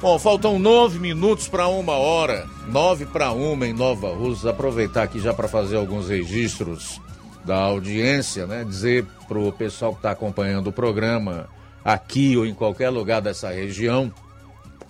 Bom, 0.00 0.18
faltam 0.18 0.58
nove 0.58 0.98
minutos 0.98 1.46
para 1.46 1.68
uma 1.68 1.92
hora, 1.92 2.48
nove 2.68 3.04
para 3.04 3.32
uma 3.32 3.66
em 3.66 3.72
Nova 3.74 4.08
Rússia. 4.08 4.48
Aproveitar 4.48 5.02
aqui 5.02 5.20
já 5.20 5.34
para 5.34 5.46
fazer 5.46 5.76
alguns 5.76 6.08
registros 6.08 6.98
da 7.44 7.56
audiência, 7.58 8.46
né? 8.46 8.64
Dizer 8.64 9.04
para 9.28 9.38
o 9.38 9.52
pessoal 9.52 9.92
que 9.92 9.98
está 9.98 10.10
acompanhando 10.10 10.68
o 10.68 10.72
programa 10.72 11.50
aqui 11.84 12.34
ou 12.34 12.46
em 12.46 12.54
qualquer 12.54 12.88
lugar 12.88 13.20
dessa 13.20 13.50
região, 13.50 14.10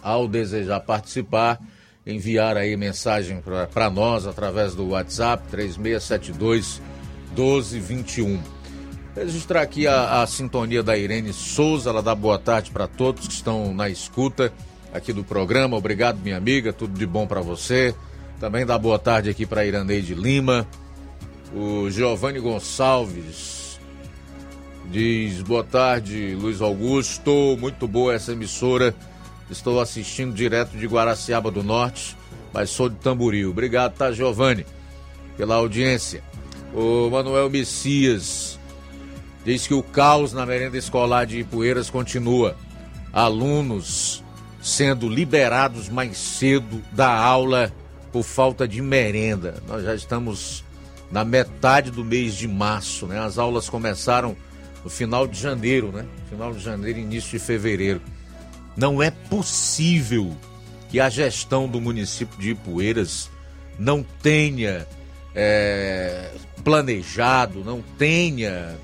ao 0.02 0.26
desejar 0.26 0.80
participar, 0.80 1.60
enviar 2.06 2.56
aí 2.56 2.76
mensagem 2.76 3.42
para 3.72 3.90
nós 3.90 4.26
através 4.26 4.74
do 4.74 4.88
WhatsApp 4.88 5.46
3672 5.50 6.80
1221. 7.36 8.40
Registrar 9.14 9.62
aqui 9.62 9.86
a, 9.86 10.22
a 10.22 10.26
sintonia 10.26 10.82
da 10.82 10.96
Irene 10.96 11.32
Souza, 11.32 11.90
ela 11.90 12.02
dá 12.02 12.14
boa 12.14 12.38
tarde 12.38 12.70
para 12.70 12.86
todos 12.86 13.26
que 13.26 13.34
estão 13.34 13.74
na 13.74 13.88
escuta 13.88 14.52
aqui 14.92 15.12
do 15.12 15.24
programa. 15.24 15.76
Obrigado, 15.76 16.20
minha 16.20 16.36
amiga, 16.36 16.72
tudo 16.72 16.98
de 16.98 17.06
bom 17.06 17.26
para 17.26 17.40
você. 17.40 17.94
Também 18.38 18.64
dá 18.64 18.78
boa 18.78 18.98
tarde 18.98 19.28
aqui 19.28 19.44
para 19.44 19.66
Iraneide 19.66 20.14
Lima. 20.14 20.66
O 21.54 21.90
Giovanni 21.90 22.38
Gonçalves 22.38 23.78
diz: 24.90 25.42
Boa 25.42 25.64
tarde, 25.64 26.36
Luiz 26.40 26.60
Augusto. 26.60 27.56
Muito 27.58 27.86
boa 27.86 28.14
essa 28.14 28.32
emissora. 28.32 28.94
Estou 29.50 29.80
assistindo 29.80 30.32
direto 30.32 30.76
de 30.76 30.86
Guaraciaba 30.86 31.50
do 31.50 31.62
Norte, 31.62 32.16
mas 32.52 32.70
sou 32.70 32.88
de 32.88 32.96
Tamboril. 32.96 33.50
Obrigado, 33.50 33.94
tá, 33.94 34.12
Giovanni, 34.12 34.64
pela 35.36 35.56
audiência. 35.56 36.22
O 36.72 37.10
Manuel 37.10 37.50
Messias 37.50 38.58
diz 39.44 39.66
que 39.66 39.74
o 39.74 39.82
caos 39.82 40.32
na 40.32 40.46
merenda 40.46 40.78
escolar 40.78 41.26
de 41.26 41.40
Ipueiras 41.40 41.90
continua. 41.90 42.56
Alunos 43.12 44.22
sendo 44.62 45.08
liberados 45.08 45.88
mais 45.88 46.16
cedo 46.16 46.82
da 46.92 47.12
aula 47.12 47.72
por 48.12 48.22
falta 48.22 48.68
de 48.68 48.80
merenda. 48.80 49.62
Nós 49.66 49.82
já 49.82 49.94
estamos 49.94 50.64
na 51.10 51.24
metade 51.24 51.90
do 51.90 52.04
mês 52.04 52.34
de 52.34 52.46
março, 52.46 53.06
né? 53.06 53.18
As 53.18 53.38
aulas 53.38 53.68
começaram 53.68 54.36
no 54.84 54.90
final 54.90 55.26
de 55.26 55.40
janeiro, 55.40 55.90
né? 55.90 56.06
Final 56.28 56.52
de 56.52 56.60
janeiro, 56.60 56.98
início 56.98 57.30
de 57.30 57.38
fevereiro. 57.38 58.00
Não 58.80 59.02
é 59.02 59.10
possível 59.10 60.34
que 60.88 60.98
a 60.98 61.10
gestão 61.10 61.68
do 61.68 61.78
município 61.78 62.38
de 62.38 62.52
Ipueiras 62.52 63.28
não 63.78 64.02
tenha 64.22 64.88
é, 65.34 66.30
planejado, 66.64 67.62
não 67.62 67.82
tenha 67.98 68.78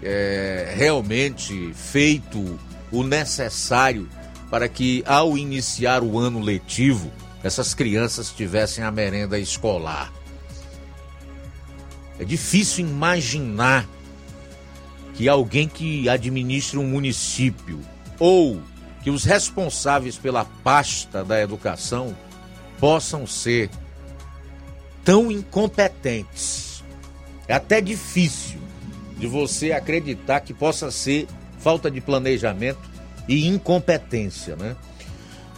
é, 0.00 0.72
realmente 0.76 1.72
feito 1.74 2.60
o 2.92 3.02
necessário 3.02 4.08
para 4.48 4.68
que, 4.68 5.02
ao 5.04 5.36
iniciar 5.36 6.04
o 6.04 6.16
ano 6.16 6.38
letivo, 6.40 7.10
essas 7.42 7.74
crianças 7.74 8.30
tivessem 8.30 8.84
a 8.84 8.90
merenda 8.92 9.36
escolar. 9.36 10.12
É 12.20 12.24
difícil 12.24 12.86
imaginar 12.86 13.84
que 15.14 15.28
alguém 15.28 15.66
que 15.66 16.08
administre 16.08 16.78
um 16.78 16.86
município 16.86 17.80
ou 18.16 18.62
que 19.02 19.10
os 19.10 19.24
responsáveis 19.24 20.16
pela 20.16 20.44
pasta 20.44 21.24
da 21.24 21.40
educação 21.40 22.16
possam 22.78 23.26
ser 23.26 23.70
tão 25.04 25.30
incompetentes. 25.30 26.82
É 27.48 27.54
até 27.54 27.80
difícil 27.80 28.60
de 29.16 29.26
você 29.26 29.72
acreditar 29.72 30.40
que 30.40 30.54
possa 30.54 30.90
ser 30.90 31.26
falta 31.58 31.90
de 31.90 32.00
planejamento 32.00 32.78
e 33.28 33.46
incompetência, 33.46 34.56
né? 34.56 34.76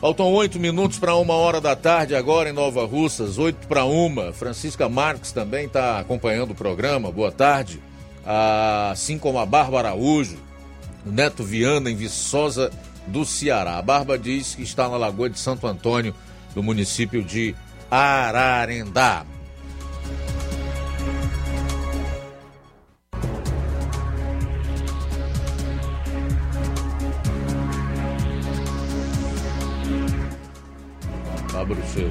Faltam 0.00 0.32
oito 0.32 0.58
minutos 0.58 0.98
para 0.98 1.14
uma 1.14 1.34
hora 1.34 1.60
da 1.60 1.76
tarde 1.76 2.16
agora 2.16 2.50
em 2.50 2.52
Nova 2.52 2.84
Russas, 2.84 3.38
oito 3.38 3.68
para 3.68 3.84
uma. 3.84 4.32
Francisca 4.32 4.88
Marques 4.88 5.30
também 5.30 5.66
está 5.66 6.00
acompanhando 6.00 6.50
o 6.50 6.56
programa. 6.56 7.12
Boa 7.12 7.30
tarde. 7.30 7.80
Assim 8.90 9.16
como 9.16 9.38
a 9.38 9.46
Bárbara 9.46 9.90
Araújo, 9.90 10.38
o 11.06 11.10
Neto 11.10 11.44
Viana 11.44 11.88
em 11.88 11.94
Viçosa 11.94 12.72
do 13.06 13.24
Ceará. 13.24 13.78
A 13.78 13.82
Barba 13.82 14.18
diz 14.18 14.54
que 14.54 14.62
está 14.62 14.88
na 14.88 14.96
Lagoa 14.96 15.30
de 15.30 15.38
Santo 15.38 15.66
Antônio, 15.66 16.14
no 16.54 16.62
município 16.62 17.22
de 17.22 17.54
Ararendá. 17.90 19.24
Abra 31.54 31.78
o 31.78 31.86
seu. 31.86 32.10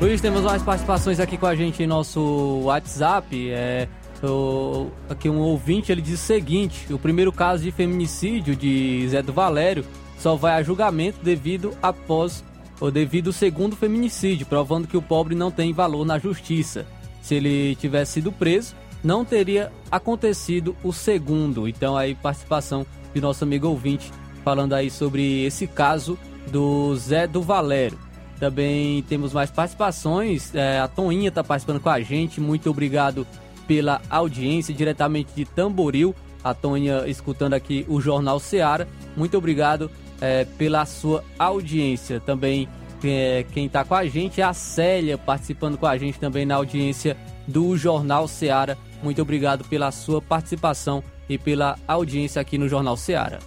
Luiz, 0.00 0.20
temos 0.20 0.42
mais 0.42 0.62
participações 0.62 1.18
aqui 1.18 1.36
com 1.36 1.46
a 1.46 1.56
gente 1.56 1.82
em 1.82 1.86
nosso 1.86 2.60
WhatsApp. 2.62 3.50
É, 3.50 3.88
o, 4.22 4.90
aqui 5.08 5.28
um 5.28 5.38
ouvinte 5.38 5.92
ele 5.92 6.02
diz 6.02 6.14
o 6.14 6.24
seguinte: 6.24 6.92
o 6.92 6.98
primeiro 6.98 7.32
caso 7.32 7.62
de 7.62 7.70
feminicídio 7.70 8.56
de 8.56 9.06
Zé 9.08 9.22
do 9.22 9.32
Valério 9.32 9.84
só 10.18 10.34
vai 10.34 10.54
a 10.54 10.62
julgamento 10.62 11.18
devido 11.22 11.72
após 11.80 12.44
ou 12.80 12.90
devido 12.90 13.28
ao 13.28 13.32
segundo 13.32 13.76
feminicídio, 13.76 14.46
provando 14.46 14.86
que 14.86 14.96
o 14.96 15.02
pobre 15.02 15.34
não 15.34 15.50
tem 15.50 15.72
valor 15.72 16.04
na 16.04 16.18
justiça. 16.18 16.86
Se 17.20 17.34
ele 17.34 17.76
tivesse 17.76 18.12
sido 18.12 18.32
preso, 18.32 18.74
não 19.02 19.24
teria 19.24 19.72
acontecido 19.90 20.76
o 20.82 20.92
segundo. 20.92 21.68
Então 21.68 21.96
aí 21.96 22.14
participação 22.14 22.86
de 23.14 23.20
nosso 23.20 23.44
amigo 23.44 23.68
ouvinte 23.68 24.12
falando 24.44 24.74
aí 24.74 24.90
sobre 24.90 25.44
esse 25.44 25.66
caso 25.66 26.18
do 26.50 26.94
Zé 26.96 27.26
do 27.26 27.42
Valério. 27.42 27.98
Também 28.38 29.02
temos 29.02 29.32
mais 29.32 29.50
participações. 29.50 30.54
É, 30.54 30.78
a 30.78 30.86
Toninha 30.86 31.28
está 31.28 31.42
participando 31.42 31.80
com 31.80 31.90
a 31.90 32.00
gente. 32.00 32.40
Muito 32.40 32.70
obrigado 32.70 33.26
pela 33.68 34.00
audiência 34.10 34.74
diretamente 34.74 35.30
de 35.36 35.44
Tamboril. 35.44 36.14
A 36.42 36.54
Toninha 36.54 37.06
escutando 37.06 37.54
aqui 37.54 37.84
o 37.88 38.00
Jornal 38.00 38.40
Seara. 38.40 38.88
Muito 39.16 39.36
obrigado 39.36 39.90
é, 40.20 40.44
pela 40.44 40.84
sua 40.86 41.22
audiência. 41.38 42.18
Também 42.18 42.66
é, 43.04 43.44
quem 43.52 43.66
está 43.66 43.84
com 43.84 43.94
a 43.94 44.06
gente 44.06 44.40
é 44.40 44.44
a 44.44 44.54
Célia, 44.54 45.18
participando 45.18 45.76
com 45.76 45.86
a 45.86 45.96
gente 45.98 46.18
também 46.18 46.46
na 46.46 46.56
audiência 46.56 47.16
do 47.46 47.76
Jornal 47.76 48.26
Seara. 48.26 48.78
Muito 49.02 49.20
obrigado 49.20 49.64
pela 49.64 49.92
sua 49.92 50.20
participação 50.20 51.04
e 51.28 51.36
pela 51.36 51.76
audiência 51.86 52.40
aqui 52.40 52.56
no 52.56 52.68
Jornal 52.68 52.96
Seara. 52.96 53.38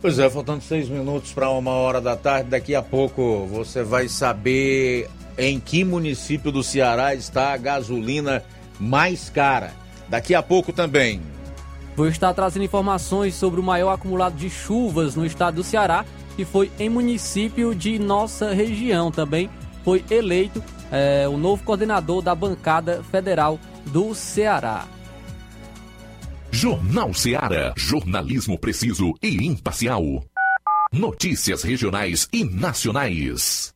Pois 0.00 0.18
é, 0.18 0.28
faltando 0.28 0.62
seis 0.62 0.88
minutos 0.88 1.32
para 1.32 1.48
uma 1.50 1.70
hora 1.70 2.00
da 2.00 2.14
tarde. 2.14 2.50
Daqui 2.50 2.74
a 2.74 2.82
pouco 2.82 3.46
você 3.46 3.82
vai 3.82 4.08
saber 4.08 5.08
em 5.38 5.58
que 5.58 5.84
município 5.84 6.52
do 6.52 6.62
Ceará 6.62 7.14
está 7.14 7.52
a 7.52 7.56
gasolina 7.56 8.44
mais 8.78 9.30
cara. 9.30 9.72
Daqui 10.08 10.34
a 10.34 10.42
pouco 10.42 10.72
também. 10.72 11.20
Vou 11.96 12.08
estar 12.08 12.32
trazendo 12.34 12.64
informações 12.64 13.34
sobre 13.34 13.58
o 13.58 13.62
maior 13.62 13.92
acumulado 13.92 14.36
de 14.36 14.50
chuvas 14.50 15.16
no 15.16 15.24
estado 15.24 15.56
do 15.56 15.64
Ceará, 15.64 16.04
que 16.36 16.44
foi 16.44 16.70
em 16.78 16.88
município 16.88 17.74
de 17.74 17.98
nossa 17.98 18.52
região. 18.52 19.10
Também 19.10 19.48
foi 19.82 20.04
eleito 20.10 20.62
é, 20.92 21.26
o 21.28 21.36
novo 21.36 21.62
coordenador 21.64 22.22
da 22.22 22.34
bancada 22.34 23.02
federal 23.10 23.58
do 23.86 24.14
Ceará. 24.14 24.86
Jornal 26.50 27.12
Seara. 27.12 27.74
Jornalismo 27.76 28.58
preciso 28.58 29.14
e 29.22 29.46
imparcial. 29.46 30.02
Notícias 30.92 31.62
regionais 31.62 32.28
e 32.32 32.44
nacionais. 32.44 33.75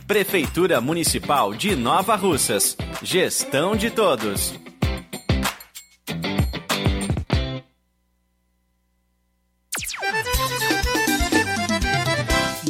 Prefeitura 0.11 0.81
Municipal 0.81 1.53
de 1.53 1.73
Nova 1.73 2.17
Russas. 2.17 2.75
Gestão 3.01 3.77
de 3.77 3.89
todos. 3.89 4.53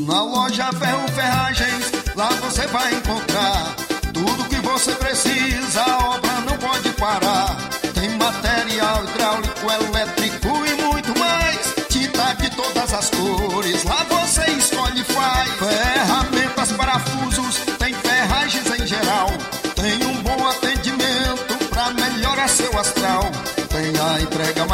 Na 0.05 0.23
loja 0.23 0.71
Ferro 0.71 1.07
Ferragens, 1.07 1.91
lá 2.15 2.29
você 2.29 2.67
vai 2.67 2.93
encontrar 2.93 3.75
tudo 4.13 4.47
que 4.47 4.57
você 4.57 4.93
precisa, 4.93 5.83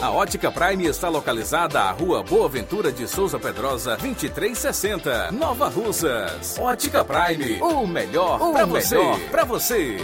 A 0.00 0.12
Ótica 0.12 0.52
Prime 0.52 0.86
está 0.86 1.08
localizada 1.08 1.80
à 1.80 1.90
Rua 1.90 2.22
Boa 2.22 2.48
Ventura 2.48 2.92
de 2.92 3.08
Souza 3.08 3.36
Pedrosa, 3.36 3.96
2360, 3.96 5.32
Nova 5.32 5.68
Russas. 5.68 6.56
Ótica 6.56 7.04
Prime, 7.04 7.60
o 7.60 7.84
melhor 7.84 8.38
para 8.52 8.64
você. 8.64 8.96
Para 9.32 9.44
você. 9.44 9.98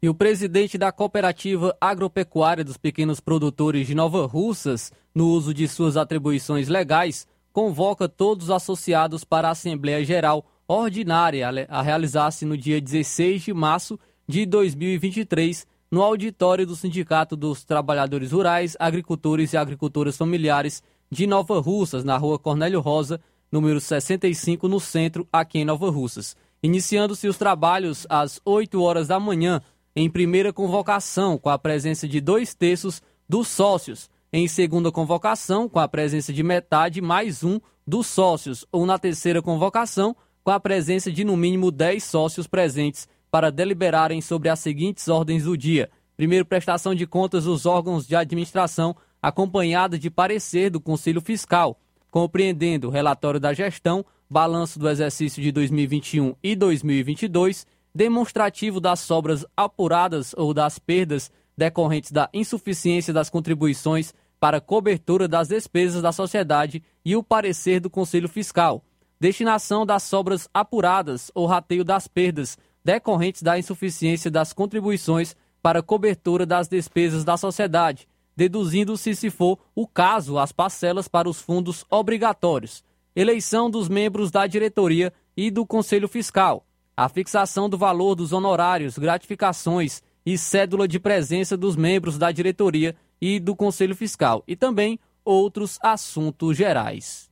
E 0.00 0.08
o 0.08 0.14
presidente 0.14 0.78
da 0.78 0.92
Cooperativa 0.92 1.76
Agropecuária 1.80 2.62
dos 2.62 2.76
Pequenos 2.76 3.18
Produtores 3.18 3.88
de 3.88 3.96
Nova 3.96 4.26
Russas, 4.26 4.92
no 5.12 5.26
uso 5.26 5.52
de 5.52 5.66
suas 5.66 5.96
atribuições 5.96 6.68
legais, 6.68 7.26
convoca 7.52 8.08
todos 8.08 8.44
os 8.44 8.50
associados 8.52 9.24
para 9.24 9.48
a 9.48 9.50
Assembleia 9.50 10.04
Geral 10.04 10.46
Ordinária 10.68 11.66
a 11.68 11.82
realizar-se 11.82 12.44
no 12.44 12.56
dia 12.56 12.80
16 12.80 13.42
de 13.42 13.52
março 13.52 13.98
de 14.26 14.46
2023, 14.46 15.66
no 15.90 16.02
auditório 16.02 16.66
do 16.66 16.74
Sindicato 16.74 17.36
dos 17.36 17.64
Trabalhadores 17.64 18.32
Rurais, 18.32 18.76
Agricultores 18.78 19.52
e 19.52 19.56
Agricultoras 19.56 20.16
Familiares 20.16 20.82
de 21.10 21.26
Nova 21.26 21.60
Russas, 21.60 22.04
na 22.04 22.16
rua 22.16 22.38
Cornélio 22.38 22.80
Rosa, 22.80 23.20
número 23.52 23.80
65, 23.80 24.66
no 24.66 24.80
centro, 24.80 25.28
aqui 25.32 25.58
em 25.58 25.64
Nova 25.64 25.90
Russas. 25.90 26.36
Iniciando-se 26.62 27.28
os 27.28 27.36
trabalhos 27.36 28.06
às 28.08 28.40
8 28.44 28.82
horas 28.82 29.08
da 29.08 29.20
manhã, 29.20 29.60
em 29.94 30.10
primeira 30.10 30.52
convocação, 30.52 31.38
com 31.38 31.50
a 31.50 31.58
presença 31.58 32.08
de 32.08 32.20
dois 32.20 32.54
terços 32.54 33.00
dos 33.28 33.46
sócios. 33.48 34.08
Em 34.32 34.48
segunda 34.48 34.90
convocação, 34.90 35.68
com 35.68 35.78
a 35.78 35.86
presença 35.86 36.32
de 36.32 36.42
metade 36.42 37.00
mais 37.00 37.44
um 37.44 37.60
dos 37.86 38.08
sócios. 38.08 38.66
Ou 38.72 38.84
na 38.84 38.98
terceira 38.98 39.40
convocação, 39.40 40.16
com 40.42 40.50
a 40.50 40.58
presença 40.58 41.12
de 41.12 41.22
no 41.22 41.36
mínimo 41.36 41.70
10 41.70 42.02
sócios 42.02 42.48
presentes 42.48 43.06
para 43.34 43.50
deliberarem 43.50 44.20
sobre 44.20 44.48
as 44.48 44.60
seguintes 44.60 45.08
ordens 45.08 45.42
do 45.42 45.58
dia. 45.58 45.90
Primeiro, 46.16 46.46
prestação 46.46 46.94
de 46.94 47.04
contas 47.04 47.46
dos 47.46 47.66
órgãos 47.66 48.06
de 48.06 48.14
administração, 48.14 48.94
acompanhada 49.20 49.98
de 49.98 50.08
parecer 50.08 50.70
do 50.70 50.80
Conselho 50.80 51.20
Fiscal, 51.20 51.76
compreendendo 52.12 52.86
o 52.86 52.90
relatório 52.92 53.40
da 53.40 53.52
gestão, 53.52 54.04
balanço 54.30 54.78
do 54.78 54.88
exercício 54.88 55.42
de 55.42 55.50
2021 55.50 56.36
e 56.40 56.54
2022, 56.54 57.66
demonstrativo 57.92 58.78
das 58.78 59.00
sobras 59.00 59.44
apuradas 59.56 60.32
ou 60.36 60.54
das 60.54 60.78
perdas 60.78 61.28
decorrentes 61.58 62.12
da 62.12 62.30
insuficiência 62.32 63.12
das 63.12 63.28
contribuições 63.28 64.14
para 64.38 64.60
cobertura 64.60 65.26
das 65.26 65.48
despesas 65.48 66.00
da 66.00 66.12
sociedade 66.12 66.84
e 67.04 67.16
o 67.16 67.22
parecer 67.24 67.80
do 67.80 67.90
Conselho 67.90 68.28
Fiscal. 68.28 68.84
destinação 69.18 69.84
das 69.84 70.04
sobras 70.04 70.48
apuradas 70.54 71.32
ou 71.34 71.46
rateio 71.46 71.82
das 71.82 72.06
perdas 72.06 72.56
decorrentes 72.84 73.42
da 73.42 73.58
insuficiência 73.58 74.30
das 74.30 74.52
contribuições 74.52 75.34
para 75.62 75.82
cobertura 75.82 76.44
das 76.44 76.68
despesas 76.68 77.24
da 77.24 77.36
sociedade, 77.36 78.06
deduzindo-se, 78.36 79.14
se 79.14 79.30
for 79.30 79.58
o 79.74 79.86
caso, 79.86 80.38
as 80.38 80.52
parcelas 80.52 81.08
para 81.08 81.28
os 81.28 81.40
fundos 81.40 81.86
obrigatórios, 81.88 82.84
eleição 83.16 83.70
dos 83.70 83.88
membros 83.88 84.30
da 84.30 84.46
diretoria 84.46 85.12
e 85.36 85.50
do 85.50 85.64
Conselho 85.64 86.08
Fiscal, 86.08 86.66
a 86.96 87.08
fixação 87.08 87.68
do 87.68 87.78
valor 87.78 88.14
dos 88.14 88.32
honorários, 88.32 88.98
gratificações 88.98 90.02
e 90.26 90.36
cédula 90.36 90.86
de 90.86 91.00
presença 91.00 91.56
dos 91.56 91.76
membros 91.76 92.18
da 92.18 92.30
diretoria 92.30 92.94
e 93.20 93.40
do 93.40 93.56
Conselho 93.56 93.96
Fiscal, 93.96 94.44
e 94.46 94.54
também 94.54 94.98
outros 95.24 95.78
assuntos 95.82 96.56
gerais. 96.56 97.30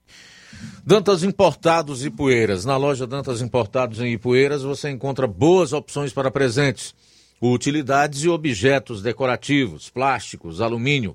Dantas 0.85 1.23
Importados 1.23 2.05
e 2.05 2.11
Poeiras. 2.11 2.65
Na 2.65 2.77
loja 2.77 3.07
Dantas 3.07 3.41
Importados 3.41 4.01
em 4.01 4.13
Ipueiras 4.13 4.63
você 4.63 4.91
encontra 4.91 5.27
boas 5.27 5.73
opções 5.73 6.13
para 6.13 6.31
presentes, 6.31 6.95
utilidades 7.41 8.25
e 8.25 8.29
objetos 8.29 9.01
decorativos, 9.01 9.89
plásticos, 9.89 10.61
alumínio, 10.61 11.15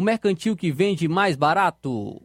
o 0.00 0.02
mercantil 0.02 0.56
que 0.56 0.72
vende 0.72 1.06
mais 1.06 1.36
barato. 1.36 2.22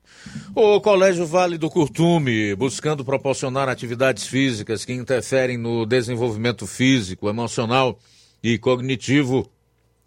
O 0.55 0.79
Colégio 0.79 1.25
Vale 1.27 1.57
do 1.57 1.69
Curtume, 1.69 2.55
buscando 2.55 3.03
proporcionar 3.03 3.67
atividades 3.67 4.25
físicas 4.25 4.85
que 4.85 4.93
interferem 4.93 5.57
no 5.57 5.85
desenvolvimento 5.85 6.65
físico, 6.65 7.27
emocional 7.27 7.99
e 8.41 8.57
cognitivo, 8.57 9.49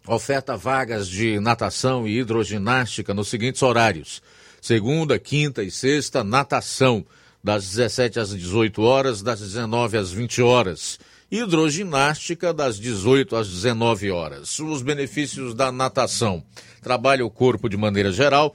oferta 0.07 0.57
vagas 0.57 1.07
de 1.07 1.39
natação 1.39 2.07
e 2.07 2.17
hidroginástica 2.17 3.13
nos 3.13 3.27
seguintes 3.27 3.61
horários: 3.61 4.19
segunda, 4.59 5.19
quinta 5.19 5.61
e 5.61 5.69
sexta, 5.69 6.23
natação, 6.23 7.05
das 7.43 7.69
17 7.69 8.19
às 8.19 8.35
18 8.35 8.81
horas, 8.81 9.21
das 9.21 9.39
19 9.39 9.95
às 9.95 10.11
20 10.11 10.41
horas 10.41 10.99
hidroginástica 11.31 12.53
das 12.53 12.79
18 12.79 13.35
às 13.35 13.49
19 13.49 14.11
horas. 14.11 14.59
Os 14.59 14.81
benefícios 14.81 15.53
da 15.53 15.69
natação: 15.71 16.43
trabalha 16.81 17.25
o 17.25 17.29
corpo 17.29 17.69
de 17.69 17.77
maneira 17.77 18.11
geral, 18.11 18.53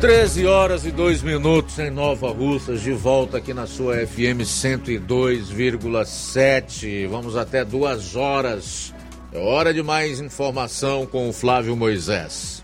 Treze 0.00 0.46
horas 0.46 0.86
e 0.86 0.92
dois 0.92 1.24
minutos 1.24 1.76
em 1.80 1.90
Nova 1.90 2.30
Russas, 2.30 2.82
de 2.82 2.92
volta 2.92 3.38
aqui 3.38 3.52
na 3.52 3.66
sua 3.66 4.06
FM 4.06 4.42
102,7. 4.44 7.08
Vamos 7.08 7.36
até 7.36 7.64
duas 7.64 8.14
horas. 8.14 8.94
É 9.32 9.40
hora 9.40 9.74
de 9.74 9.82
mais 9.82 10.20
informação 10.20 11.04
com 11.04 11.28
o 11.28 11.32
Flávio 11.32 11.76
Moisés. 11.76 12.55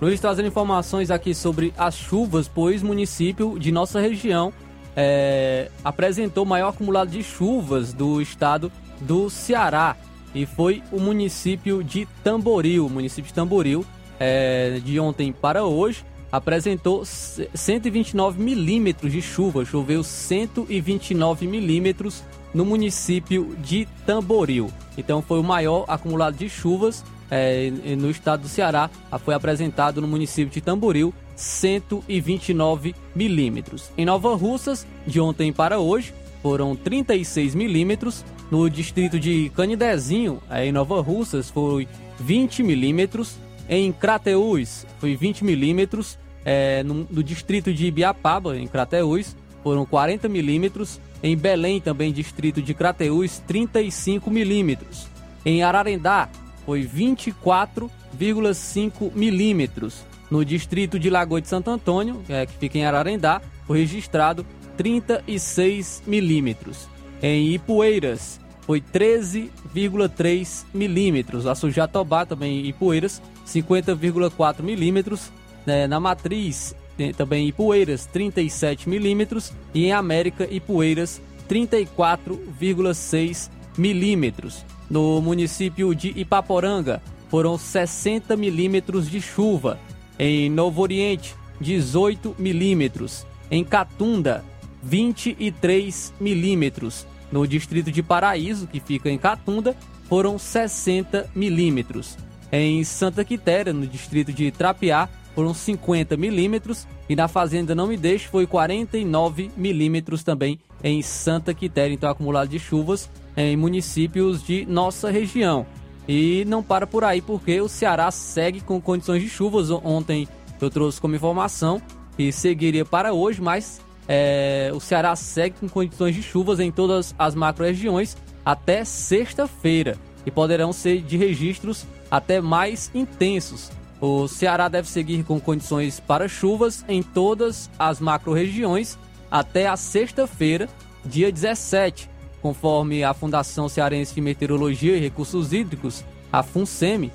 Luiz 0.00 0.18
trazendo 0.18 0.48
informações 0.48 1.10
aqui 1.10 1.34
sobre 1.34 1.74
as 1.76 1.94
chuvas, 1.94 2.48
pois 2.48 2.82
município 2.82 3.58
de 3.58 3.70
nossa 3.70 4.00
região 4.00 4.50
é, 4.96 5.70
apresentou 5.84 6.46
maior 6.46 6.68
acumulado 6.68 7.10
de 7.10 7.22
chuvas 7.22 7.92
do 7.92 8.20
estado 8.20 8.72
do 8.98 9.28
Ceará. 9.28 9.94
E 10.34 10.46
foi 10.46 10.82
o 10.90 10.98
município 10.98 11.84
de 11.84 12.06
Tamboril. 12.24 12.86
O 12.86 12.90
município 12.90 13.28
de 13.28 13.34
Tamboril, 13.34 13.84
é, 14.18 14.80
de 14.82 14.98
ontem 14.98 15.32
para 15.32 15.64
hoje, 15.64 16.02
apresentou 16.32 17.04
129 17.04 18.42
milímetros 18.42 19.12
de 19.12 19.20
chuva. 19.20 19.66
Choveu 19.66 20.02
129 20.02 21.46
milímetros 21.46 22.22
no 22.54 22.64
município 22.64 23.54
de 23.58 23.86
Tamboril. 24.06 24.70
Então 24.96 25.20
foi 25.20 25.40
o 25.40 25.44
maior 25.44 25.84
acumulado 25.88 26.36
de 26.36 26.48
chuvas 26.48 27.04
é, 27.30 27.70
no 27.96 28.10
estado 28.10 28.42
do 28.42 28.48
Ceará, 28.48 28.90
foi 29.24 29.34
apresentado 29.34 30.00
no 30.00 30.08
município 30.08 30.52
de 30.52 30.60
Tamboril, 30.60 31.14
129 31.36 32.94
milímetros. 33.14 33.90
Em 33.96 34.04
Nova 34.04 34.34
Russas, 34.34 34.86
de 35.06 35.20
ontem 35.20 35.52
para 35.52 35.78
hoje, 35.78 36.12
foram 36.42 36.74
36 36.74 37.54
milímetros. 37.54 38.24
No 38.50 38.68
distrito 38.68 39.18
de 39.18 39.50
Canidezinho, 39.54 40.42
em 40.50 40.72
Nova 40.72 41.00
Russas, 41.00 41.48
foi 41.48 41.86
20 42.18 42.62
milímetros. 42.62 43.36
Em 43.68 43.92
Crateús, 43.92 44.84
foi 44.98 45.14
20 45.14 45.44
milímetros. 45.44 46.18
É, 46.44 46.82
no, 46.82 47.06
no, 47.10 47.22
distrito 47.22 47.72
de 47.72 47.86
Ibiapaba, 47.86 48.56
em 48.56 48.66
Crateús, 48.66 49.36
foram 49.62 49.86
40 49.86 50.28
milímetros. 50.28 51.00
Em 51.22 51.36
Belém, 51.36 51.80
também 51.80 52.12
distrito 52.12 52.60
de 52.60 52.74
Crateús, 52.74 53.38
35 53.46 54.30
milímetros. 54.30 55.06
Em 55.44 55.62
Ararendá, 55.62 56.28
foi 56.70 56.86
24,5 56.86 59.12
milímetros. 59.12 60.06
No 60.30 60.44
distrito 60.44 61.00
de 61.00 61.10
Lagoa 61.10 61.40
de 61.40 61.48
Santo 61.48 61.68
Antônio, 61.68 62.22
é, 62.28 62.46
que 62.46 62.52
fica 62.52 62.78
em 62.78 62.86
Ararendá, 62.86 63.42
foi 63.66 63.80
registrado 63.80 64.46
36 64.76 66.04
milímetros. 66.06 66.88
Em 67.20 67.52
Ipueiras, 67.52 68.38
foi 68.60 68.80
13,3 68.80 70.64
milímetros. 70.72 71.44
A 71.44 71.56
Sujatobá, 71.56 72.24
também 72.24 72.60
em 72.60 72.68
Ipueiras, 72.68 73.20
50,4 73.44 74.62
milímetros. 74.62 75.32
É, 75.66 75.88
na 75.88 75.98
Matriz, 75.98 76.72
também 77.16 77.46
em 77.46 77.48
Ipueiras, 77.48 78.06
37 78.06 78.88
milímetros. 78.88 79.52
E 79.74 79.86
em 79.86 79.92
América, 79.92 80.46
Ipueiras, 80.48 81.20
34,6 81.48 83.50
milímetros 83.76 84.64
no 84.90 85.22
município 85.22 85.94
de 85.94 86.08
Ipaporanga, 86.20 87.00
foram 87.28 87.56
60 87.56 88.36
milímetros 88.36 89.08
de 89.08 89.20
chuva. 89.20 89.78
Em 90.18 90.50
Novo 90.50 90.82
Oriente, 90.82 91.34
18 91.60 92.34
milímetros. 92.38 93.24
Em 93.50 93.64
Catunda, 93.64 94.44
23 94.82 96.12
milímetros. 96.20 97.06
No 97.30 97.46
distrito 97.46 97.92
de 97.92 98.02
Paraíso, 98.02 98.66
que 98.66 98.80
fica 98.80 99.08
em 99.08 99.16
Catunda, 99.16 99.76
foram 100.08 100.38
60 100.38 101.30
milímetros. 101.34 102.18
Em 102.50 102.82
Santa 102.82 103.24
Quitéria, 103.24 103.72
no 103.72 103.86
distrito 103.86 104.32
de 104.32 104.50
Trapiá, 104.50 105.08
foram 105.36 105.54
50 105.54 106.16
milímetros 106.16 106.86
e 107.08 107.14
na 107.14 107.28
Fazenda 107.28 107.74
Não 107.74 107.86
Me 107.86 107.96
Deixe 107.96 108.26
foi 108.26 108.46
49 108.46 109.52
milímetros 109.56 110.24
também 110.24 110.58
em 110.82 111.00
Santa 111.00 111.54
Quitéria. 111.54 111.94
Então, 111.94 112.10
acumulado 112.10 112.48
de 112.48 112.58
chuvas 112.58 113.08
em 113.36 113.56
municípios 113.56 114.42
de 114.42 114.66
nossa 114.66 115.10
região. 115.10 115.66
E 116.08 116.44
não 116.46 116.62
para 116.62 116.86
por 116.86 117.04
aí, 117.04 117.22
porque 117.22 117.60
o 117.60 117.68
Ceará 117.68 118.10
segue 118.10 118.60
com 118.60 118.80
condições 118.80 119.22
de 119.22 119.28
chuvas. 119.28 119.70
Ontem 119.70 120.26
eu 120.60 120.70
trouxe 120.70 121.00
como 121.00 121.14
informação 121.14 121.80
que 122.16 122.32
seguiria 122.32 122.84
para 122.84 123.12
hoje, 123.12 123.40
mas 123.40 123.80
é, 124.08 124.72
o 124.74 124.80
Ceará 124.80 125.14
segue 125.14 125.56
com 125.60 125.68
condições 125.68 126.14
de 126.14 126.22
chuvas 126.22 126.58
em 126.58 126.72
todas 126.72 127.14
as 127.18 127.34
macro-regiões 127.34 128.16
até 128.44 128.84
sexta-feira 128.84 129.96
e 130.26 130.30
poderão 130.32 130.72
ser 130.72 131.00
de 131.02 131.16
registros 131.16 131.86
até 132.10 132.40
mais 132.40 132.90
intensos. 132.92 133.70
O 134.00 134.26
Ceará 134.26 134.68
deve 134.68 134.88
seguir 134.88 135.22
com 135.22 135.38
condições 135.38 136.00
para 136.00 136.26
chuvas 136.26 136.84
em 136.88 137.02
todas 137.02 137.70
as 137.78 138.00
macro-regiões 138.00 138.98
até 139.30 139.68
a 139.68 139.76
sexta-feira, 139.76 140.68
dia 141.04 141.30
17, 141.30 142.09
conforme 142.42 143.04
a 143.04 143.12
Fundação 143.12 143.68
Cearense 143.68 144.14
de 144.14 144.20
Meteorologia 144.20 144.96
e 144.96 145.00
Recursos 145.00 145.52
Hídricos, 145.52 146.04
a 146.32 146.42
FUNSEMI, 146.42 147.12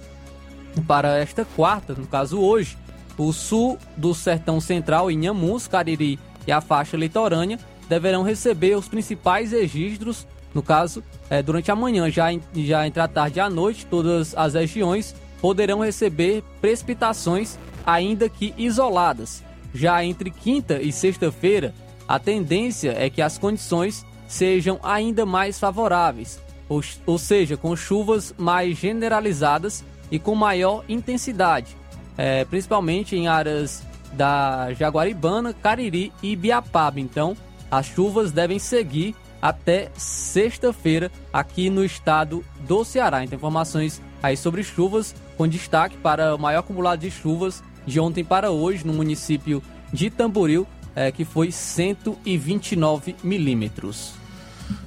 para 0.87 1.17
esta 1.17 1.45
quarta, 1.45 1.93
no 1.93 2.05
caso 2.05 2.39
hoje, 2.39 2.77
o 3.17 3.31
sul 3.31 3.77
do 3.95 4.13
Sertão 4.13 4.59
Central, 4.59 5.09
Inhamuns, 5.09 5.67
Cariri 5.67 6.19
e 6.45 6.51
a 6.51 6.59
faixa 6.59 6.97
litorânea 6.97 7.59
deverão 7.87 8.23
receber 8.23 8.75
os 8.75 8.87
principais 8.87 9.51
registros, 9.51 10.27
no 10.53 10.61
caso, 10.61 11.03
é, 11.29 11.41
durante 11.41 11.71
a 11.71 11.75
manhã, 11.75 12.09
já, 12.09 12.27
já 12.53 12.85
entre 12.85 13.01
a 13.01 13.07
tarde 13.07 13.39
e 13.39 13.41
a 13.41 13.49
noite, 13.49 13.85
todas 13.85 14.35
as 14.35 14.53
regiões 14.53 15.15
poderão 15.41 15.79
receber 15.79 16.43
precipitações, 16.59 17.57
ainda 17.85 18.27
que 18.27 18.53
isoladas. 18.57 19.43
Já 19.73 20.03
entre 20.03 20.31
quinta 20.31 20.81
e 20.81 20.91
sexta-feira, 20.91 21.73
a 22.07 22.17
tendência 22.19 22.95
é 22.97 23.09
que 23.09 23.21
as 23.21 23.37
condições 23.37 24.05
sejam 24.35 24.77
ainda 24.83 25.25
mais 25.25 25.57
favoráveis, 25.57 26.41
ou, 26.67 26.81
ou 27.05 27.17
seja, 27.17 27.55
com 27.55 27.73
chuvas 27.73 28.35
mais 28.37 28.77
generalizadas 28.77 29.83
e 30.11 30.19
com 30.19 30.35
maior 30.35 30.83
intensidade, 30.89 31.75
é, 32.17 32.43
principalmente 32.43 33.15
em 33.15 33.29
áreas 33.29 33.81
da 34.11 34.73
Jaguaribana, 34.73 35.53
Cariri 35.53 36.11
e 36.21 36.35
Biapaba. 36.35 36.99
Então, 36.99 37.35
as 37.71 37.85
chuvas 37.85 38.31
devem 38.33 38.59
seguir 38.59 39.15
até 39.41 39.89
sexta-feira 39.95 41.09
aqui 41.31 41.69
no 41.69 41.83
estado 41.85 42.43
do 42.67 42.83
Ceará. 42.83 43.23
Então, 43.23 43.37
informações 43.37 44.01
aí 44.21 44.35
sobre 44.35 44.63
chuvas, 44.63 45.15
com 45.37 45.47
destaque 45.47 45.95
para 45.97 46.35
o 46.35 46.39
maior 46.39 46.59
acumulado 46.59 46.99
de 46.99 47.11
chuvas 47.11 47.63
de 47.85 48.01
ontem 48.01 48.23
para 48.23 48.51
hoje 48.51 48.85
no 48.85 48.91
município 48.91 49.63
de 49.93 50.09
Tamboril, 50.09 50.67
é, 50.93 51.09
que 51.09 51.23
foi 51.23 51.51
129 51.51 53.15
milímetros. 53.23 54.24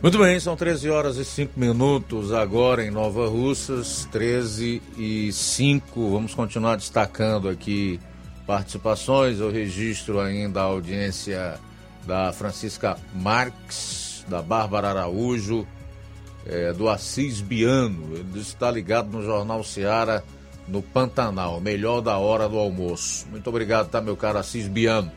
Muito 0.02 0.18
bem, 0.18 0.38
são 0.38 0.56
13 0.56 0.90
horas 0.90 1.16
e 1.16 1.24
5 1.24 1.58
minutos 1.58 2.32
agora 2.32 2.84
em 2.84 2.90
Nova 2.90 3.28
Russas, 3.28 4.08
13 4.10 4.82
e 4.96 5.32
5. 5.32 6.10
Vamos 6.10 6.34
continuar 6.34 6.76
destacando 6.76 7.48
aqui 7.48 8.00
participações. 8.46 9.40
Eu 9.40 9.50
registro 9.50 10.20
ainda 10.20 10.60
a 10.60 10.64
audiência 10.64 11.58
da 12.06 12.32
Francisca 12.32 12.96
Marques, 13.14 14.24
da 14.28 14.40
Bárbara 14.40 14.88
Araújo, 14.88 15.66
é, 16.46 16.72
do 16.72 16.88
Assis 16.88 17.40
Biano. 17.40 18.16
Ele 18.16 18.40
está 18.40 18.70
ligado 18.70 19.10
no 19.10 19.22
Jornal 19.22 19.62
Seara, 19.62 20.24
no 20.66 20.80
Pantanal, 20.80 21.60
melhor 21.60 22.00
da 22.00 22.16
hora 22.18 22.48
do 22.48 22.56
almoço. 22.56 23.26
Muito 23.30 23.48
obrigado, 23.48 23.90
tá, 23.90 24.00
meu 24.00 24.16
caro 24.16 24.38
Assis 24.38 24.66
Biano. 24.66 25.12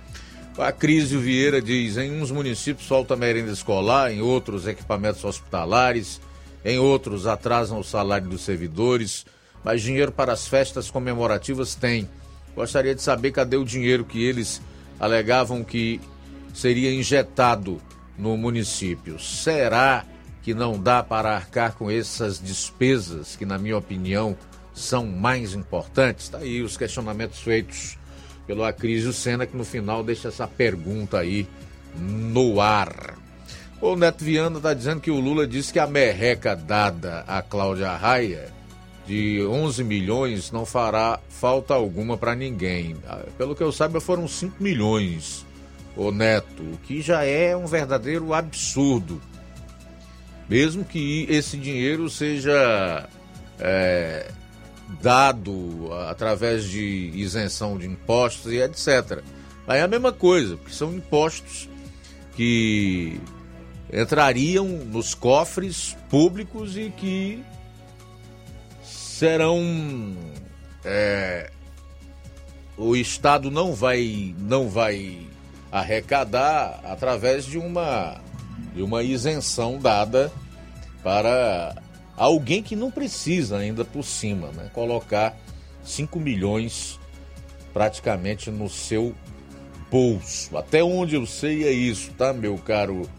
A 0.57 0.71
Crise 0.71 1.17
Vieira 1.17 1.61
diz: 1.61 1.97
em 1.97 2.21
uns 2.21 2.29
municípios 2.29 2.87
falta 2.87 3.15
merenda 3.15 3.51
escolar, 3.51 4.11
em 4.11 4.21
outros 4.21 4.67
equipamentos 4.67 5.23
hospitalares, 5.23 6.19
em 6.63 6.77
outros 6.77 7.25
atrasam 7.25 7.79
o 7.79 7.83
salário 7.83 8.27
dos 8.27 8.41
servidores, 8.41 9.25
mas 9.63 9.81
dinheiro 9.81 10.11
para 10.11 10.33
as 10.33 10.47
festas 10.47 10.91
comemorativas 10.91 11.73
tem. 11.73 12.07
Gostaria 12.53 12.93
de 12.93 13.01
saber 13.01 13.31
cadê 13.31 13.55
o 13.55 13.63
dinheiro 13.63 14.03
que 14.03 14.23
eles 14.23 14.61
alegavam 14.99 15.63
que 15.63 16.01
seria 16.53 16.93
injetado 16.93 17.81
no 18.17 18.35
município. 18.35 19.17
Será 19.19 20.05
que 20.43 20.53
não 20.53 20.77
dá 20.77 21.01
para 21.01 21.33
arcar 21.33 21.75
com 21.75 21.89
essas 21.89 22.39
despesas 22.39 23.35
que, 23.37 23.45
na 23.45 23.57
minha 23.57 23.77
opinião, 23.77 24.37
são 24.73 25.07
mais 25.07 25.53
importantes? 25.53 26.25
Está 26.25 26.39
aí 26.39 26.61
os 26.61 26.75
questionamentos 26.75 27.39
feitos 27.39 27.97
pelo 28.45 28.63
Acrísio 28.63 29.13
Senna, 29.13 29.45
que 29.45 29.55
no 29.55 29.63
final 29.63 30.03
deixa 30.03 30.27
essa 30.27 30.47
pergunta 30.47 31.19
aí 31.19 31.47
no 31.95 32.59
ar. 32.59 33.17
O 33.81 33.95
Neto 33.95 34.23
Viana 34.23 34.57
está 34.57 34.73
dizendo 34.73 35.01
que 35.01 35.09
o 35.09 35.19
Lula 35.19 35.47
disse 35.47 35.73
que 35.73 35.79
a 35.79 35.87
merreca 35.87 36.55
dada 36.55 37.23
a 37.27 37.41
Cláudia 37.41 37.95
Raia 37.95 38.53
de 39.07 39.43
11 39.43 39.83
milhões 39.83 40.51
não 40.51 40.65
fará 40.65 41.19
falta 41.29 41.73
alguma 41.73 42.15
para 42.15 42.35
ninguém. 42.35 42.95
Ah, 43.07 43.25
pelo 43.37 43.55
que 43.55 43.63
eu 43.63 43.71
saiba, 43.71 43.99
foram 43.99 44.27
5 44.27 44.61
milhões, 44.61 45.45
o 45.95 46.11
Neto, 46.11 46.61
o 46.61 46.77
que 46.77 47.01
já 47.01 47.23
é 47.23 47.55
um 47.55 47.65
verdadeiro 47.65 48.33
absurdo. 48.33 49.21
Mesmo 50.47 50.85
que 50.85 51.25
esse 51.29 51.57
dinheiro 51.57 52.09
seja 52.09 53.09
é, 53.59 54.29
dado 55.01 55.89
através 56.09 56.65
de 56.65 57.11
isenção 57.13 57.77
de 57.77 57.87
impostos 57.87 58.51
e 58.51 58.57
etc. 58.57 59.23
Aí 59.67 59.79
é 59.79 59.83
a 59.83 59.87
mesma 59.87 60.11
coisa, 60.11 60.57
porque 60.57 60.73
são 60.73 60.93
impostos 60.93 61.69
que 62.35 63.19
entrariam 63.91 64.67
nos 64.67 65.13
cofres 65.13 65.95
públicos 66.09 66.77
e 66.77 66.89
que 66.89 67.43
serão 68.83 70.15
é, 70.83 71.51
o 72.77 72.95
Estado 72.95 73.51
não 73.51 73.75
vai 73.75 74.33
não 74.39 74.69
vai 74.69 75.27
arrecadar 75.71 76.79
através 76.83 77.45
de 77.45 77.57
uma 77.57 78.19
de 78.73 78.81
uma 78.81 79.03
isenção 79.03 79.77
dada 79.77 80.31
para 81.03 81.75
alguém 82.21 82.61
que 82.61 82.75
não 82.75 82.91
precisa 82.91 83.57
ainda 83.57 83.83
por 83.83 84.03
cima, 84.03 84.51
né? 84.51 84.69
Colocar 84.73 85.35
5 85.83 86.19
milhões 86.19 86.99
praticamente 87.73 88.51
no 88.51 88.69
seu 88.69 89.15
bolso. 89.89 90.55
Até 90.55 90.83
onde 90.83 91.15
eu 91.15 91.25
sei 91.25 91.63
é 91.63 91.71
isso, 91.71 92.11
tá, 92.11 92.31
meu 92.31 92.57
caro 92.59 93.09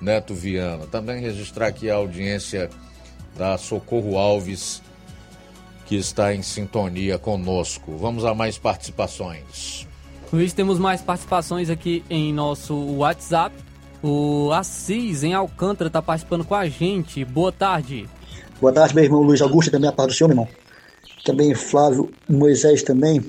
Neto 0.00 0.34
Viana? 0.34 0.86
Também 0.86 1.20
registrar 1.20 1.68
aqui 1.68 1.88
a 1.88 1.94
audiência 1.94 2.68
da 3.36 3.56
Socorro 3.56 4.18
Alves, 4.18 4.82
que 5.86 5.94
está 5.94 6.34
em 6.34 6.42
sintonia 6.42 7.16
conosco. 7.16 7.96
Vamos 7.96 8.24
a 8.24 8.34
mais 8.34 8.58
participações. 8.58 9.86
Luiz, 10.32 10.52
temos 10.52 10.80
mais 10.80 11.00
participações 11.00 11.70
aqui 11.70 12.04
em 12.10 12.32
nosso 12.32 12.74
WhatsApp. 12.96 13.54
O 14.02 14.50
Assis, 14.52 15.22
em 15.22 15.32
Alcântara, 15.32 15.86
está 15.86 16.02
participando 16.02 16.44
com 16.44 16.56
a 16.56 16.68
gente. 16.68 17.24
Boa 17.24 17.52
tarde. 17.52 18.08
Boa 18.60 18.72
tarde, 18.72 18.92
meu 18.92 19.04
irmão 19.04 19.22
Luiz 19.22 19.40
Augusto, 19.40 19.70
também 19.70 19.88
a 19.88 19.92
paz 19.92 20.08
do 20.08 20.14
Senhor, 20.14 20.28
meu 20.28 20.42
irmão. 20.42 20.48
Também 21.24 21.54
Flávio 21.54 22.10
Moisés 22.28 22.82
também. 22.82 23.22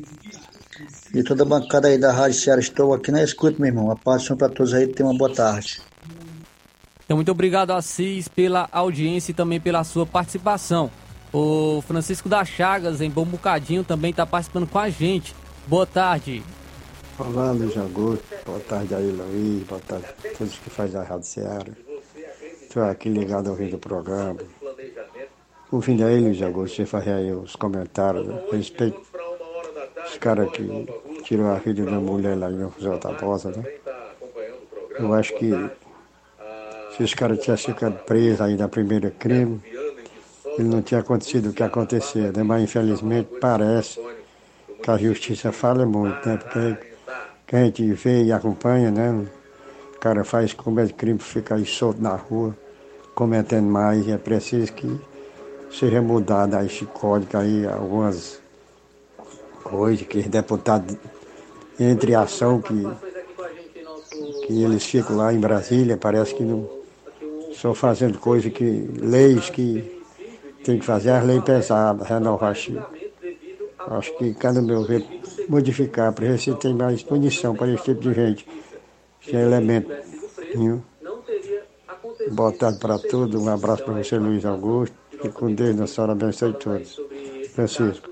E 1.13 1.23
toda 1.23 1.43
a 1.43 1.45
bancada 1.45 1.87
aí 1.87 1.99
da 1.99 2.11
Rádio 2.11 2.39
Ceará 2.39 2.59
estou 2.59 2.93
aqui 2.93 3.11
na 3.11 3.23
escuta, 3.23 3.57
meu 3.59 3.67
irmão. 3.67 3.91
A 3.91 3.95
paz 3.95 4.23
do 4.23 4.27
Senhor 4.27 4.37
para 4.37 4.49
todos 4.49 4.73
aí, 4.73 4.87
tenha 4.87 5.07
uma 5.07 5.17
boa 5.17 5.31
tarde. 5.31 5.81
Então, 7.05 7.17
muito 7.17 7.31
obrigado, 7.31 7.71
Assis, 7.71 8.27
pela 8.27 8.67
audiência 8.71 9.31
e 9.31 9.35
também 9.35 9.59
pela 9.59 9.83
sua 9.83 10.05
participação. 10.05 10.89
O 11.31 11.83
Francisco 11.87 12.27
da 12.27 12.43
Chagas, 12.43 12.99
em 12.99 13.09
Bom 13.09 13.25
Bocadinho, 13.25 13.83
também 13.83 14.09
está 14.09 14.25
participando 14.25 14.67
com 14.67 14.79
a 14.79 14.89
gente. 14.89 15.35
Boa 15.67 15.85
tarde. 15.85 16.41
Olá, 17.19 17.51
Luiz 17.51 17.77
Augusto. 17.77 18.23
Boa 18.45 18.59
tarde 18.61 18.95
aí, 18.95 19.11
Luiz. 19.11 19.63
Boa 19.67 19.81
tarde 19.81 20.05
a 20.07 20.37
todos 20.37 20.55
que 20.55 20.69
fazem 20.71 20.99
a 20.99 21.03
Rádio 21.03 21.27
Ceará. 21.27 21.71
Estou 22.63 22.83
aqui 22.83 23.09
ligado 23.09 23.49
ouvindo 23.49 23.75
o 23.75 23.79
programa. 23.79 24.39
Ouvindo 25.71 26.03
Luiz 26.03 26.41
Augusto, 26.41 26.77
você 26.77 26.85
fazer 26.85 27.11
aí 27.11 27.31
os 27.31 27.55
comentários 27.55 28.27
a 28.27 28.55
respeito 28.55 28.99
dos 30.03 30.17
caras 30.17 30.49
que 30.49 30.67
tirou 31.23 31.51
a 31.51 31.59
filha 31.59 31.85
da 31.85 31.99
mulher 31.99 32.35
lá 32.35 32.49
em 32.49 32.57
José 32.79 33.07
Rosa, 33.21 33.51
né? 33.51 33.63
Eu 34.97 35.13
acho 35.13 35.35
que 35.35 35.69
se 36.97 37.03
os 37.03 37.13
caras 37.13 37.37
tivessem 37.37 37.71
ficado 37.75 37.99
presos 38.03 38.41
aí 38.41 38.57
na 38.57 38.67
primeira 38.67 39.11
crime, 39.11 39.61
ele 40.57 40.67
não 40.67 40.81
tinha 40.81 41.01
acontecido 41.01 41.51
o 41.51 41.53
que 41.53 41.61
aconteceu, 41.61 42.33
né? 42.33 42.41
Mas 42.41 42.63
infelizmente 42.63 43.29
parece 43.39 43.99
que 44.81 44.89
a 44.89 44.97
justiça 44.97 45.51
fala 45.51 45.85
muito, 45.85 46.27
né? 46.27 46.37
Porque 46.37 46.77
que 47.45 47.55
a 47.55 47.65
gente 47.65 47.93
vê 47.93 48.23
e 48.23 48.31
acompanha, 48.31 48.89
né? 48.89 49.11
O 49.95 49.99
cara 49.99 50.23
faz 50.23 50.51
comete 50.51 50.95
crime, 50.95 51.19
fica 51.19 51.53
aí 51.53 51.65
solto 51.65 52.01
na 52.01 52.15
rua, 52.15 52.57
cometendo 53.13 53.67
mais, 53.69 54.07
e 54.07 54.11
é 54.11 54.17
preciso 54.17 54.73
que 54.73 54.99
seja 55.71 56.01
mudado 56.01 56.57
esse 56.65 56.85
código 56.85 57.37
aí, 57.37 57.65
algumas 57.67 58.39
coisa, 59.63 60.03
que 60.03 60.19
os 60.19 60.27
deputados 60.27 60.97
entre 61.79 62.13
ação 62.15 62.61
que, 62.61 62.87
que 64.45 64.63
eles 64.63 64.83
ficam 64.83 65.15
lá 65.15 65.33
em 65.33 65.39
Brasília, 65.39 65.95
parece 65.95 66.35
que 66.35 66.43
não 66.43 66.67
só 67.53 67.73
fazendo 67.73 68.17
coisa 68.19 68.49
que. 68.49 68.89
leis 68.99 69.49
que 69.49 69.99
tem 70.63 70.79
que 70.79 70.85
fazer 70.85 71.11
as 71.11 71.25
leis 71.25 71.43
pesadas, 71.43 72.07
renovar 72.07 72.55
Chico. 72.55 72.85
Acho 73.79 74.17
que 74.17 74.33
cada 74.33 74.61
meu 74.61 74.83
ver 74.83 75.05
modificar, 75.47 76.11
para 76.13 76.27
ver 76.27 76.39
se 76.39 76.53
tem 76.55 76.73
mais 76.73 77.01
punição 77.01 77.55
para 77.55 77.71
esse 77.71 77.83
tipo 77.83 78.01
de 78.01 78.13
gente. 78.13 78.47
Que 79.21 79.35
é 79.35 79.41
elemento. 79.41 79.91
Viu? 80.55 80.83
Boa 82.31 82.51
tarde 82.51 82.79
para 82.79 82.99
todos, 82.99 83.41
um 83.41 83.49
abraço 83.49 83.83
para 83.83 83.93
você, 83.93 84.17
Luiz 84.17 84.45
Augusto. 84.45 84.98
E 85.23 85.29
com 85.29 85.53
Deus, 85.53 85.75
Nossa 85.75 85.95
Senhora 85.95 86.13
abençoe 86.13 86.53
todos. 86.53 86.99
Francisco. 87.53 88.09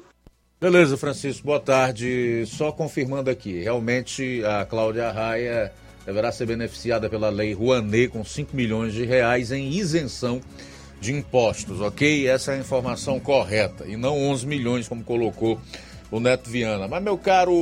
Beleza, 0.60 0.98
Francisco, 0.98 1.46
boa 1.46 1.60
tarde. 1.60 2.44
Só 2.48 2.72
confirmando 2.72 3.30
aqui, 3.30 3.62
realmente 3.62 4.44
a 4.44 4.66
Cláudia 4.66 5.12
Raia 5.12 5.72
deverá 6.06 6.32
ser 6.32 6.46
beneficiada 6.46 7.10
pela 7.10 7.30
lei 7.30 7.54
Rouanet 7.54 8.10
com 8.10 8.24
5 8.24 8.56
milhões 8.56 8.94
de 8.94 9.06
reais 9.06 9.52
em 9.52 9.70
isenção 9.70 10.42
de 11.00 11.14
impostos, 11.14 11.80
ok? 11.80 12.28
Essa 12.28 12.54
é 12.54 12.56
a 12.56 12.60
informação 12.60 13.20
correta 13.20 13.86
e 13.86 13.96
não 13.96 14.18
11 14.18 14.48
milhões 14.48 14.88
como 14.88 15.04
colocou 15.04 15.62
o 16.10 16.20
Neto 16.20 16.50
Viana. 16.50 16.88
Mas, 16.88 17.04
meu 17.04 17.18
caro 17.18 17.54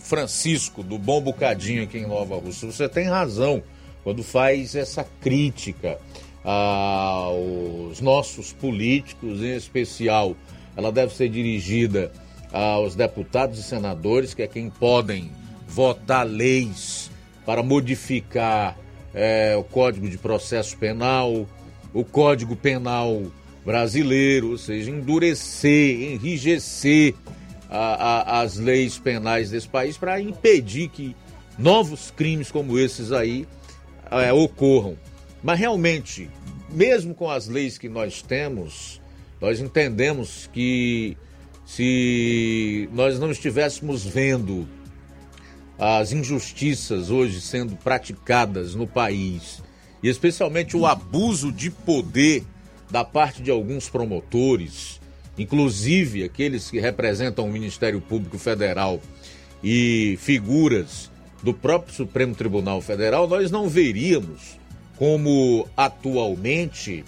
Francisco, 0.00 0.82
do 0.82 0.96
Bom 0.96 1.20
Bocadinho 1.20 1.82
aqui 1.82 1.98
em 1.98 2.06
Nova 2.06 2.36
Rússia, 2.36 2.70
você 2.70 2.88
tem 2.88 3.08
razão 3.08 3.62
quando 4.04 4.22
faz 4.22 4.74
essa 4.74 5.04
crítica 5.20 5.98
aos 6.44 8.00
nossos 8.00 8.52
políticos, 8.52 9.40
em 9.40 9.54
especial, 9.54 10.36
ela 10.76 10.90
deve 10.90 11.14
ser 11.14 11.28
dirigida 11.28 12.12
aos 12.52 12.94
deputados 12.94 13.58
e 13.58 13.62
senadores, 13.62 14.34
que 14.34 14.42
é 14.42 14.46
quem 14.46 14.70
podem 14.70 15.30
votar 15.68 16.26
leis 16.26 17.10
para 17.44 17.62
modificar 17.62 18.76
é, 19.14 19.54
o 19.56 19.62
Código 19.62 20.08
de 20.08 20.18
Processo 20.18 20.76
Penal, 20.76 21.46
o 21.92 22.04
Código 22.04 22.56
Penal 22.56 23.22
brasileiro, 23.64 24.50
ou 24.50 24.58
seja, 24.58 24.90
endurecer, 24.90 26.12
enrijecer 26.12 27.14
a, 27.68 28.38
a, 28.38 28.40
as 28.40 28.56
leis 28.56 28.98
penais 28.98 29.50
desse 29.50 29.68
país 29.68 29.96
para 29.96 30.20
impedir 30.20 30.88
que 30.88 31.14
novos 31.58 32.10
crimes 32.10 32.50
como 32.50 32.78
esses 32.78 33.12
aí 33.12 33.46
é, 34.10 34.32
ocorram. 34.32 34.96
Mas 35.42 35.58
realmente, 35.58 36.28
mesmo 36.70 37.14
com 37.14 37.30
as 37.30 37.48
leis 37.48 37.78
que 37.78 37.88
nós 37.88 38.22
temos, 38.22 39.00
nós 39.40 39.60
entendemos 39.60 40.48
que 40.52 41.16
se 41.64 42.88
nós 42.92 43.18
não 43.18 43.30
estivéssemos 43.30 44.04
vendo 44.04 44.68
as 45.78 46.12
injustiças 46.12 47.10
hoje 47.10 47.40
sendo 47.40 47.74
praticadas 47.76 48.74
no 48.74 48.86
país, 48.86 49.62
e 50.02 50.08
especialmente 50.08 50.76
o 50.76 50.84
abuso 50.84 51.50
de 51.50 51.70
poder 51.70 52.44
da 52.90 53.02
parte 53.02 53.42
de 53.42 53.50
alguns 53.50 53.88
promotores, 53.88 55.00
inclusive 55.38 56.22
aqueles 56.22 56.70
que 56.70 56.78
representam 56.78 57.46
o 57.46 57.52
Ministério 57.52 58.00
Público 58.00 58.38
Federal 58.38 59.00
e 59.64 60.18
figuras 60.20 61.10
do 61.42 61.54
próprio 61.54 61.94
Supremo 61.94 62.34
Tribunal 62.34 62.82
Federal, 62.82 63.26
nós 63.26 63.50
não 63.50 63.68
veríamos 63.68 64.59
como 65.00 65.66
atualmente 65.74 67.06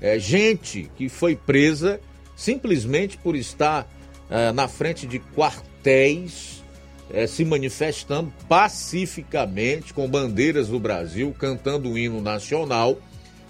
é, 0.00 0.18
gente 0.18 0.90
que 0.96 1.10
foi 1.10 1.36
presa 1.36 2.00
simplesmente 2.34 3.18
por 3.18 3.36
estar 3.36 3.86
é, 4.30 4.52
na 4.52 4.66
frente 4.66 5.06
de 5.06 5.18
quartéis 5.18 6.64
é, 7.12 7.26
se 7.26 7.44
manifestando 7.44 8.32
pacificamente 8.48 9.92
com 9.92 10.08
bandeiras 10.08 10.68
do 10.68 10.80
Brasil, 10.80 11.36
cantando 11.38 11.90
o 11.90 11.98
hino 11.98 12.22
nacional, 12.22 12.96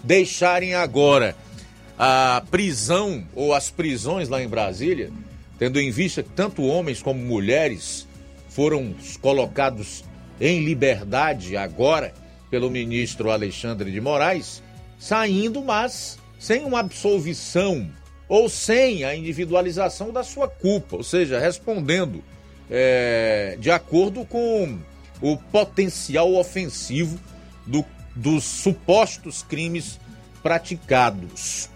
deixarem 0.03 0.75
agora 0.75 1.33
a 1.97 2.43
prisão 2.51 3.25
ou 3.33 3.53
as 3.53 3.69
prisões 3.69 4.27
lá 4.27 4.43
em 4.43 4.49
Brasília, 4.49 5.11
tendo 5.57 5.79
em 5.79 5.91
vista 5.91 6.21
que 6.21 6.29
tanto 6.31 6.61
homens 6.61 7.01
como 7.01 7.21
mulheres 7.21 8.05
foram 8.49 8.93
colocados 9.21 10.03
em 10.41 10.65
liberdade 10.65 11.55
agora 11.55 12.13
pelo 12.49 12.69
ministro 12.69 13.31
Alexandre 13.31 13.91
de 13.91 13.99
Moraes, 14.01 14.63
saindo, 14.97 15.61
mas 15.63 16.17
sem 16.39 16.63
uma 16.63 16.79
absolvição 16.79 17.89
ou 18.27 18.49
sem 18.49 19.03
a 19.03 19.15
individualização 19.15 20.11
da 20.11 20.23
sua 20.23 20.47
culpa, 20.47 20.97
ou 20.97 21.03
seja, 21.03 21.39
respondendo 21.39 22.23
é, 22.69 23.57
de 23.59 23.71
acordo 23.71 24.25
com 24.25 24.77
o 25.21 25.37
potencial 25.37 26.33
ofensivo 26.35 27.19
do, 27.65 27.85
dos 28.15 28.43
supostos 28.43 29.41
crimes 29.43 29.99
praticados. 30.43 31.69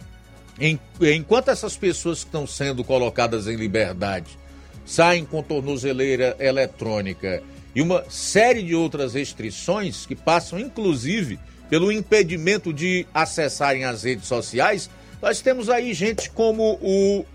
Enquanto 1.00 1.50
essas 1.50 1.76
pessoas 1.76 2.20
que 2.20 2.28
estão 2.28 2.46
sendo 2.46 2.84
colocadas 2.84 3.48
em 3.48 3.56
liberdade 3.56 4.38
saem 4.86 5.26
com 5.26 5.42
tornozeleira 5.42 6.36
eletrônica 6.40 7.42
e 7.74 7.82
uma 7.82 8.04
série 8.10 8.64
de 8.64 8.76
outras 8.76 9.14
restrições 9.14 10.06
que 10.06 10.16
passam 10.16 10.60
inclusive 10.60 11.40
pelo 11.70 11.92
impedimento 11.92 12.74
de 12.74 13.08
acessarem 13.14 13.86
as 13.86 14.04
redes 14.04 14.28
sociais, 14.28 14.90
nós 15.22 15.40
temos 15.40 15.70
aí 15.70 15.94
gente 15.94 16.30
como 16.30 16.78
o 16.82 17.26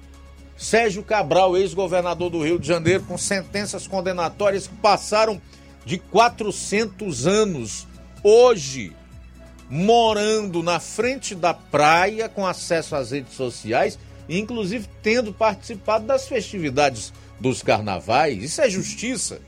Sérgio 0.57 1.03
Cabral, 1.03 1.57
ex-governador 1.57 2.31
do 2.31 2.43
Rio 2.43 2.59
de 2.59 2.67
Janeiro, 2.67 3.05
com 3.05 3.17
sentenças 3.17 3.87
condenatórias 3.87 4.67
que 4.67 4.75
passaram 4.77 5.41
de 5.87 5.99
400 5.99 7.27
anos. 7.27 7.87
Hoje, 8.23 8.93
morando 9.71 10.63
na 10.63 10.81
frente 10.81 11.35
da 11.35 11.55
praia, 11.55 12.29
com 12.29 12.47
acesso 12.47 12.97
às 12.97 13.13
redes 13.13 13.35
sociais, 13.35 13.99
inclusive 14.29 14.89
tendo 15.03 15.33
participado 15.33 16.07
das 16.07 16.27
festividades 16.27 17.13
dos 17.41 17.63
carnavais. 17.63 18.43
Isso 18.43 18.61
é 18.61 18.69
justiça. 18.69 19.41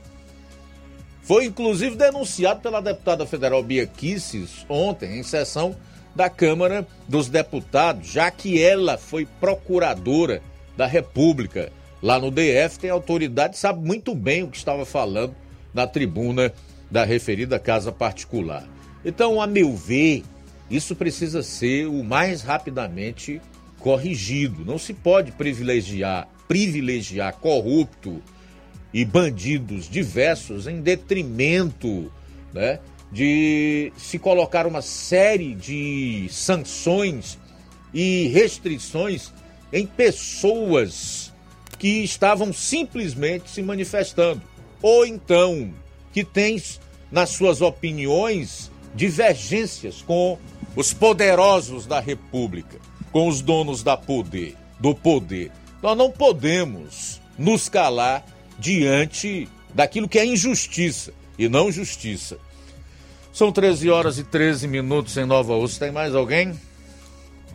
Foi 1.21 1.45
inclusive 1.45 1.95
denunciado 1.95 2.61
pela 2.61 2.81
deputada 2.81 3.25
federal 3.25 3.61
Bia 3.61 3.85
Kisses 3.85 4.65
ontem, 4.67 5.19
em 5.19 5.23
sessão 5.23 5.75
da 6.15 6.29
Câmara 6.29 6.87
dos 7.07 7.29
Deputados, 7.29 8.09
já 8.09 8.31
que 8.31 8.61
ela 8.61 8.97
foi 8.97 9.27
procuradora 9.39 10.41
da 10.75 10.85
República. 10.85 11.71
Lá 12.01 12.19
no 12.19 12.31
DF 12.31 12.79
tem 12.79 12.89
autoridade, 12.89 13.57
sabe 13.57 13.85
muito 13.85 14.15
bem 14.15 14.43
o 14.43 14.47
que 14.47 14.57
estava 14.57 14.85
falando 14.85 15.35
na 15.73 15.85
tribuna 15.85 16.51
da 16.89 17.03
referida 17.03 17.59
casa 17.59 17.91
particular. 17.91 18.67
Então, 19.05 19.41
a 19.41 19.47
meu 19.47 19.75
ver, 19.75 20.23
isso 20.69 20.95
precisa 20.95 21.43
ser 21.43 21.87
o 21.87 22.03
mais 22.03 22.41
rapidamente 22.41 23.41
corrigido. 23.79 24.65
Não 24.65 24.77
se 24.77 24.93
pode 24.93 25.31
privilegiar, 25.31 26.27
privilegiar 26.47 27.33
corrupto 27.37 28.21
e 28.93 29.05
bandidos 29.05 29.89
diversos 29.89 30.67
em 30.67 30.81
detrimento 30.81 32.11
né, 32.53 32.79
de 33.11 33.91
se 33.97 34.17
colocar 34.17 34.65
uma 34.65 34.81
série 34.81 35.53
de 35.55 36.27
sanções 36.29 37.37
e 37.93 38.27
restrições 38.27 39.31
em 39.71 39.85
pessoas 39.85 41.33
que 41.77 42.03
estavam 42.03 42.51
simplesmente 42.51 43.49
se 43.49 43.61
manifestando, 43.61 44.41
ou 44.81 45.05
então 45.05 45.73
que 46.11 46.23
têm 46.23 46.61
nas 47.11 47.29
suas 47.29 47.61
opiniões 47.61 48.71
divergências 48.93 50.01
com 50.01 50.37
os 50.75 50.93
poderosos 50.93 51.85
da 51.85 51.99
República, 51.99 52.77
com 53.11 53.27
os 53.27 53.41
donos 53.41 53.81
da 53.83 53.95
poder, 53.95 54.55
do 54.79 54.93
poder. 54.93 55.51
Nós 55.81 55.97
não 55.97 56.11
podemos 56.11 57.21
nos 57.37 57.69
calar 57.69 58.25
diante 58.59 59.47
daquilo 59.73 60.07
que 60.07 60.19
é 60.19 60.25
injustiça 60.25 61.13
e 61.37 61.47
não 61.47 61.71
justiça. 61.71 62.37
São 63.31 63.51
13 63.51 63.89
horas 63.89 64.17
e 64.17 64.23
13 64.23 64.67
minutos 64.67 65.15
em 65.15 65.25
Nova 65.25 65.53
Osso. 65.53 65.79
Tem 65.79 65.91
mais 65.91 66.13
alguém? 66.13 66.53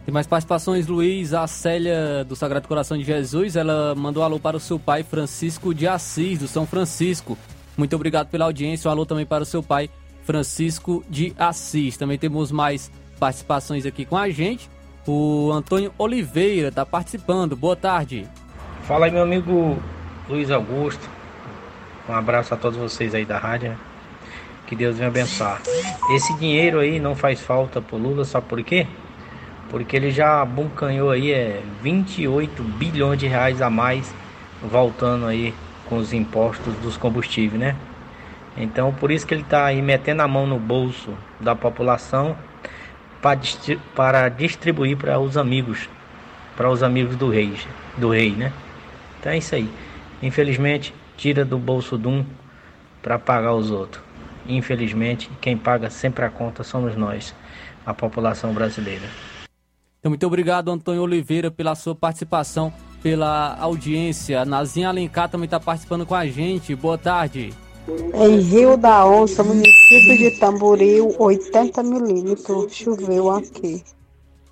Tem 0.04 0.12
mais 0.12 0.26
participações, 0.26 0.86
Luiz. 0.86 1.34
A 1.34 1.46
Célia 1.46 2.24
do 2.24 2.36
Sagrado 2.36 2.68
Coração 2.68 2.96
de 2.96 3.04
Jesus, 3.04 3.56
ela 3.56 3.94
mandou 3.94 4.22
alô 4.22 4.38
para 4.38 4.56
o 4.56 4.60
seu 4.60 4.78
pai 4.78 5.02
Francisco 5.02 5.74
de 5.74 5.86
Assis, 5.86 6.38
do 6.38 6.48
São 6.48 6.66
Francisco. 6.66 7.36
Muito 7.76 7.94
obrigado 7.96 8.28
pela 8.28 8.44
audiência. 8.44 8.88
Um 8.88 8.92
alô 8.92 9.04
também 9.04 9.26
para 9.26 9.42
o 9.42 9.46
seu 9.46 9.62
pai 9.62 9.90
Francisco 10.22 11.04
de 11.10 11.34
Assis. 11.38 11.96
Também 11.96 12.18
temos 12.18 12.52
mais 12.52 12.90
participações 13.18 13.84
aqui 13.84 14.04
com 14.04 14.16
a 14.16 14.30
gente. 14.30 14.70
O 15.06 15.50
Antônio 15.52 15.92
Oliveira 15.98 16.68
está 16.68 16.86
participando. 16.86 17.56
Boa 17.56 17.76
tarde. 17.76 18.26
Fala 18.86 19.06
aí, 19.06 19.10
meu 19.10 19.22
amigo 19.22 19.78
Luiz 20.28 20.50
Augusto. 20.50 21.08
Um 22.08 22.14
abraço 22.14 22.54
a 22.54 22.56
todos 22.56 22.78
vocês 22.78 23.14
aí 23.14 23.24
da 23.24 23.38
rádio. 23.38 23.76
Que 24.66 24.74
Deus 24.74 24.96
venha 24.96 25.08
abençoar. 25.08 25.60
Esse 26.14 26.34
dinheiro 26.38 26.80
aí 26.80 26.98
não 26.98 27.14
faz 27.14 27.40
falta 27.40 27.80
pro 27.80 27.96
Lula, 27.96 28.24
só 28.24 28.40
por 28.40 28.62
quê? 28.62 28.86
porque 29.74 29.96
ele 29.96 30.12
já 30.12 30.44
buncanhou 30.44 31.10
aí 31.10 31.32
é 31.32 31.60
28 31.82 32.62
bilhões 32.62 33.18
de 33.18 33.26
reais 33.26 33.60
a 33.60 33.68
mais 33.68 34.14
voltando 34.62 35.26
aí 35.26 35.52
com 35.86 35.96
os 35.96 36.12
impostos 36.12 36.72
dos 36.76 36.96
combustíveis, 36.96 37.60
né? 37.60 37.74
Então, 38.56 38.92
por 38.92 39.10
isso 39.10 39.26
que 39.26 39.34
ele 39.34 39.42
está 39.42 39.64
aí 39.64 39.82
metendo 39.82 40.22
a 40.22 40.28
mão 40.28 40.46
no 40.46 40.60
bolso 40.60 41.12
da 41.40 41.56
população 41.56 42.36
para 43.20 44.28
distribuir 44.28 44.96
para 44.96 45.18
os 45.18 45.36
amigos, 45.36 45.88
para 46.56 46.70
os 46.70 46.80
amigos 46.80 47.16
do 47.16 47.28
rei, 47.28 47.52
do 47.98 48.10
rei, 48.10 48.30
né? 48.30 48.52
Então 49.18 49.32
é 49.32 49.38
isso 49.38 49.56
aí. 49.56 49.68
Infelizmente, 50.24 50.94
tira 51.18 51.44
do 51.44 51.58
bolso 51.58 51.98
de 51.98 52.08
um 52.08 52.24
para 53.02 53.18
pagar 53.18 53.54
os 53.54 53.70
outros. 53.70 54.02
Infelizmente, 54.48 55.30
quem 55.38 55.54
paga 55.54 55.90
sempre 55.90 56.24
a 56.24 56.30
conta 56.30 56.64
somos 56.64 56.96
nós, 56.96 57.34
a 57.84 57.92
população 57.92 58.54
brasileira. 58.54 59.04
Então, 60.00 60.08
muito 60.08 60.26
obrigado, 60.26 60.70
Antônio 60.70 61.02
Oliveira, 61.02 61.50
pela 61.50 61.74
sua 61.74 61.94
participação, 61.94 62.72
pela 63.02 63.54
audiência. 63.58 64.46
Nazinha 64.46 64.88
Alencar 64.88 65.28
também 65.28 65.44
está 65.44 65.60
participando 65.60 66.06
com 66.06 66.14
a 66.14 66.26
gente. 66.26 66.74
Boa 66.74 66.96
tarde. 66.96 67.52
Em 68.14 68.40
Rio 68.40 68.78
da 68.78 69.06
Onça, 69.06 69.44
município 69.44 70.16
de 70.16 70.38
Tamboril, 70.40 71.14
80 71.18 71.82
milímetros. 71.82 72.74
Choveu 72.74 73.30
aqui. 73.30 73.84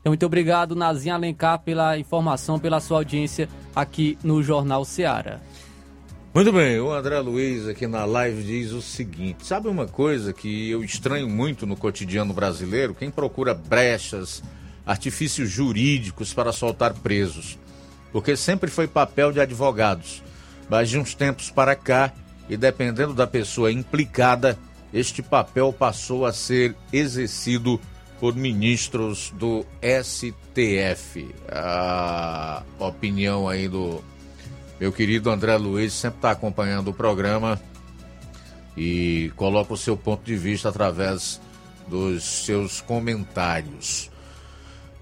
Então, 0.00 0.10
muito 0.10 0.26
obrigado, 0.26 0.74
Nazinha 0.74 1.14
Alencar, 1.14 1.60
pela 1.60 1.96
informação, 1.96 2.58
pela 2.58 2.78
sua 2.78 2.98
audiência 2.98 3.48
aqui 3.74 4.18
no 4.22 4.42
Jornal 4.42 4.84
Seara. 4.84 5.40
Muito 6.34 6.50
bem, 6.50 6.80
o 6.80 6.90
André 6.90 7.18
Luiz 7.18 7.68
aqui 7.68 7.86
na 7.86 8.06
live 8.06 8.42
diz 8.42 8.72
o 8.72 8.80
seguinte: 8.80 9.46
sabe 9.46 9.68
uma 9.68 9.86
coisa 9.86 10.32
que 10.32 10.70
eu 10.70 10.82
estranho 10.82 11.28
muito 11.28 11.66
no 11.66 11.76
cotidiano 11.76 12.32
brasileiro? 12.32 12.94
Quem 12.94 13.10
procura 13.10 13.52
brechas, 13.52 14.42
artifícios 14.86 15.50
jurídicos 15.50 16.32
para 16.32 16.50
soltar 16.50 16.94
presos. 16.94 17.58
Porque 18.10 18.34
sempre 18.34 18.70
foi 18.70 18.88
papel 18.88 19.30
de 19.30 19.40
advogados. 19.40 20.22
Mas 20.70 20.88
de 20.88 20.98
uns 20.98 21.14
tempos 21.14 21.50
para 21.50 21.76
cá, 21.76 22.10
e 22.48 22.56
dependendo 22.56 23.12
da 23.12 23.26
pessoa 23.26 23.70
implicada, 23.70 24.58
este 24.92 25.20
papel 25.20 25.70
passou 25.70 26.24
a 26.24 26.32
ser 26.32 26.74
exercido 26.90 27.78
por 28.18 28.34
ministros 28.34 29.34
do 29.36 29.66
STF. 29.82 31.28
A 31.50 32.62
opinião 32.78 33.46
aí 33.46 33.68
do 33.68 34.02
meu 34.82 34.90
querido 34.90 35.30
André 35.30 35.56
Luiz 35.56 35.92
sempre 35.92 36.18
está 36.18 36.32
acompanhando 36.32 36.88
o 36.88 36.92
programa 36.92 37.60
e 38.76 39.30
coloca 39.36 39.72
o 39.72 39.76
seu 39.76 39.96
ponto 39.96 40.24
de 40.24 40.34
vista 40.34 40.70
através 40.70 41.40
dos 41.86 42.24
seus 42.44 42.80
comentários. 42.80 44.10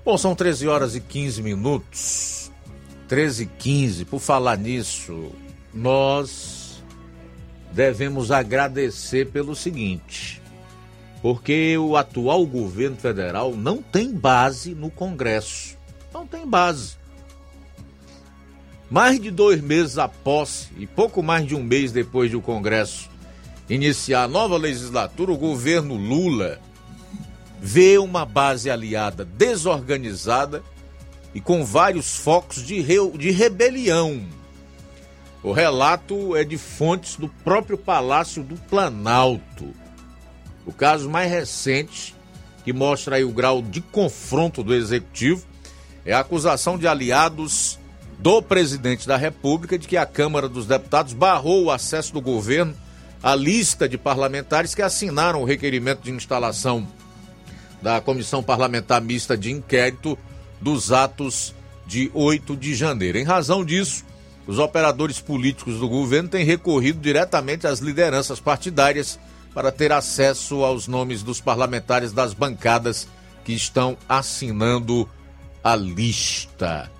Bom, 0.05 0.19
são 0.19 0.35
13 0.35 0.69
horas 0.69 0.95
e 0.95 1.01
15 1.01 1.43
minutos. 1.43 2.53
13 3.09 3.45
e 3.45 3.47
15. 3.47 4.05
Por 4.05 4.21
falar 4.21 4.59
nisso, 4.59 5.33
nós 5.73 6.85
devemos 7.73 8.31
agradecer 8.31 9.31
pelo 9.31 9.57
seguinte: 9.57 10.43
porque 11.23 11.79
o 11.79 11.97
atual 11.97 12.45
governo 12.45 12.99
federal 12.99 13.57
não 13.57 13.81
tem 13.81 14.13
base 14.13 14.75
no 14.75 14.91
Congresso. 14.91 15.75
Não 16.13 16.27
tem 16.27 16.47
base. 16.47 17.00
Mais 18.91 19.21
de 19.21 19.31
dois 19.31 19.61
meses 19.61 19.99
após 19.99 20.69
e 20.77 20.85
pouco 20.85 21.23
mais 21.23 21.47
de 21.47 21.55
um 21.55 21.63
mês 21.63 21.93
depois 21.93 22.29
de 22.29 22.37
o 22.37 22.43
Congresso 22.43 23.09
iniciar 23.69 24.25
a 24.25 24.29
nova 24.29 24.57
legislatura, 24.57 25.31
o 25.31 25.39
governo 25.39 25.95
Lula 25.95 26.59
vê 27.61 27.99
uma 27.99 28.25
base 28.25 28.69
aliada 28.69 29.25
desorganizada 29.25 30.61
e 31.33 31.41
com 31.41 31.65
vários 31.65 32.17
focos 32.17 32.67
de, 32.67 32.81
re... 32.81 32.97
de 33.17 33.31
rebelião. 33.31 34.23
O 35.41 35.53
relato 35.53 36.35
é 36.35 36.43
de 36.43 36.59
fontes 36.59 37.15
do 37.15 37.29
próprio 37.29 37.79
Palácio 37.79 38.43
do 38.43 38.57
Planalto. 38.57 39.73
O 40.67 40.73
caso 40.73 41.09
mais 41.09 41.31
recente, 41.31 42.15
que 42.65 42.73
mostra 42.73 43.17
aí 43.17 43.25
o 43.25 43.31
grau 43.31 43.63
de 43.63 43.81
confronto 43.81 44.65
do 44.65 44.75
executivo, 44.75 45.47
é 46.05 46.13
a 46.13 46.21
acusação 46.21 46.77
de 46.77 46.89
aliados 46.89 47.80
do 48.23 48.43
presidente 48.43 49.09
da 49.09 49.17
República 49.17 49.79
de 49.79 49.89
que 49.89 49.97
a 49.97 50.05
Câmara 50.05 50.47
dos 50.47 50.67
Deputados 50.67 51.15
barrou 51.15 51.65
o 51.65 51.71
acesso 51.71 52.13
do 52.13 52.21
governo 52.21 52.75
à 53.23 53.35
lista 53.35 53.89
de 53.89 53.97
parlamentares 53.97 54.75
que 54.75 54.83
assinaram 54.83 55.41
o 55.41 55.47
requerimento 55.47 56.03
de 56.03 56.11
instalação 56.11 56.87
da 57.81 57.99
Comissão 58.01 58.43
Parlamentar 58.43 59.01
Mista 59.01 59.39
de 59.39 59.51
Inquérito 59.51 60.19
dos 60.61 60.93
atos 60.93 61.55
de 61.87 62.11
8 62.13 62.57
de 62.57 62.75
janeiro. 62.75 63.17
Em 63.17 63.25
razão 63.25 63.65
disso, 63.65 64.05
os 64.47 64.59
operadores 64.59 65.19
políticos 65.19 65.79
do 65.79 65.89
governo 65.89 66.29
têm 66.29 66.45
recorrido 66.45 67.01
diretamente 67.01 67.67
às 67.67 67.79
lideranças 67.79 68.39
partidárias 68.39 69.19
para 69.55 69.73
ter 69.73 69.93
acesso 69.93 70.63
aos 70.63 70.87
nomes 70.87 71.23
dos 71.23 71.41
parlamentares 71.41 72.13
das 72.13 72.35
bancadas 72.35 73.09
que 73.45 73.55
estão 73.55 73.97
assinando 74.07 75.09
a 75.65 75.75
lista. 75.75 77.00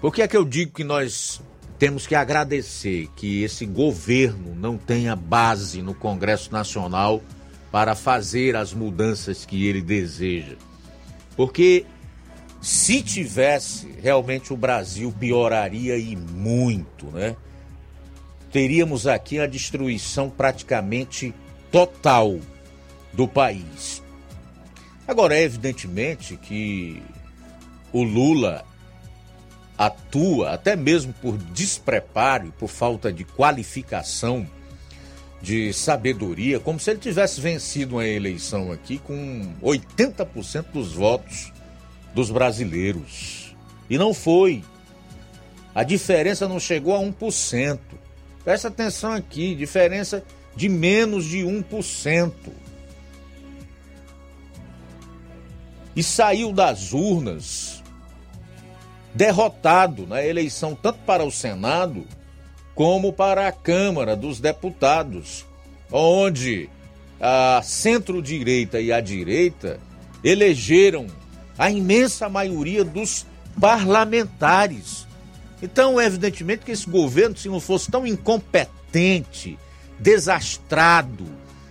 Por 0.00 0.14
que 0.14 0.22
é 0.22 0.28
que 0.28 0.36
eu 0.36 0.44
digo 0.44 0.72
que 0.72 0.84
nós 0.84 1.40
temos 1.76 2.06
que 2.06 2.14
agradecer 2.14 3.08
que 3.16 3.42
esse 3.42 3.66
governo 3.66 4.54
não 4.54 4.78
tenha 4.78 5.16
base 5.16 5.82
no 5.82 5.92
Congresso 5.92 6.52
Nacional 6.52 7.20
para 7.72 7.96
fazer 7.96 8.54
as 8.54 8.72
mudanças 8.72 9.44
que 9.44 9.66
ele 9.66 9.82
deseja? 9.82 10.54
Porque 11.36 11.84
se 12.60 13.02
tivesse, 13.02 13.92
realmente 14.00 14.52
o 14.52 14.56
Brasil 14.56 15.12
pioraria 15.18 15.96
e 15.96 16.14
muito, 16.14 17.06
né? 17.06 17.36
Teríamos 18.52 19.06
aqui 19.06 19.40
a 19.40 19.46
destruição 19.46 20.30
praticamente 20.30 21.34
total 21.72 22.38
do 23.12 23.26
país. 23.26 24.02
Agora, 25.06 25.36
é 25.36 25.42
evidentemente 25.42 26.36
que 26.36 27.02
o 27.92 28.02
Lula 28.02 28.64
atua, 29.78 30.50
até 30.50 30.74
mesmo 30.74 31.14
por 31.14 31.38
despreparo 31.38 32.52
por 32.58 32.68
falta 32.68 33.12
de 33.12 33.24
qualificação, 33.24 34.44
de 35.40 35.72
sabedoria, 35.72 36.58
como 36.58 36.80
se 36.80 36.90
ele 36.90 36.98
tivesse 36.98 37.40
vencido 37.40 37.94
uma 37.94 38.04
eleição 38.04 38.72
aqui 38.72 38.98
com 38.98 39.54
80% 39.62 40.64
dos 40.72 40.94
votos 40.94 41.52
dos 42.12 42.28
brasileiros. 42.28 43.54
E 43.88 43.96
não 43.96 44.12
foi. 44.12 44.64
A 45.72 45.84
diferença 45.84 46.48
não 46.48 46.58
chegou 46.58 46.92
a 46.92 46.98
1%. 46.98 47.78
Presta 48.42 48.66
atenção 48.66 49.12
aqui, 49.12 49.54
diferença 49.54 50.24
de 50.56 50.68
menos 50.68 51.24
de 51.24 51.38
1%. 51.38 52.32
E 55.94 56.02
saiu 56.02 56.52
das 56.52 56.92
urnas 56.92 57.77
derrotado 59.18 60.06
na 60.06 60.24
eleição 60.24 60.78
tanto 60.80 61.00
para 61.00 61.24
o 61.24 61.30
Senado 61.32 62.06
como 62.72 63.12
para 63.12 63.48
a 63.48 63.52
Câmara 63.52 64.14
dos 64.14 64.38
Deputados, 64.38 65.44
onde 65.90 66.70
a 67.20 67.60
centro-direita 67.64 68.80
e 68.80 68.92
a 68.92 69.00
direita 69.00 69.80
elegeram 70.22 71.08
a 71.58 71.68
imensa 71.68 72.28
maioria 72.28 72.84
dos 72.84 73.26
parlamentares. 73.60 75.04
Então, 75.60 76.00
evidentemente 76.00 76.64
que 76.64 76.70
esse 76.70 76.88
governo, 76.88 77.36
se 77.36 77.48
não 77.48 77.58
fosse 77.58 77.90
tão 77.90 78.06
incompetente, 78.06 79.58
desastrado, 79.98 81.26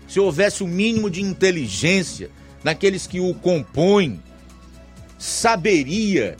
se 0.05 0.19
houvesse 0.19 0.63
o 0.63 0.67
mínimo 0.67 1.09
de 1.09 1.21
inteligência 1.21 2.29
naqueles 2.61 3.07
que 3.07 3.21
o 3.21 3.33
compõem, 3.33 4.21
saberia 5.17 6.35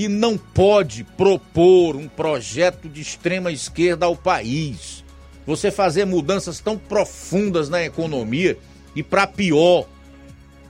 que 0.00 0.08
não 0.08 0.38
pode 0.38 1.04
propor 1.04 1.94
um 1.94 2.08
projeto 2.08 2.88
de 2.88 3.02
extrema 3.02 3.52
esquerda 3.52 4.06
ao 4.06 4.16
país. 4.16 5.04
Você 5.46 5.70
fazer 5.70 6.06
mudanças 6.06 6.58
tão 6.58 6.78
profundas 6.78 7.68
na 7.68 7.84
economia 7.84 8.58
e 8.96 9.02
para 9.02 9.26
pior, 9.26 9.86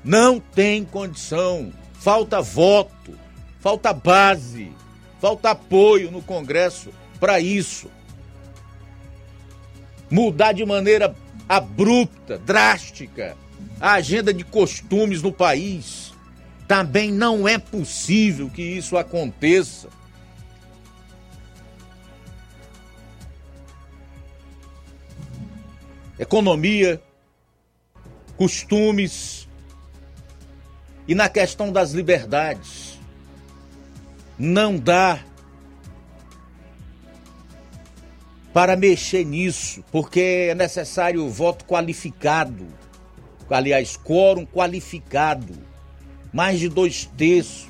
não 0.02 0.40
tem 0.40 0.84
condição. 0.84 1.72
Falta 1.92 2.42
voto, 2.42 3.16
falta 3.60 3.92
base, 3.92 4.72
falta 5.20 5.50
apoio 5.50 6.10
no 6.10 6.22
Congresso 6.22 6.90
para 7.20 7.38
isso. 7.38 7.88
Mudar 10.10 10.50
de 10.50 10.66
maneira 10.66 11.14
abrupta, 11.48 12.36
drástica, 12.36 13.36
a 13.80 13.92
agenda 13.92 14.34
de 14.34 14.42
costumes 14.42 15.22
no 15.22 15.30
país 15.30 16.09
também 16.70 17.10
não 17.10 17.48
é 17.48 17.58
possível 17.58 18.48
que 18.48 18.62
isso 18.62 18.96
aconteça. 18.96 19.88
Economia, 26.16 27.02
costumes 28.36 29.48
e 31.08 31.14
na 31.16 31.28
questão 31.28 31.72
das 31.72 31.90
liberdades. 31.90 33.00
Não 34.38 34.78
dá 34.78 35.18
para 38.52 38.76
mexer 38.76 39.24
nisso, 39.24 39.82
porque 39.90 40.50
é 40.50 40.54
necessário 40.54 41.28
voto 41.28 41.64
qualificado, 41.64 42.64
aliás, 43.50 43.96
quórum 43.96 44.46
qualificado, 44.46 45.68
mais 46.32 46.58
de 46.58 46.68
dois 46.68 47.08
terços. 47.16 47.68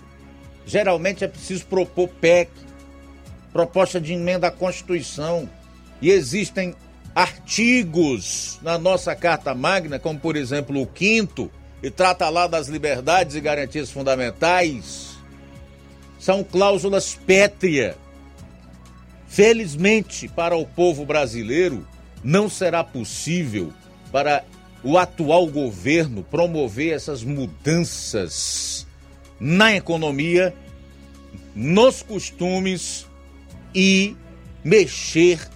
Geralmente 0.67 1.25
é 1.25 1.29
preciso 1.29 1.67
propor 1.67 2.09
PEC, 2.09 2.51
proposta 3.53 4.01
de 4.01 4.13
emenda 4.13 4.49
à 4.49 4.51
Constituição, 4.51 5.49
e 6.01 6.11
existem 6.11 6.75
artigos 7.15 8.59
na 8.63 8.79
nossa 8.79 9.15
Carta 9.15 9.55
Magna, 9.55 9.99
como 9.99 10.19
por 10.19 10.37
exemplo 10.37 10.81
o 10.81 10.87
quinto, 10.87 11.51
e 11.83 11.91
trata 11.91 12.29
lá 12.29 12.47
das 12.47 12.69
liberdades 12.69 13.35
e 13.35 13.41
garantias 13.41 13.91
fundamentais, 13.91 15.19
são 16.19 16.45
cláusulas 16.45 17.15
pétrea. 17.15 17.97
Felizmente 19.27 20.29
para 20.29 20.57
o 20.57 20.67
povo 20.67 21.05
brasileiro, 21.05 21.87
não 22.23 22.49
será 22.49 22.85
possível 22.85 23.73
para 24.13 24.45
o 24.83 24.97
atual 24.97 25.47
governo 25.47 26.23
promover 26.23 26.95
essas 26.95 27.23
mudanças 27.23 28.87
na 29.39 29.75
economia, 29.75 30.55
nos 31.55 32.03
costumes 32.03 33.07
e 33.75 34.17
mexer 34.65 35.49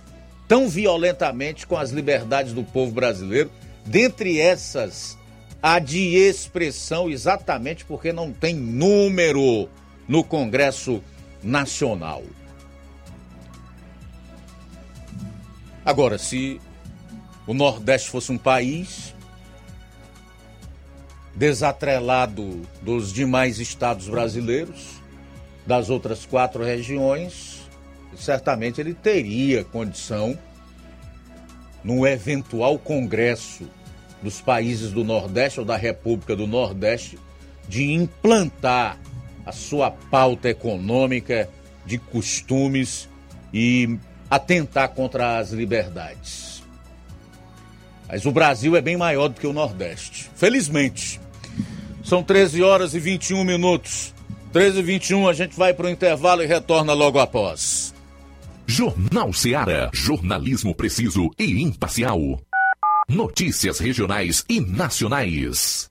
tão 0.46 0.68
violentamente 0.68 1.66
com 1.66 1.76
as 1.76 1.90
liberdades 1.90 2.52
do 2.52 2.62
povo 2.62 2.92
brasileiro, 2.92 3.50
dentre 3.84 4.38
essas 4.40 5.18
a 5.62 5.78
de 5.78 6.14
expressão, 6.14 7.08
exatamente 7.08 7.86
porque 7.86 8.12
não 8.12 8.32
tem 8.32 8.54
número 8.54 9.68
no 10.06 10.22
Congresso 10.22 11.02
Nacional. 11.42 12.22
Agora, 15.84 16.18
se 16.18 16.60
o 17.46 17.54
Nordeste 17.54 18.10
fosse 18.10 18.30
um 18.30 18.38
país 18.38 19.13
desatrelado 21.34 22.62
dos 22.80 23.12
demais 23.12 23.58
estados 23.58 24.08
brasileiros, 24.08 25.02
das 25.66 25.90
outras 25.90 26.24
quatro 26.26 26.62
regiões, 26.62 27.68
certamente 28.16 28.80
ele 28.80 28.94
teria 28.94 29.64
condição, 29.64 30.38
no 31.82 32.06
eventual 32.06 32.78
congresso 32.78 33.68
dos 34.22 34.40
países 34.40 34.90
do 34.90 35.04
Nordeste 35.04 35.60
ou 35.60 35.66
da 35.66 35.76
República 35.76 36.34
do 36.34 36.46
Nordeste, 36.46 37.18
de 37.68 37.92
implantar 37.92 38.98
a 39.44 39.52
sua 39.52 39.90
pauta 39.90 40.48
econômica, 40.48 41.48
de 41.84 41.98
costumes 41.98 43.06
e 43.52 43.98
atentar 44.30 44.88
contra 44.90 45.38
as 45.38 45.50
liberdades. 45.50 46.62
Mas 48.08 48.24
o 48.24 48.32
Brasil 48.32 48.76
é 48.76 48.80
bem 48.80 48.96
maior 48.96 49.28
do 49.28 49.38
que 49.38 49.46
o 49.46 49.52
Nordeste. 49.52 50.30
Felizmente. 50.34 51.20
São 52.04 52.22
13 52.22 52.62
horas 52.62 52.94
e 52.94 53.00
21 53.00 53.42
minutos. 53.42 54.14
13 54.52 54.78
e 54.78 54.82
21, 54.82 55.26
a 55.26 55.32
gente 55.32 55.56
vai 55.56 55.72
para 55.72 55.86
o 55.86 55.90
intervalo 55.90 56.42
e 56.42 56.46
retorna 56.46 56.92
logo 56.92 57.18
após. 57.18 57.94
Jornal 58.66 59.32
Seara. 59.32 59.90
Jornalismo 59.92 60.74
preciso 60.74 61.30
e 61.38 61.62
imparcial. 61.62 62.40
Notícias 63.08 63.78
regionais 63.78 64.44
e 64.48 64.60
nacionais. 64.60 65.90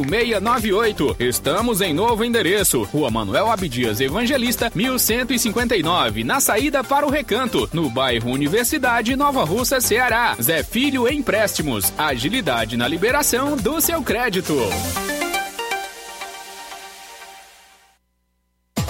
0698. 0.03 1.15
Estamos 1.19 1.81
em 1.81 1.93
novo 1.93 2.23
endereço. 2.23 2.83
Rua 2.83 3.09
Manuel 3.09 3.51
Abdias 3.51 3.99
Evangelista, 3.99 4.71
1159, 4.73 6.23
na 6.23 6.39
saída 6.39 6.83
para 6.83 7.05
o 7.05 7.09
Recanto, 7.09 7.69
no 7.73 7.89
bairro 7.89 8.31
Universidade, 8.31 9.15
Nova 9.15 9.43
Russa, 9.43 9.79
Ceará. 9.79 10.35
Zé 10.41 10.63
Filho 10.63 11.07
Empréstimos. 11.11 11.93
Agilidade 11.97 12.77
na 12.77 12.87
liberação 12.87 13.55
do 13.55 13.79
seu 13.81 14.01
crédito. 14.01 14.55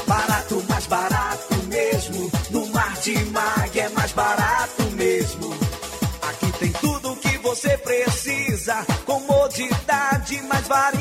Barato, 0.07 0.63
mais 0.69 0.87
barato 0.87 1.55
mesmo. 1.67 2.31
No 2.49 2.67
Martimag 2.67 3.79
é 3.79 3.89
mais 3.89 4.11
barato 4.11 4.83
mesmo. 4.91 5.53
Aqui 6.21 6.51
tem 6.59 6.71
tudo 6.73 7.11
o 7.13 7.15
que 7.15 7.37
você 7.37 7.77
precisa. 7.77 8.85
Comodidade, 9.05 10.41
mais 10.43 10.67
variedade. 10.67 11.00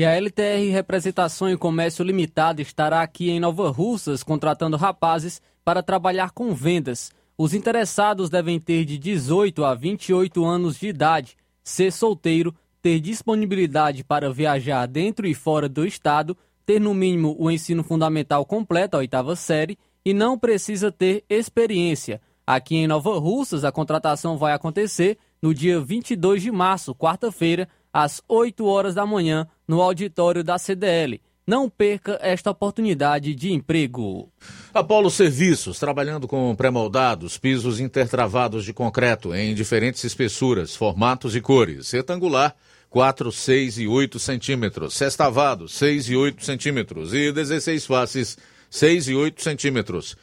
E 0.00 0.04
a 0.06 0.12
LTR 0.12 0.72
Representação 0.72 1.50
e 1.50 1.58
Comércio 1.58 2.02
Limitada 2.02 2.62
estará 2.62 3.02
aqui 3.02 3.28
em 3.28 3.38
Nova 3.38 3.68
Russas 3.68 4.22
contratando 4.22 4.78
rapazes 4.78 5.42
para 5.62 5.82
trabalhar 5.82 6.30
com 6.30 6.54
vendas. 6.54 7.12
Os 7.36 7.52
interessados 7.52 8.30
devem 8.30 8.58
ter 8.58 8.86
de 8.86 8.96
18 8.96 9.62
a 9.62 9.74
28 9.74 10.42
anos 10.42 10.78
de 10.78 10.88
idade, 10.88 11.36
ser 11.62 11.92
solteiro, 11.92 12.54
ter 12.80 12.98
disponibilidade 12.98 14.02
para 14.02 14.32
viajar 14.32 14.86
dentro 14.86 15.26
e 15.26 15.34
fora 15.34 15.68
do 15.68 15.86
estado, 15.86 16.34
ter 16.64 16.80
no 16.80 16.94
mínimo 16.94 17.36
o 17.38 17.50
ensino 17.50 17.84
fundamental 17.84 18.46
completo, 18.46 18.96
a 18.96 19.00
oitava 19.00 19.36
série, 19.36 19.78
e 20.02 20.14
não 20.14 20.38
precisa 20.38 20.90
ter 20.90 21.24
experiência. 21.28 22.22
Aqui 22.46 22.74
em 22.74 22.86
Nova 22.86 23.18
Russas, 23.18 23.64
a 23.64 23.70
contratação 23.70 24.38
vai 24.38 24.54
acontecer 24.54 25.18
no 25.42 25.52
dia 25.52 25.78
22 25.78 26.40
de 26.40 26.50
março, 26.50 26.94
quarta-feira, 26.94 27.68
às 27.92 28.22
8 28.28 28.64
horas 28.64 28.94
da 28.94 29.04
manhã, 29.04 29.46
no 29.70 29.80
auditório 29.80 30.42
da 30.42 30.58
CDL. 30.58 31.20
Não 31.46 31.70
perca 31.70 32.18
esta 32.20 32.50
oportunidade 32.50 33.36
de 33.36 33.52
emprego. 33.52 34.28
Apolo 34.74 35.08
Serviços, 35.08 35.78
trabalhando 35.78 36.26
com 36.26 36.52
pré-moldados, 36.56 37.38
pisos 37.38 37.78
intertravados 37.78 38.64
de 38.64 38.72
concreto 38.72 39.32
em 39.32 39.54
diferentes 39.54 40.02
espessuras, 40.02 40.74
formatos 40.74 41.36
e 41.36 41.40
cores. 41.40 41.92
Retangular, 41.92 42.56
4, 42.88 43.30
6 43.30 43.78
e 43.78 43.86
8 43.86 44.18
centímetros. 44.18 44.94
Sextavado, 44.94 45.68
6 45.68 46.08
e 46.08 46.16
8 46.16 46.44
centímetros. 46.44 47.14
E 47.14 47.30
16 47.30 47.86
faces, 47.86 48.36
6 48.68 49.06
e 49.06 49.14
8 49.14 49.40
centímetros. 49.40 50.16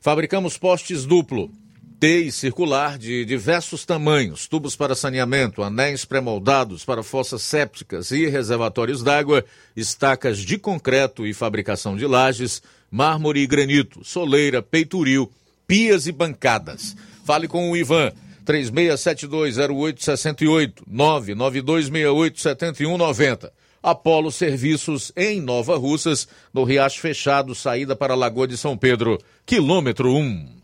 Fabricamos 0.00 0.56
postes 0.56 1.04
duplo, 1.04 1.50
T 1.98 2.22
e 2.22 2.32
circular 2.32 2.98
de 2.98 3.24
diversos 3.24 3.84
tamanhos, 3.84 4.48
tubos 4.48 4.76
para 4.76 4.94
saneamento, 4.94 5.62
anéis 5.62 6.04
pré-moldados 6.04 6.84
para 6.84 7.02
fossas 7.02 7.40
sépticas 7.42 8.10
e 8.10 8.26
reservatórios 8.26 9.02
d'água, 9.02 9.42
estacas 9.76 10.38
de 10.38 10.58
concreto 10.58 11.26
e 11.26 11.32
fabricação 11.32 11.96
de 11.96 12.06
lajes, 12.06 12.62
mármore 12.90 13.40
e 13.40 13.46
granito, 13.46 14.04
soleira, 14.04 14.60
peitoril, 14.60 15.32
pias 15.66 16.06
e 16.06 16.12
bancadas. 16.12 16.94
Fale 17.24 17.48
com 17.48 17.70
o 17.70 17.76
Ivan, 17.76 18.12
36720868, 18.44 20.82
992687190. 20.90 23.50
Apolo 23.82 24.30
Serviços 24.32 25.12
em 25.14 25.40
Nova 25.40 25.76
Russas, 25.76 26.26
no 26.52 26.64
Riacho 26.64 27.00
Fechado, 27.00 27.54
saída 27.54 27.94
para 27.94 28.14
a 28.14 28.16
Lagoa 28.16 28.48
de 28.48 28.56
São 28.56 28.76
Pedro, 28.76 29.20
quilômetro 29.44 30.12
1. 30.14 30.63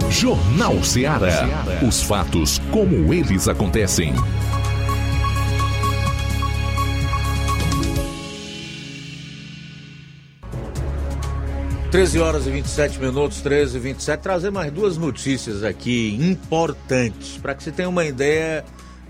Jornal 0.08 0.80
Ceará. 0.84 1.44
Os 1.86 2.04
fatos 2.04 2.60
como 2.70 3.12
eles 3.12 3.48
acontecem. 3.48 4.14
13 11.90 12.20
horas 12.20 12.46
e 12.46 12.50
27 12.52 13.00
minutos, 13.00 13.40
13 13.40 13.76
e 13.76 13.80
27. 13.80 14.20
Trazer 14.20 14.52
mais 14.52 14.72
duas 14.72 14.96
notícias 14.96 15.64
aqui 15.64 16.16
importantes 16.20 17.36
para 17.36 17.52
que 17.52 17.64
você 17.64 17.72
tenha 17.72 17.88
uma 17.88 18.04
ideia 18.04 18.64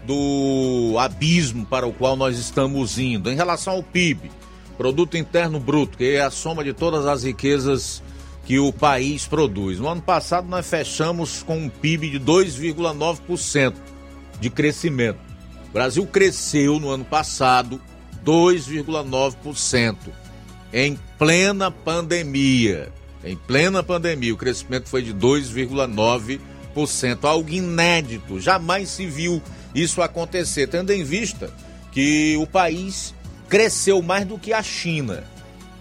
do 0.07 0.97
abismo 0.99 1.67
para 1.67 1.87
o 1.87 1.93
qual 1.93 2.17
nós 2.17 2.39
estamos 2.39 2.99
indo. 2.99 3.31
Em 3.31 3.37
relação 3.37 3.75
ao 3.75 3.83
PIB, 3.83 4.31
Produto 4.79 5.19
Interno 5.19 5.61
Bruto, 5.61 5.99
que 5.99 6.15
é 6.15 6.23
a 6.23 6.31
soma 6.31 6.65
de 6.65 6.73
todas 6.73 7.05
as 7.05 7.23
riquezas 7.23 8.03
que 8.47 8.59
o 8.59 8.73
país 8.73 9.27
produz. 9.27 9.79
No 9.79 9.87
ano 9.87 10.01
passado 10.01 10.49
nós 10.49 10.67
fechamos 10.67 11.43
com 11.43 11.59
um 11.59 11.69
PIB 11.69 12.09
de 12.09 12.19
2,9% 12.19 13.75
de 14.41 14.49
crescimento. 14.49 15.21
O 15.69 15.73
Brasil 15.75 16.07
cresceu 16.07 16.81
no 16.81 16.89
ano 16.89 17.05
passado 17.05 17.79
2,9% 18.25 19.97
em 20.73 20.99
plena 21.21 21.71
pandemia. 21.71 22.91
Em 23.23 23.37
plena 23.37 23.83
pandemia, 23.83 24.33
o 24.33 24.39
crescimento 24.39 24.89
foi 24.89 25.03
de 25.03 25.13
2,9%, 25.13 27.25
algo 27.25 27.51
inédito. 27.51 28.41
Jamais 28.41 28.89
se 28.89 29.07
viu 29.07 29.43
isso 29.75 30.01
acontecer, 30.01 30.67
tendo 30.67 30.95
em 30.95 31.05
vista 31.05 31.53
que 31.93 32.39
o 32.39 32.47
país 32.47 33.15
cresceu 33.51 34.01
mais 34.01 34.25
do 34.25 34.39
que 34.39 34.55
a 34.55 34.63
China, 34.63 35.23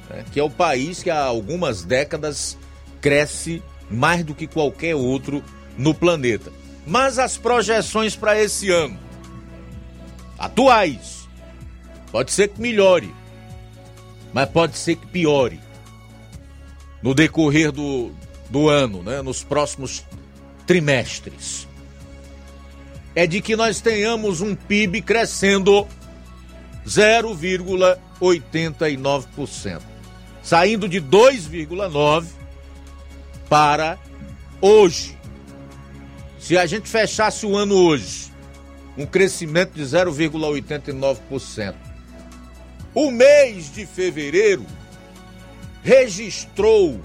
né? 0.09 0.25
que 0.29 0.41
é 0.41 0.43
o 0.43 0.49
país 0.49 1.01
que 1.01 1.09
há 1.09 1.23
algumas 1.23 1.85
décadas 1.85 2.57
cresce 2.99 3.63
mais 3.89 4.25
do 4.25 4.35
que 4.35 4.45
qualquer 4.45 4.95
outro 4.95 5.41
no 5.77 5.93
planeta. 5.93 6.51
Mas 6.85 7.17
as 7.17 7.37
projeções 7.37 8.13
para 8.13 8.37
esse 8.37 8.69
ano, 8.69 8.99
atuais, 10.37 11.29
pode 12.11 12.33
ser 12.33 12.49
que 12.49 12.59
melhore, 12.59 13.09
mas 14.33 14.49
pode 14.49 14.77
ser 14.77 14.95
que 14.95 15.07
piore 15.07 15.59
no 17.01 17.13
decorrer 17.13 17.71
do, 17.71 18.11
do 18.49 18.67
ano, 18.67 19.01
né, 19.01 19.21
nos 19.21 19.41
próximos 19.43 20.03
trimestres. 20.67 21.65
É 23.15 23.25
de 23.25 23.39
que 23.41 23.55
nós 23.55 23.79
tenhamos 23.81 24.41
um 24.41 24.53
PIB 24.55 25.01
crescendo 25.01 25.87
0,89%, 26.85 29.81
saindo 30.43 30.87
de 30.87 31.01
2,9% 31.01 32.27
para 33.49 33.97
hoje. 34.61 35.17
Se 36.39 36.55
a 36.57 36.65
gente 36.65 36.87
fechasse 36.87 37.45
o 37.45 37.57
ano 37.57 37.75
hoje, 37.75 38.31
um 38.97 39.05
crescimento 39.05 39.73
de 39.73 39.83
0,89%. 39.83 41.88
O 42.99 43.11
mês 43.11 43.71
de 43.73 43.85
fevereiro 43.85 44.65
registrou 45.81 46.99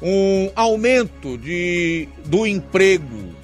um 0.00 0.50
aumento 0.56 1.36
de, 1.36 2.08
do 2.24 2.46
emprego, 2.46 3.34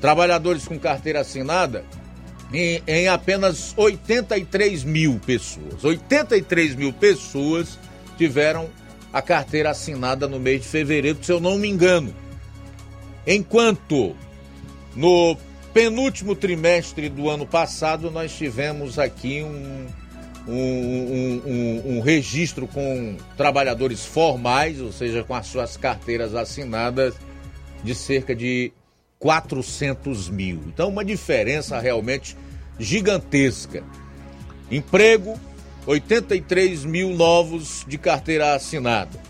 trabalhadores 0.00 0.68
com 0.68 0.78
carteira 0.78 1.22
assinada, 1.22 1.84
em, 2.52 2.80
em, 2.86 3.08
apenas 3.08 3.74
83 3.76 4.84
mil 4.84 5.18
pessoas. 5.26 5.82
83 5.82 6.76
mil 6.76 6.92
pessoas 6.92 7.76
tiveram 8.16 8.70
a 9.12 9.20
carteira 9.20 9.70
assinada 9.70 10.28
no 10.28 10.38
mês 10.38 10.62
de 10.62 10.68
fevereiro, 10.68 11.18
se 11.20 11.32
eu 11.32 11.40
não 11.40 11.58
me 11.58 11.68
engano. 11.68 12.14
Enquanto 13.26 14.14
no 14.94 15.36
penúltimo 15.74 16.36
trimestre 16.36 17.08
do 17.08 17.28
ano 17.28 17.44
passado 17.44 18.12
nós 18.12 18.32
tivemos 18.32 18.96
aqui 18.96 19.42
um 19.42 19.88
um, 20.48 20.54
um, 20.54 21.42
um, 21.46 21.96
um, 21.96 22.00
registro 22.00 22.66
com 22.66 23.16
trabalhadores 23.36 24.06
formais, 24.06 24.80
ou 24.80 24.90
seja, 24.90 25.22
com 25.22 25.34
as 25.34 25.46
suas 25.46 25.76
carteiras 25.76 26.34
assinadas, 26.34 27.14
de 27.84 27.94
cerca 27.94 28.34
de 28.34 28.72
400 29.18 30.30
mil. 30.30 30.62
Então, 30.66 30.88
uma 30.88 31.04
diferença 31.04 31.78
realmente 31.78 32.34
gigantesca. 32.78 33.84
Emprego, 34.70 35.38
83 35.86 36.84
mil 36.84 37.10
novos 37.10 37.84
de 37.86 37.98
carteira 37.98 38.54
assinada. 38.54 39.20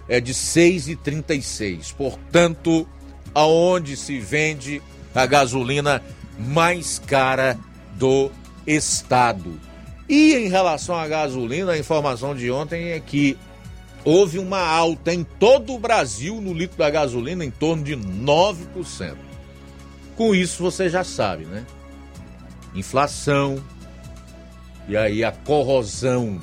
é 0.08 0.20
de 0.20 0.34
6,36. 0.34 1.94
Portanto, 1.94 2.88
aonde 3.34 3.96
se 3.96 4.18
vende 4.18 4.82
a 5.14 5.24
gasolina 5.26 6.02
mais 6.38 6.98
cara 6.98 7.58
do 7.94 8.30
estado. 8.66 9.60
E 10.08 10.34
em 10.34 10.48
relação 10.48 10.96
à 10.96 11.06
gasolina, 11.06 11.72
a 11.72 11.78
informação 11.78 12.34
de 12.34 12.50
ontem 12.50 12.90
é 12.90 13.00
que 13.00 13.38
houve 14.04 14.38
uma 14.38 14.60
alta 14.60 15.14
em 15.14 15.22
todo 15.22 15.72
o 15.72 15.78
Brasil 15.78 16.40
no 16.40 16.52
litro 16.52 16.76
da 16.76 16.90
gasolina 16.90 17.44
em 17.44 17.50
torno 17.50 17.84
de 17.84 17.96
9%. 17.96 19.31
Com 20.22 20.36
isso 20.36 20.62
você 20.62 20.88
já 20.88 21.02
sabe, 21.02 21.46
né? 21.46 21.66
Inflação, 22.76 23.60
e 24.86 24.96
aí 24.96 25.24
a 25.24 25.32
corrosão 25.32 26.38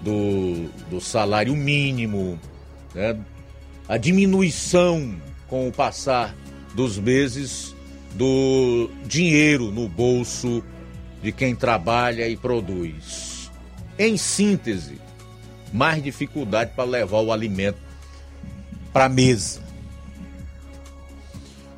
do, 0.00 0.68
do 0.88 1.00
salário 1.00 1.56
mínimo, 1.56 2.38
né? 2.94 3.18
a 3.88 3.96
diminuição 3.96 5.12
com 5.48 5.66
o 5.66 5.72
passar 5.72 6.36
dos 6.72 6.96
meses 6.96 7.74
do 8.12 8.88
dinheiro 9.04 9.72
no 9.72 9.88
bolso 9.88 10.62
de 11.20 11.32
quem 11.32 11.56
trabalha 11.56 12.28
e 12.28 12.36
produz. 12.36 13.50
Em 13.98 14.16
síntese, 14.16 15.00
mais 15.72 16.00
dificuldade 16.00 16.70
para 16.76 16.84
levar 16.84 17.22
o 17.22 17.32
alimento 17.32 17.78
para 18.92 19.06
a 19.06 19.08
mesa. 19.08 19.63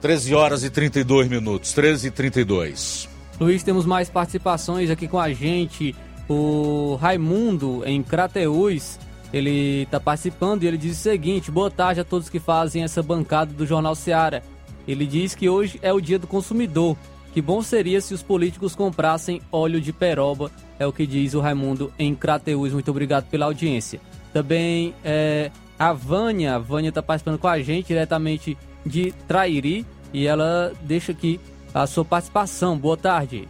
13 0.07 0.37
horas 0.37 0.63
e 0.63 0.71
32 0.71 1.27
minutos, 1.27 1.73
13 1.73 2.07
e 2.07 2.11
32. 2.13 3.09
Luiz, 3.41 3.65
temos 3.65 3.85
mais 3.85 4.09
participações 4.09 4.89
aqui 4.89 5.09
com 5.09 5.19
a 5.19 5.33
gente. 5.33 5.97
O 6.29 6.97
Raimundo, 7.01 7.83
em 7.85 8.05
Crateús, 8.05 9.01
ele 9.33 9.83
está 9.83 9.99
participando 9.99 10.63
e 10.63 10.69
ele 10.69 10.79
diz 10.79 10.97
o 10.97 11.03
seguinte: 11.03 11.51
boa 11.51 11.73
tarde 11.73 12.03
a 12.03 12.05
todos 12.05 12.29
que 12.29 12.39
fazem 12.39 12.85
essa 12.85 13.03
bancada 13.03 13.53
do 13.53 13.67
Jornal 13.67 13.97
Seara. 13.97 14.45
Ele 14.87 15.07
diz 15.07 15.35
que 15.35 15.49
hoje 15.49 15.81
é 15.83 15.93
o 15.93 16.01
dia 16.01 16.21
do 16.21 16.29
consumidor 16.29 16.97
que 17.35 17.43
bom 17.43 17.61
seria 17.61 18.01
se 18.01 18.15
os 18.15 18.23
políticos 18.23 18.77
comprassem 18.77 19.43
óleo 19.51 19.81
de 19.81 19.93
peroba, 19.93 20.53
é 20.79 20.87
o 20.87 20.93
que 20.93 21.05
diz 21.05 21.35
o 21.35 21.41
Raimundo 21.41 21.93
em 21.99 22.15
Crateús. 22.15 22.73
Muito 22.73 22.93
obrigado 22.93 23.29
pela 23.29 23.47
audiência. 23.47 24.01
Também 24.33 24.95
é, 25.05 25.51
a 25.77 25.93
Vânia, 25.93 26.55
a 26.55 26.59
Vânia 26.61 26.91
está 26.91 27.03
participando 27.03 27.41
com 27.41 27.49
a 27.49 27.61
gente 27.61 27.89
diretamente 27.89 28.57
de 28.87 29.13
Trairi 29.27 29.85
e 30.13 30.27
ela 30.27 30.73
deixa 30.83 31.13
aqui 31.13 31.41
a 31.75 31.87
sua 31.87 32.05
participação. 32.05 32.79
Boa 32.79 32.97
tarde. 32.97 33.49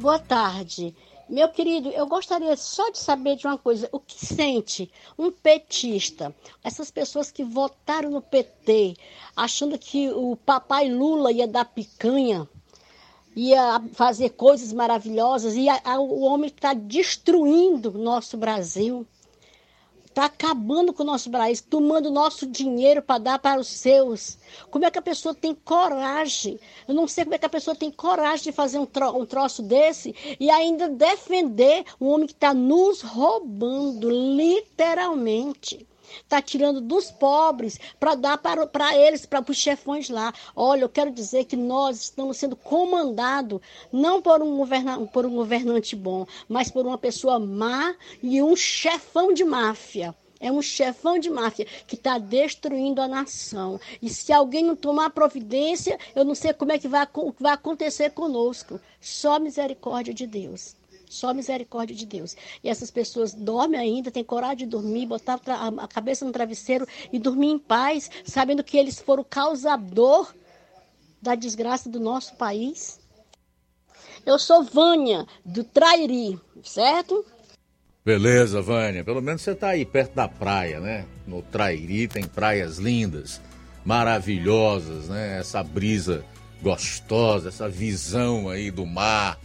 Boa 0.00 0.18
tarde. 0.18 0.94
Meu 1.28 1.48
querido, 1.48 1.88
eu 1.90 2.06
gostaria 2.06 2.56
só 2.56 2.90
de 2.90 2.98
saber 2.98 3.36
de 3.36 3.46
uma 3.46 3.56
coisa: 3.56 3.88
o 3.92 3.98
que 3.98 4.26
sente 4.26 4.90
um 5.18 5.30
petista, 5.30 6.34
essas 6.62 6.90
pessoas 6.90 7.30
que 7.30 7.44
votaram 7.44 8.10
no 8.10 8.20
PT, 8.20 8.96
achando 9.36 9.78
que 9.78 10.10
o 10.10 10.36
papai 10.36 10.88
Lula 10.90 11.32
ia 11.32 11.48
dar 11.48 11.64
picanha 11.64 12.48
ia 13.34 13.82
fazer 13.92 14.30
coisas 14.30 14.72
maravilhosas 14.72 15.54
e 15.54 15.68
a, 15.68 15.80
a, 15.84 15.98
o 15.98 16.20
homem 16.22 16.48
está 16.48 16.74
destruindo 16.74 17.90
o 17.90 18.02
nosso 18.02 18.36
Brasil, 18.36 19.06
está 20.12 20.26
acabando 20.26 20.92
com 20.92 21.02
o 21.02 21.06
nosso 21.06 21.30
Brasil, 21.30 21.64
tomando 21.68 22.10
nosso 22.10 22.46
dinheiro 22.46 23.00
para 23.00 23.18
dar 23.18 23.38
para 23.38 23.58
os 23.60 23.66
seus. 23.66 24.38
Como 24.70 24.84
é 24.84 24.90
que 24.90 24.98
a 24.98 25.02
pessoa 25.02 25.34
tem 25.34 25.54
coragem? 25.54 26.60
Eu 26.86 26.94
não 26.94 27.08
sei 27.08 27.24
como 27.24 27.34
é 27.34 27.38
que 27.38 27.46
a 27.46 27.50
pessoa 27.50 27.74
tem 27.74 27.90
coragem 27.90 28.44
de 28.44 28.52
fazer 28.52 28.78
um, 28.78 28.86
tro 28.86 29.18
um 29.18 29.24
troço 29.24 29.62
desse 29.62 30.14
e 30.38 30.50
ainda 30.50 30.88
defender 30.88 31.84
um 32.00 32.08
homem 32.08 32.26
que 32.26 32.34
está 32.34 32.52
nos 32.52 33.00
roubando, 33.00 34.10
literalmente 34.10 35.86
está 36.20 36.40
tirando 36.40 36.80
dos 36.80 37.10
pobres 37.10 37.78
para 37.98 38.14
dar 38.14 38.38
para, 38.38 38.66
para 38.66 38.96
eles, 38.96 39.26
para 39.26 39.44
os 39.48 39.56
chefões 39.56 40.08
lá. 40.08 40.32
Olha, 40.54 40.82
eu 40.82 40.88
quero 40.88 41.10
dizer 41.10 41.44
que 41.44 41.56
nós 41.56 42.00
estamos 42.02 42.36
sendo 42.36 42.56
comandados 42.56 43.60
não 43.92 44.20
por 44.20 44.42
um, 44.42 44.56
governa, 44.56 44.98
por 45.06 45.26
um 45.26 45.34
governante 45.34 45.94
bom, 45.96 46.26
mas 46.48 46.70
por 46.70 46.86
uma 46.86 46.98
pessoa 46.98 47.38
má 47.38 47.94
e 48.22 48.42
um 48.42 48.56
chefão 48.56 49.32
de 49.32 49.44
máfia. 49.44 50.14
É 50.42 50.50
um 50.50 50.60
chefão 50.60 51.20
de 51.20 51.30
máfia 51.30 51.66
que 51.86 51.94
está 51.94 52.18
destruindo 52.18 53.00
a 53.00 53.06
nação. 53.06 53.80
E 54.02 54.10
se 54.10 54.32
alguém 54.32 54.64
não 54.64 54.74
tomar 54.74 55.10
providência, 55.10 55.96
eu 56.16 56.24
não 56.24 56.34
sei 56.34 56.52
como 56.52 56.72
é 56.72 56.78
que 56.80 56.88
vai, 56.88 57.06
vai 57.38 57.52
acontecer 57.52 58.10
conosco. 58.10 58.80
Só 59.00 59.38
misericórdia 59.38 60.12
de 60.12 60.26
Deus. 60.26 60.74
Só 61.12 61.34
misericórdia 61.34 61.94
de 61.94 62.06
Deus. 62.06 62.34
E 62.64 62.70
essas 62.70 62.90
pessoas 62.90 63.34
dormem 63.34 63.78
ainda, 63.78 64.10
têm 64.10 64.24
coragem 64.24 64.58
de 64.58 64.66
dormir, 64.66 65.04
botar 65.04 65.38
a 65.46 65.86
cabeça 65.86 66.24
no 66.24 66.32
travesseiro 66.32 66.86
e 67.12 67.18
dormir 67.18 67.48
em 67.48 67.58
paz, 67.58 68.10
sabendo 68.24 68.64
que 68.64 68.78
eles 68.78 68.98
foram 68.98 69.22
o 69.22 69.26
causador 69.26 70.34
da 71.20 71.34
desgraça 71.34 71.90
do 71.90 72.00
nosso 72.00 72.34
país. 72.36 72.98
Eu 74.24 74.38
sou 74.38 74.64
Vânia, 74.64 75.26
do 75.44 75.62
Trairi, 75.62 76.40
certo? 76.64 77.26
Beleza, 78.02 78.62
Vânia. 78.62 79.04
Pelo 79.04 79.20
menos 79.20 79.42
você 79.42 79.54
tá 79.54 79.68
aí 79.68 79.84
perto 79.84 80.14
da 80.14 80.26
praia, 80.26 80.80
né? 80.80 81.06
No 81.26 81.42
Trairi 81.42 82.08
tem 82.08 82.24
praias 82.24 82.78
lindas, 82.78 83.38
maravilhosas, 83.84 85.10
né? 85.10 85.38
Essa 85.38 85.62
brisa 85.62 86.24
gostosa, 86.62 87.50
essa 87.50 87.68
visão 87.68 88.48
aí 88.48 88.70
do 88.70 88.86
mar, 88.86 89.38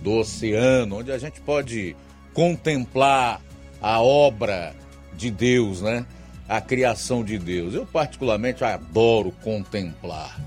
do 0.00 0.12
oceano, 0.12 0.98
onde 0.98 1.12
a 1.12 1.18
gente 1.18 1.40
pode 1.40 1.96
contemplar 2.32 3.40
a 3.80 4.00
obra 4.00 4.74
de 5.14 5.30
Deus, 5.30 5.82
né? 5.82 6.06
A 6.48 6.60
criação 6.60 7.24
de 7.24 7.38
Deus. 7.38 7.74
Eu 7.74 7.84
particularmente 7.84 8.64
adoro 8.64 9.32
contemplar. 9.42 10.40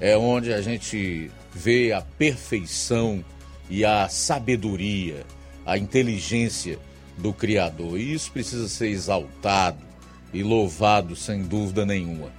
É 0.00 0.16
onde 0.16 0.52
a 0.52 0.60
gente 0.62 1.30
vê 1.52 1.92
a 1.92 2.00
perfeição 2.00 3.24
e 3.68 3.84
a 3.84 4.08
sabedoria, 4.08 5.24
a 5.64 5.76
inteligência 5.76 6.78
do 7.18 7.32
Criador. 7.32 7.98
E 7.98 8.12
isso 8.12 8.32
precisa 8.32 8.68
ser 8.68 8.88
exaltado 8.88 9.78
e 10.32 10.42
louvado 10.42 11.14
sem 11.14 11.42
dúvida 11.42 11.84
nenhuma. 11.84 12.32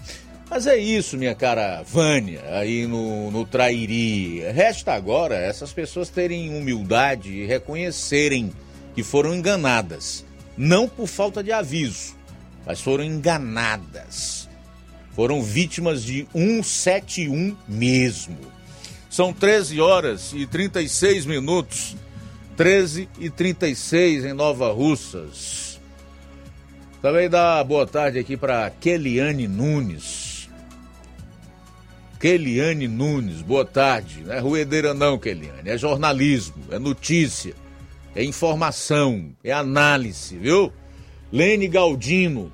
Mas 0.54 0.68
é 0.68 0.78
isso, 0.78 1.18
minha 1.18 1.34
cara 1.34 1.82
Vânia, 1.82 2.44
aí 2.52 2.86
no, 2.86 3.32
no 3.32 3.44
Trairi. 3.44 4.40
Resta 4.52 4.94
agora 4.94 5.34
essas 5.34 5.74
pessoas 5.74 6.10
terem 6.10 6.56
humildade 6.56 7.32
e 7.32 7.48
reconhecerem 7.48 8.54
que 8.94 9.02
foram 9.02 9.34
enganadas. 9.34 10.24
Não 10.56 10.88
por 10.88 11.08
falta 11.08 11.44
de 11.44 11.52
aviso, 11.52 12.16
mas 12.68 12.80
foram 12.80 13.04
enganadas. 13.04 14.48
Foram 15.16 15.42
vítimas 15.42 16.04
de 16.04 16.28
171 16.36 17.58
mesmo. 17.68 18.38
São 19.10 19.34
13 19.34 19.82
horas 19.82 20.34
e 20.36 20.46
36 20.46 21.26
minutos. 21.26 21.96
13 22.56 23.10
e 23.18 23.28
36 23.28 24.26
em 24.26 24.34
Nova 24.34 24.72
Russas. 24.72 25.82
Também 27.02 27.28
dá 27.28 27.64
boa 27.64 27.88
tarde 27.88 28.20
aqui 28.20 28.38
para 28.38 28.70
Keliane 28.70 29.48
Nunes. 29.48 30.23
Keliane 32.24 32.88
Nunes, 32.88 33.42
boa 33.42 33.66
tarde. 33.66 34.24
Não 34.26 34.34
é 34.34 34.40
ruedeira 34.40 34.94
não, 34.94 35.20
Keliane. 35.20 35.70
É 35.70 35.78
jornalismo, 35.78 36.56
é 36.72 36.80
notícia, 36.80 37.54
é 38.16 38.24
informação, 38.24 39.36
é 39.44 39.52
análise, 39.52 40.38
viu? 40.38 40.72
Lene 41.34 41.68
Galdino, 41.68 42.50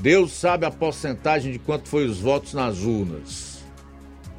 Deus 0.00 0.32
sabe 0.32 0.64
a 0.64 0.70
porcentagem 0.70 1.52
de 1.52 1.58
quanto 1.58 1.86
foi 1.86 2.06
os 2.06 2.18
votos 2.18 2.54
nas 2.54 2.78
urnas. 2.78 3.58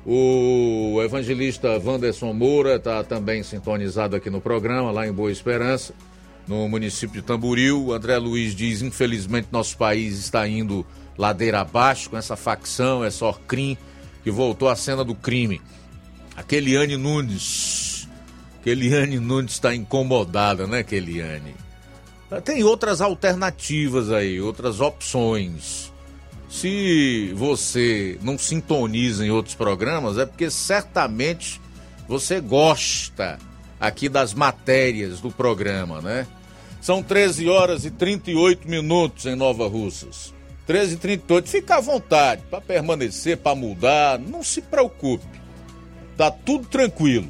O 0.04 1.00
evangelista 1.04 1.78
Wanderson 1.78 2.34
Moura 2.34 2.78
está 2.78 3.04
também 3.04 3.44
sintonizado 3.44 4.16
aqui 4.16 4.32
no 4.32 4.42
programa, 4.42 4.90
lá 4.90 5.08
em 5.08 5.14
Boa 5.14 5.32
Esperança, 5.32 5.94
no 6.48 6.68
município 6.68 7.22
de 7.22 7.28
Tamboril. 7.28 7.94
André 7.94 8.18
Luiz 8.18 8.56
diz: 8.56 8.82
infelizmente, 8.82 9.50
nosso 9.52 9.78
país 9.78 10.18
está 10.18 10.48
indo 10.48 10.84
ladeira 11.16 11.62
abaixo 11.62 12.10
com 12.10 12.18
essa 12.18 12.36
facção, 12.36 13.04
essa 13.04 13.24
Orcrim, 13.28 13.78
que 14.24 14.32
voltou 14.32 14.70
à 14.70 14.76
cena 14.76 15.04
do 15.04 15.16
crime. 15.16 15.62
A 16.36 16.44
Keliane 16.44 16.98
Nunes. 16.98 18.08
Keliane 18.64 19.20
Nunes 19.20 19.54
está 19.54 19.76
incomodada, 19.76 20.68
né, 20.68 20.84
Keliane? 20.84 21.56
Tem 22.44 22.64
outras 22.64 23.02
alternativas 23.02 24.12
aí, 24.12 24.40
outras 24.40 24.80
opções. 24.80 25.92
Se 26.50 27.34
você 27.36 28.18
não 28.22 28.38
sintoniza 28.38 29.26
em 29.26 29.32
outros 29.32 29.56
programas, 29.56 30.18
é 30.18 30.26
porque 30.26 30.50
certamente 30.50 31.60
você 32.08 32.40
gosta 32.40 33.40
aqui 33.80 34.10
das 34.10 34.34
matérias 34.34 35.22
do 35.22 35.32
programa, 35.32 36.02
né? 36.02 36.28
São 36.82 37.04
13 37.04 37.48
horas 37.50 37.86
e 37.86 37.92
38 37.92 38.68
minutos 38.70 39.26
em 39.26 39.36
Nova 39.36 39.68
Russas. 39.68 40.34
13 40.70 40.94
e 40.94 40.98
38. 40.98 41.50
Fica 41.50 41.78
à 41.78 41.82
vontade 41.82 42.44
para 42.48 42.62
permanecer, 42.62 43.38
para 43.38 43.56
mudar, 43.56 44.20
não 44.20 44.44
se 44.44 44.62
preocupe. 44.62 45.26
Tá 46.16 46.30
tudo 46.30 46.68
tranquilo. 46.68 47.28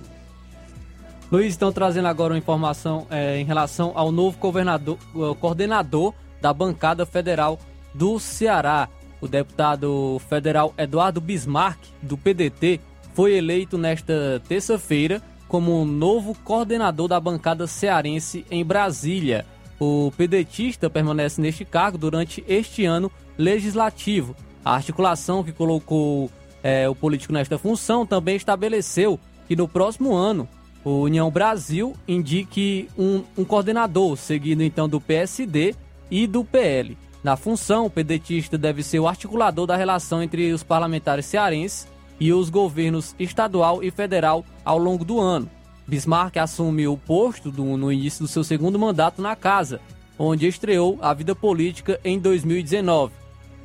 Luiz, 1.32 1.48
estão 1.48 1.72
trazendo 1.72 2.10
agora 2.10 2.34
uma 2.34 2.38
informação 2.38 3.08
é, 3.10 3.40
em 3.40 3.46
relação 3.46 3.94
ao 3.96 4.12
novo 4.12 4.38
governador, 4.38 4.98
coordenador 5.40 6.14
da 6.42 6.52
bancada 6.52 7.06
federal 7.06 7.58
do 7.94 8.20
Ceará. 8.20 8.90
O 9.22 9.28
deputado 9.28 10.22
federal 10.28 10.74
Eduardo 10.78 11.22
Bismarck, 11.22 11.80
do 12.02 12.18
PDT, 12.18 12.82
foi 13.14 13.38
eleito 13.38 13.78
nesta 13.78 14.42
terça-feira 14.50 15.22
como 15.48 15.86
novo 15.86 16.36
coordenador 16.44 17.08
da 17.08 17.22
bancada 17.22 17.66
cearense 17.68 18.46
em 18.52 18.66
Brasília. 18.66 19.46
O 19.80 20.12
pedetista 20.18 20.90
permanece 20.90 21.40
neste 21.40 21.64
cargo 21.64 21.98
durante 21.98 22.44
este 22.46 22.84
ano 22.84 23.10
legislativo. 23.40 24.36
A 24.64 24.76
articulação 24.76 25.44
que 25.44 25.54
colocou 25.54 26.30
é, 26.62 26.88
o 26.90 26.94
político 26.94 27.32
nesta 27.32 27.58
função 27.58 28.06
também 28.06 28.36
estabeleceu 28.36 29.18
que 29.48 29.56
no 29.56 29.68
próximo 29.68 30.14
ano 30.14 30.48
o 30.84 31.02
União 31.02 31.32
Brasil 31.32 31.96
indique 32.08 32.90
um, 32.98 33.24
um 33.38 33.46
coordenador, 33.46 34.18
seguido 34.18 34.62
então 34.62 34.88
do 34.88 35.00
PSD 35.00 35.74
e 36.12 36.28
do 36.28 36.44
PL. 36.44 36.98
Na 37.24 37.36
função, 37.36 37.86
o 37.86 37.90
pedetista 37.90 38.58
deve 38.58 38.82
ser 38.84 39.00
o 39.00 39.08
articulador 39.08 39.66
da 39.66 39.76
relação 39.76 40.22
entre 40.24 40.52
os 40.54 40.64
parlamentares 40.64 41.26
cearenses 41.26 41.88
e 42.20 42.32
os 42.32 42.50
governos 42.50 43.16
estadual 43.20 43.84
e 43.84 43.92
federal 43.92 44.46
ao 44.64 44.78
longo 44.78 45.04
do 45.04 45.20
ano. 45.20 45.50
Bismarck 45.88 46.38
assumiu 46.38 46.94
o 46.94 46.98
posto 46.98 47.52
do, 47.52 47.64
no 47.64 47.92
início 47.92 48.24
do 48.24 48.28
seu 48.28 48.44
segundo 48.44 48.78
mandato 48.78 49.22
na 49.22 49.36
casa, 49.36 49.82
onde 50.18 50.48
estreou 50.48 50.98
a 51.02 51.14
vida 51.14 51.36
política 51.36 52.00
em 52.04 52.20
2019. 52.20 53.14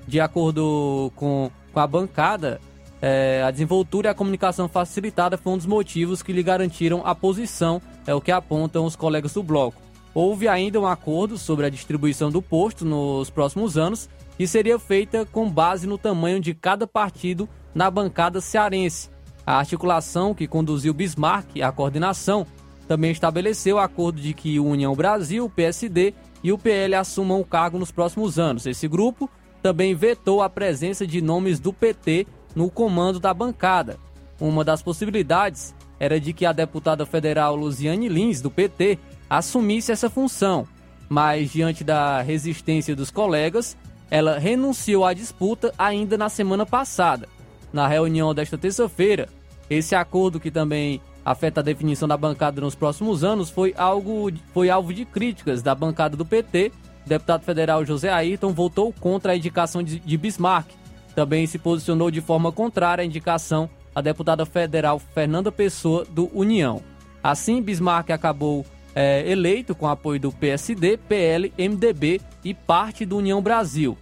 De 0.07 0.21
acordo 0.21 1.11
com, 1.17 1.51
com 1.73 1.81
a 1.81 1.87
bancada, 1.87 2.61
é, 3.01 3.43
a 3.43 3.51
desenvoltura 3.51 4.09
e 4.09 4.11
a 4.11 4.15
comunicação 4.15 4.69
facilitada 4.69 5.37
foi 5.37 5.53
um 5.53 5.57
dos 5.57 5.67
motivos 5.67 6.23
que 6.23 6.33
lhe 6.33 6.43
garantiram 6.43 7.03
a 7.05 7.15
posição, 7.15 7.81
é 8.07 8.15
o 8.15 8.21
que 8.21 8.33
apontam 8.33 8.85
os 8.85 8.97
colegas 8.97 9.35
do 9.35 9.43
bloco. 9.43 9.83
Houve 10.15 10.47
ainda 10.47 10.81
um 10.81 10.87
acordo 10.87 11.37
sobre 11.37 11.67
a 11.67 11.71
distribuição 11.71 12.31
do 12.31 12.41
posto 12.41 12.85
nos 12.85 13.31
próximos 13.31 13.77
anos, 13.77 14.09
que 14.37 14.47
seria 14.47 14.79
feita 14.79 15.27
com 15.27 15.51
base 15.51 15.87
no 15.87 15.99
tamanho 15.99 16.41
de 16.41 16.55
cada 16.55 16.87
partido 16.87 17.49
na 17.75 17.91
bancada 17.91 18.41
cearense. 18.41 19.11
A 19.47 19.59
articulação 19.59 20.33
que 20.33 20.47
conduziu 20.47 20.95
Bismarck 20.95 21.61
à 21.61 21.71
coordenação 21.71 22.47
também 22.87 23.11
estabeleceu 23.11 23.77
o 23.77 23.81
acordo 23.81 24.21
de 24.21 24.33
que 24.33 24.61
União 24.61 24.95
Brasil, 24.95 25.51
PSD 25.51 26.15
e 26.43 26.53
o 26.53 26.59
PL 26.59 26.95
assumam 26.95 27.41
o 27.41 27.45
cargo 27.45 27.79
nos 27.79 27.91
próximos 27.91 28.39
anos. 28.39 28.67
Esse 28.67 28.87
grupo 28.87 29.29
também 29.65 29.95
vetou 29.95 30.43
a 30.43 30.51
presença 30.51 31.07
de 31.07 31.23
nomes 31.23 31.59
do 31.59 31.73
PT 31.73 32.27
no 32.55 32.71
comando 32.71 33.19
da 33.19 33.33
bancada. 33.33 33.97
Uma 34.39 34.63
das 34.63 34.83
possibilidades 34.83 35.75
era 35.99 36.21
de 36.21 36.35
que 36.35 36.45
a 36.45 36.53
deputada 36.53 37.07
federal 37.07 37.57
Luziane 37.57 38.07
Lins, 38.07 38.43
do 38.43 38.51
PT, 38.51 38.99
assumisse 39.29 39.91
essa 39.91 40.11
função, 40.11 40.69
mas 41.09 41.51
diante 41.51 41.83
da 41.83 42.21
resistência 42.21 42.95
dos 42.95 43.11
colegas, 43.11 43.75
ela 44.11 44.39
renunciou 44.39 45.03
à 45.03 45.15
disputa 45.15 45.73
ainda 45.79 46.19
na 46.19 46.29
semana 46.29 46.67
passada. 46.67 47.27
Na 47.73 47.89
reunião 47.89 48.35
desta 48.35 48.59
terça-feira, 48.59 49.31
esse 49.71 49.95
acordo 49.95 50.39
que 50.39 50.51
também 50.51 51.01
afeta 51.25 51.61
a 51.61 51.65
definição 51.65 52.07
da 52.07 52.19
bancada 52.19 52.61
nos 52.61 52.75
próximos 52.75 53.25
anos 53.25 53.49
foi 53.49 53.73
algo 53.79 54.31
foi 54.53 54.69
alvo 54.69 54.93
de 54.93 55.07
críticas 55.07 55.63
da 55.63 55.75
bancada 55.75 56.19
do 56.19 56.27
PT. 56.27 56.71
O 57.05 57.09
deputado 57.09 57.43
federal 57.43 57.85
José 57.85 58.11
Ayrton 58.11 58.53
votou 58.53 58.93
contra 58.93 59.33
a 59.33 59.37
indicação 59.37 59.83
de, 59.83 60.17
Bismarck. 60.17 60.71
Também 61.15 61.47
se 61.47 61.59
posicionou 61.59 62.11
de 62.11 62.21
forma 62.21 62.51
contrária 62.51 63.03
à 63.03 63.05
indicação 63.05 63.69
a 63.95 64.01
deputada 64.01 64.45
federal 64.45 64.99
Fernanda 64.99 65.53
Pessoa 65.53 66.05
do 66.05 66.31
União. 66.37 66.83
Assim, 67.23 67.63
Bismarck 67.63 68.11
acabou 68.11 68.67
é, 68.95 69.31
eleito 69.31 69.75
com 69.75 69.87
apoio 69.87 70.21
do 70.21 70.33
PSD, 70.33 70.97
PL, 70.97 71.53
MDB 71.59 72.21
e 72.43 72.53
parte 72.53 73.05
do 73.05 73.19
União 73.19 73.41
Brasil. 73.41 73.97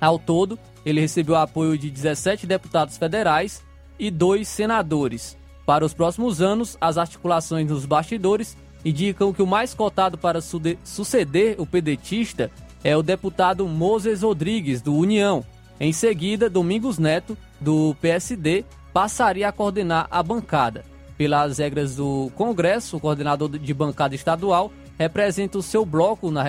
Ao 0.00 0.18
todo, 0.18 0.58
ele 0.84 1.00
recebeu 1.00 1.36
apoio 1.36 1.76
de 1.76 1.90
17 1.90 2.46
deputados 2.46 2.96
federais 2.96 3.62
e 3.98 4.10
dois 4.10 4.48
senadores. 4.48 5.36
Para 5.66 5.84
os 5.84 5.92
próximos 5.92 6.40
anos, 6.40 6.76
as 6.80 6.96
articulações 6.96 7.68
nos 7.68 7.84
bastidores 7.84 8.56
indicam 8.84 9.32
que 9.32 9.42
o 9.42 9.46
mais 9.46 9.74
cotado 9.74 10.16
para 10.16 10.40
suceder 10.40 11.56
o 11.58 11.66
pedetista 11.66 12.50
é 12.82 12.96
o 12.96 13.02
deputado 13.02 13.66
Moses 13.66 14.22
Rodrigues, 14.22 14.80
do 14.80 14.94
União. 14.94 15.44
Em 15.78 15.92
seguida, 15.92 16.48
Domingos 16.48 16.98
Neto, 16.98 17.36
do 17.60 17.94
PSD, 18.00 18.64
passaria 18.92 19.48
a 19.48 19.52
coordenar 19.52 20.06
a 20.10 20.22
bancada 20.22 20.84
pelas 21.20 21.58
regras 21.58 21.96
do 21.96 22.32
Congresso, 22.34 22.96
o 22.96 23.00
coordenador 23.00 23.50
de 23.50 23.74
bancada 23.74 24.14
estadual 24.14 24.72
representa 24.98 25.58
o 25.58 25.62
seu 25.62 25.84
bloco 25.84 26.30
na, 26.30 26.42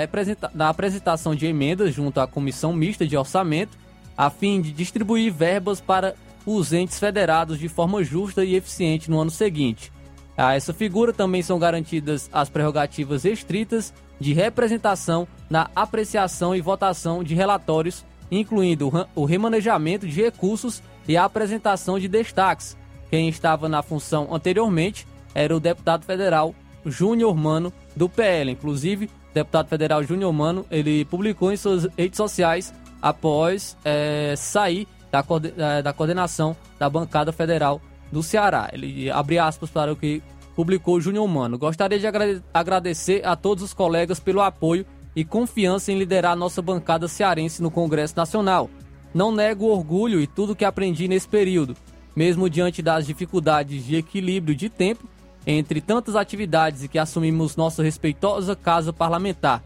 na 0.54 0.70
apresentação 0.70 1.36
de 1.36 1.46
emendas 1.46 1.94
junto 1.94 2.22
à 2.22 2.26
Comissão 2.26 2.72
Mista 2.72 3.06
de 3.06 3.18
Orçamento, 3.18 3.78
a 4.18 4.30
fim 4.30 4.62
de 4.62 4.72
distribuir 4.72 5.34
verbas 5.34 5.82
para 5.82 6.16
os 6.46 6.72
entes 6.72 6.98
federados 6.98 7.60
de 7.60 7.68
forma 7.68 8.02
justa 8.02 8.46
e 8.46 8.56
eficiente 8.56 9.12
no 9.12 9.20
ano 9.20 9.30
seguinte. 9.30 9.92
A 10.38 10.56
essa 10.56 10.74
figura 10.74 11.14
também 11.14 11.42
são 11.42 11.60
garantidas 11.60 12.30
as 12.32 12.50
prerrogativas 12.50 13.26
estritas 13.26 13.94
de 14.20 14.34
representação 14.34 15.28
na 15.50 15.70
apreciação 15.76 16.56
e 16.56 16.62
votação 16.62 17.24
de 17.24 17.36
relatórios, 17.36 18.06
incluindo 18.30 18.92
o 19.16 19.26
remanejamento 19.26 20.08
de 20.08 20.22
recursos 20.22 20.82
e 21.08 21.18
a 21.18 21.26
apresentação 21.26 22.00
de 22.00 22.08
destaques. 22.08 22.78
Quem 23.10 23.28
estava 23.28 23.68
na 23.68 23.82
função 23.82 24.34
anteriormente 24.34 25.06
era 25.36 25.56
o 25.56 25.60
deputado 25.60 26.06
federal 26.06 26.56
Júnior 26.86 27.36
Mano, 27.36 27.74
do 27.96 28.08
PL. 28.08 28.52
Inclusive, 28.52 29.06
o 29.06 29.34
deputado 29.34 29.68
federal 29.68 30.04
Júnior 30.04 30.32
Mano, 30.32 30.66
ele 30.72 31.06
publicou 31.06 31.52
em 31.52 31.58
suas 31.58 31.88
redes 31.98 32.18
sociais 32.18 32.74
após 33.02 33.78
é, 33.84 34.34
sair 34.38 34.88
da, 35.12 35.24
é, 35.58 35.82
da 35.82 35.92
coordenação 35.92 36.56
da 36.80 36.90
bancada 36.90 37.32
federal 37.32 37.82
do 38.12 38.22
Ceará. 38.22 38.70
Ele 38.74 39.10
abre 39.10 39.40
aspas 39.40 39.70
para 39.70 39.94
o 39.94 39.96
que 39.96 40.22
publicou 40.56 41.00
Júnior 41.00 41.28
Mano. 41.28 41.58
Gostaria 41.58 42.00
de 42.00 42.08
agradecer 42.54 43.26
a 43.26 43.36
todos 43.36 43.64
os 43.64 43.74
colegas 43.74 44.20
pelo 44.20 44.42
apoio 44.42 44.86
e 45.16 45.24
confiança 45.24 45.92
em 45.92 45.98
liderar 45.98 46.36
nossa 46.36 46.62
bancada 46.62 47.08
cearense 47.08 47.62
no 47.62 47.72
Congresso 47.72 48.16
Nacional. 48.16 48.70
Não 49.14 49.32
nego 49.32 49.66
o 49.66 49.72
orgulho 49.72 50.22
e 50.22 50.28
tudo 50.28 50.56
que 50.56 50.64
aprendi 50.64 51.08
nesse 51.08 51.28
período, 51.28 51.76
mesmo 52.16 52.50
diante 52.50 52.82
das 52.82 53.06
dificuldades 53.06 53.86
de 53.86 53.96
equilíbrio 53.96 54.56
de 54.56 54.70
tempo 54.70 55.08
entre 55.46 55.82
tantas 55.82 56.16
atividades 56.16 56.84
e 56.84 56.88
que 56.88 57.00
assumimos 57.00 57.56
nossa 57.56 57.82
respeitosa 57.82 58.56
casa 58.56 58.94
parlamentar. 58.94 59.64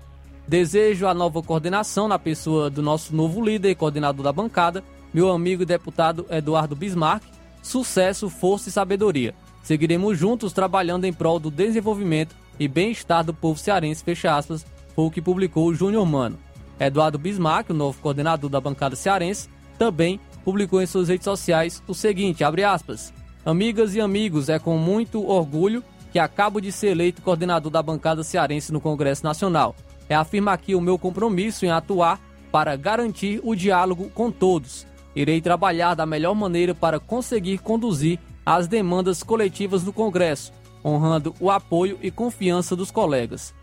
Desejo 0.48 1.08
a 1.08 1.14
nova 1.14 1.42
coordenação 1.42 2.08
na 2.08 2.20
pessoa 2.20 2.70
do 2.70 2.82
nosso 2.82 3.16
novo 3.16 3.44
líder 3.44 3.72
e 3.72 3.76
coordenador 3.76 4.24
da 4.24 4.32
bancada, 4.32 4.84
meu 5.14 5.32
amigo 5.32 5.64
e 5.64 5.66
deputado 5.66 6.26
Eduardo 6.30 6.76
Bismarck, 6.76 7.26
sucesso, 7.66 8.30
força 8.30 8.70
e 8.70 8.72
sabedoria. 8.72 9.34
Seguiremos 9.64 10.18
juntos 10.18 10.54
trabalhando 10.54 11.06
em 11.06 11.14
prol 11.14 11.40
do 11.40 11.50
desenvolvimento 11.50 12.36
e 12.60 12.68
bem-estar 12.68 13.24
do 13.24 13.34
povo 13.34 13.60
cearense, 13.60 14.04
fecha 14.04 14.36
aspas, 14.36 14.66
foi 14.96 15.06
o 15.06 15.12
que 15.12 15.22
publicou 15.22 15.68
o 15.68 15.74
Júnior 15.74 16.06
Mano. 16.06 16.38
Eduardo 16.80 17.18
Bismarck, 17.18 17.72
o 17.72 17.74
novo 17.74 18.00
coordenador 18.02 18.50
da 18.50 18.62
bancada 18.62 18.96
cearense, 18.96 19.50
também 19.78 20.20
publicou 20.44 20.82
em 20.82 20.86
suas 20.86 21.10
redes 21.10 21.26
sociais 21.26 21.82
o 21.88 21.94
seguinte, 21.94 22.44
abre 22.44 22.64
aspas, 22.64 23.14
Amigas 23.46 23.94
e 23.94 24.02
amigos, 24.02 24.50
é 24.50 24.58
com 24.58 24.76
muito 24.76 25.24
orgulho 25.24 25.84
que 26.12 26.18
acabo 26.18 26.60
de 26.60 26.72
ser 26.72 26.88
eleito 26.88 27.22
coordenador 27.22 27.72
da 27.72 27.84
bancada 27.84 28.24
cearense 28.24 28.74
no 28.74 28.82
Congresso 28.82 29.24
Nacional. 29.24 29.76
É 30.10 30.16
afirma 30.16 30.52
aqui 30.52 30.74
o 30.74 30.82
meu 30.82 30.98
compromisso 30.98 31.64
em 31.64 31.70
atuar 31.70 32.20
para 32.52 32.76
garantir 32.76 33.40
o 33.44 33.54
diálogo 33.54 34.10
com 34.16 34.32
todos. 34.32 34.88
Irei 35.16 35.40
trabalhar 35.42 35.94
da 35.94 36.06
melhor 36.06 36.36
maneira 36.36 36.76
para 36.76 37.00
conseguir 37.00 37.60
conduzir 37.60 38.20
as 38.46 38.68
demandas 38.68 39.24
coletivas 39.24 39.84
no 39.84 39.94
Congresso, 39.94 40.52
honrando 40.84 41.34
o 41.40 41.50
apoio 41.50 41.98
e 42.02 42.12
confiança 42.12 42.76
dos 42.76 42.92
colegas. 42.92 43.54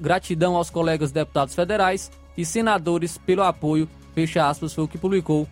Gratidão 0.00 0.56
aos 0.56 0.70
colegas 0.70 1.12
deputados 1.12 1.54
federais 1.54 2.10
e 2.36 2.44
senadores 2.44 3.18
pelo 3.18 3.42
apoio. 3.42 3.88
Fecha 4.14 4.48
aspas, 4.48 4.72
foi 4.72 4.84
o 4.84 4.88
que 4.88 4.96
publicou 4.96 5.46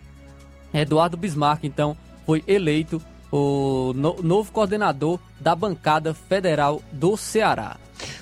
Eduardo 0.73 1.15
Bismarck, 1.15 1.63
então, 1.63 1.95
foi 2.25 2.43
eleito 2.47 3.01
o 3.31 3.93
no, 3.95 4.15
novo 4.21 4.51
coordenador 4.51 5.19
da 5.39 5.55
bancada 5.55 6.13
federal 6.13 6.81
do 6.91 7.15
Ceará. 7.15 7.77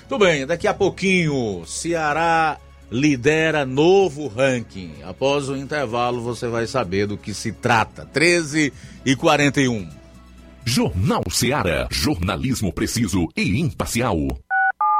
Tudo 0.08 0.24
bem, 0.24 0.46
daqui 0.46 0.66
a 0.66 0.74
pouquinho, 0.74 1.64
Ceará 1.66 2.58
lidera 2.90 3.64
novo 3.64 4.28
ranking. 4.28 4.94
Após 5.04 5.48
o 5.48 5.56
intervalo, 5.56 6.20
você 6.22 6.48
vai 6.48 6.66
saber 6.66 7.06
do 7.06 7.16
que 7.16 7.32
se 7.34 7.52
trata. 7.52 8.06
13 8.06 8.72
e 9.04 9.16
41. 9.16 9.88
Jornal 10.64 11.22
Ceará. 11.30 11.88
Jornalismo 11.90 12.72
preciso 12.72 13.28
e 13.36 13.60
imparcial. 13.60 14.18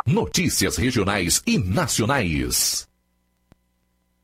Notícias 0.07 0.77
regionais 0.77 1.43
e 1.47 1.59
nacionais. 1.59 2.87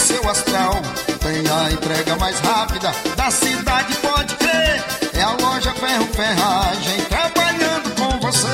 seu 0.00 0.28
astral. 0.28 0.74
Tem 1.20 1.48
a 1.48 1.70
entrega 1.72 2.16
mais 2.16 2.40
rápida 2.40 2.92
da 3.16 3.30
cidade, 3.30 3.94
pode 3.96 4.34
crer. 4.36 4.84
É 5.14 5.22
a 5.22 5.32
loja 5.32 5.72
Ferro 5.74 6.06
Ferragem 6.06 7.00
trabalhando 7.08 7.94
com 7.94 8.18
você. 8.20 8.48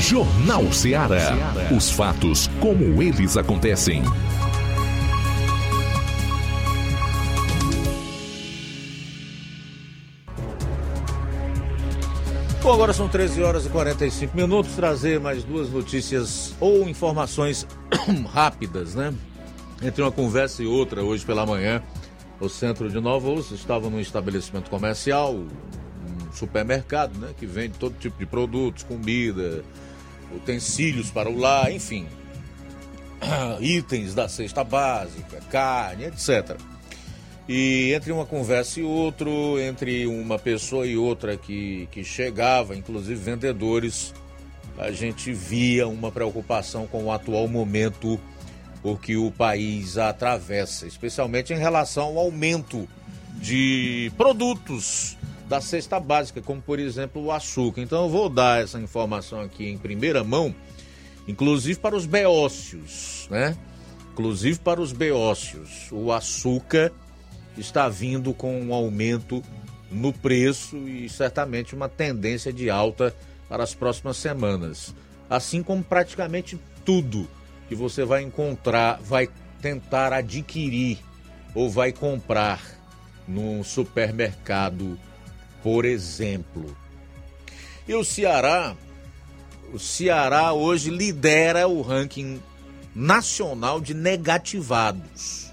Jornal 0.00 0.72
Ceará. 0.72 1.36
Os 1.76 1.88
fatos 1.88 2.48
como 2.60 3.00
eles 3.00 3.36
acontecem. 3.36 4.02
Bom, 12.62 12.72
agora 12.72 12.92
são 12.92 13.08
13 13.08 13.42
horas 13.42 13.66
e 13.66 13.68
45 13.70 14.36
minutos. 14.36 14.76
Trazer 14.76 15.18
mais 15.18 15.42
duas 15.42 15.68
notícias 15.68 16.54
ou 16.60 16.88
informações 16.88 17.66
rápidas, 18.32 18.94
né? 18.94 19.12
Entre 19.82 20.00
uma 20.00 20.12
conversa 20.12 20.62
e 20.62 20.66
outra, 20.66 21.02
hoje 21.02 21.26
pela 21.26 21.44
manhã, 21.44 21.82
o 22.38 22.48
centro 22.48 22.88
de 22.88 23.00
Nova 23.00 23.28
Ossa 23.28 23.54
estava 23.54 23.90
num 23.90 23.98
estabelecimento 23.98 24.70
comercial, 24.70 25.34
um 25.34 26.32
supermercado, 26.32 27.18
né? 27.18 27.34
Que 27.36 27.46
vende 27.46 27.76
todo 27.80 27.98
tipo 27.98 28.16
de 28.16 28.26
produtos, 28.26 28.84
comida, 28.84 29.64
utensílios 30.32 31.10
para 31.10 31.28
o 31.28 31.36
lar, 31.36 31.72
enfim, 31.72 32.06
itens 33.58 34.14
da 34.14 34.28
cesta 34.28 34.62
básica, 34.62 35.40
carne, 35.50 36.04
etc. 36.04 36.56
E 37.54 37.92
entre 37.92 38.10
uma 38.10 38.24
conversa 38.24 38.80
e 38.80 38.82
outra, 38.82 39.28
entre 39.68 40.06
uma 40.06 40.38
pessoa 40.38 40.86
e 40.86 40.96
outra 40.96 41.36
que, 41.36 41.86
que 41.90 42.02
chegava, 42.02 42.74
inclusive 42.74 43.14
vendedores, 43.14 44.14
a 44.78 44.90
gente 44.90 45.34
via 45.34 45.86
uma 45.86 46.10
preocupação 46.10 46.86
com 46.86 47.04
o 47.04 47.12
atual 47.12 47.46
momento 47.46 48.18
porque 48.80 49.18
o 49.18 49.30
país 49.30 49.98
atravessa, 49.98 50.86
especialmente 50.86 51.52
em 51.52 51.58
relação 51.58 52.04
ao 52.04 52.20
aumento 52.20 52.88
de 53.34 54.10
produtos 54.16 55.18
da 55.46 55.60
cesta 55.60 56.00
básica, 56.00 56.40
como 56.40 56.62
por 56.62 56.78
exemplo 56.78 57.22
o 57.22 57.30
açúcar. 57.30 57.82
Então 57.82 58.04
eu 58.04 58.08
vou 58.08 58.30
dar 58.30 58.62
essa 58.62 58.80
informação 58.80 59.42
aqui 59.42 59.68
em 59.68 59.76
primeira 59.76 60.24
mão, 60.24 60.54
inclusive 61.28 61.78
para 61.78 61.94
os 61.94 62.06
beócios, 62.06 63.28
né? 63.30 63.54
Inclusive 64.10 64.58
para 64.58 64.80
os 64.80 64.90
beócios. 64.90 65.88
O 65.92 66.10
açúcar 66.10 66.90
está 67.56 67.88
vindo 67.88 68.32
com 68.32 68.60
um 68.60 68.72
aumento 68.72 69.42
no 69.90 70.12
preço 70.12 70.76
e 70.88 71.08
certamente 71.08 71.74
uma 71.74 71.88
tendência 71.88 72.52
de 72.52 72.70
alta 72.70 73.14
para 73.48 73.62
as 73.62 73.74
próximas 73.74 74.16
semanas. 74.16 74.94
Assim 75.28 75.62
como 75.62 75.82
praticamente 75.82 76.58
tudo 76.84 77.28
que 77.68 77.74
você 77.74 78.04
vai 78.04 78.22
encontrar, 78.22 78.98
vai 79.02 79.28
tentar 79.60 80.12
adquirir 80.12 80.98
ou 81.54 81.70
vai 81.70 81.92
comprar 81.92 82.60
num 83.28 83.62
supermercado, 83.62 84.98
por 85.62 85.84
exemplo. 85.84 86.76
E 87.86 87.94
o 87.94 88.04
Ceará, 88.04 88.76
o 89.72 89.78
Ceará 89.78 90.52
hoje 90.52 90.90
lidera 90.90 91.68
o 91.68 91.82
ranking 91.82 92.40
nacional 92.94 93.80
de 93.80 93.94
negativados. 93.94 95.51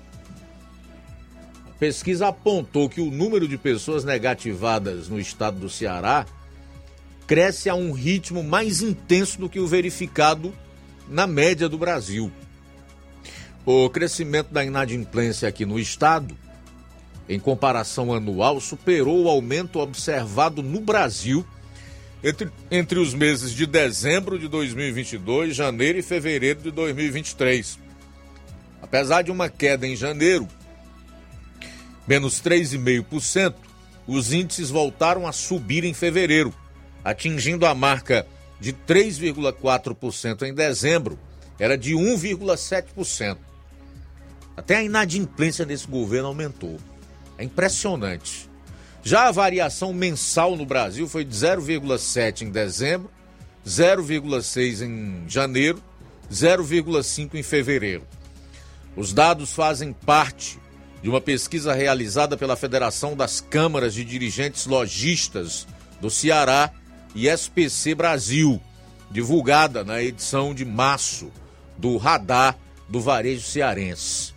Pesquisa 1.79 2.27
apontou 2.27 2.89
que 2.89 2.99
o 2.99 3.09
número 3.09 3.47
de 3.47 3.57
pessoas 3.57 4.03
negativadas 4.03 5.07
no 5.07 5.17
estado 5.17 5.59
do 5.59 5.69
Ceará 5.69 6.25
cresce 7.25 7.69
a 7.69 7.75
um 7.75 7.93
ritmo 7.93 8.43
mais 8.43 8.81
intenso 8.81 9.39
do 9.39 9.47
que 9.47 9.61
o 9.61 9.67
verificado 9.67 10.53
na 11.07 11.25
média 11.25 11.69
do 11.69 11.77
Brasil. 11.77 12.29
O 13.65 13.89
crescimento 13.89 14.51
da 14.51 14.65
inadimplência 14.65 15.47
aqui 15.47 15.65
no 15.65 15.79
estado, 15.79 16.35
em 17.29 17.39
comparação 17.39 18.13
anual, 18.13 18.59
superou 18.59 19.23
o 19.23 19.29
aumento 19.29 19.79
observado 19.79 20.61
no 20.61 20.81
Brasil 20.81 21.45
entre, 22.21 22.49
entre 22.69 22.99
os 22.99 23.13
meses 23.13 23.51
de 23.51 23.65
dezembro 23.65 24.37
de 24.37 24.49
2022, 24.49 25.55
janeiro 25.55 25.97
e 25.97 26.01
fevereiro 26.01 26.61
de 26.61 26.71
2023. 26.71 27.79
Apesar 28.81 29.21
de 29.21 29.31
uma 29.31 29.47
queda 29.47 29.87
em 29.87 29.95
janeiro, 29.95 30.47
menos 32.09 32.41
3,5%, 32.41 33.53
os 34.07 34.33
índices 34.33 34.71
voltaram 34.71 35.27
a 35.27 35.31
subir 35.31 35.83
em 35.83 35.93
fevereiro, 35.93 36.51
atingindo 37.05 37.67
a 37.67 37.75
marca 37.75 38.25
de 38.59 38.73
3,4% 38.73 40.41
em 40.41 40.51
dezembro, 40.51 41.19
era 41.59 41.77
de 41.77 41.93
1,7%. 41.93 43.37
Até 44.57 44.77
a 44.77 44.83
inadimplência 44.83 45.63
desse 45.63 45.85
governo 45.85 46.29
aumentou. 46.29 46.79
É 47.37 47.43
impressionante. 47.43 48.49
Já 49.03 49.27
a 49.27 49.31
variação 49.31 49.93
mensal 49.93 50.57
no 50.57 50.65
Brasil 50.65 51.07
foi 51.07 51.23
de 51.23 51.35
0,7 51.35 52.41
em 52.41 52.49
dezembro, 52.49 53.11
0,6 53.65 54.81
em 54.81 55.29
janeiro, 55.29 55.81
0,5 56.31 57.35
em 57.35 57.43
fevereiro. 57.43 58.05
Os 58.97 59.13
dados 59.13 59.53
fazem 59.53 59.93
parte 59.93 60.58
de 61.01 61.09
uma 61.09 61.21
pesquisa 61.21 61.73
realizada 61.73 62.35
pela 62.35 62.55
Federação 62.55 63.15
das 63.15 63.39
Câmaras 63.39 63.93
de 63.93 64.03
Dirigentes 64.03 64.65
Logistas 64.65 65.67
do 66.01 66.09
Ceará 66.09 66.71
e 67.15 67.27
SPC 67.27 67.95
Brasil, 67.95 68.61
divulgada 69.09 69.83
na 69.83 70.01
edição 70.01 70.53
de 70.53 70.65
março 70.65 71.31
do 71.77 71.97
Radar 71.97 72.57
do 72.87 72.99
Varejo 72.99 73.47
Cearense. 73.47 74.33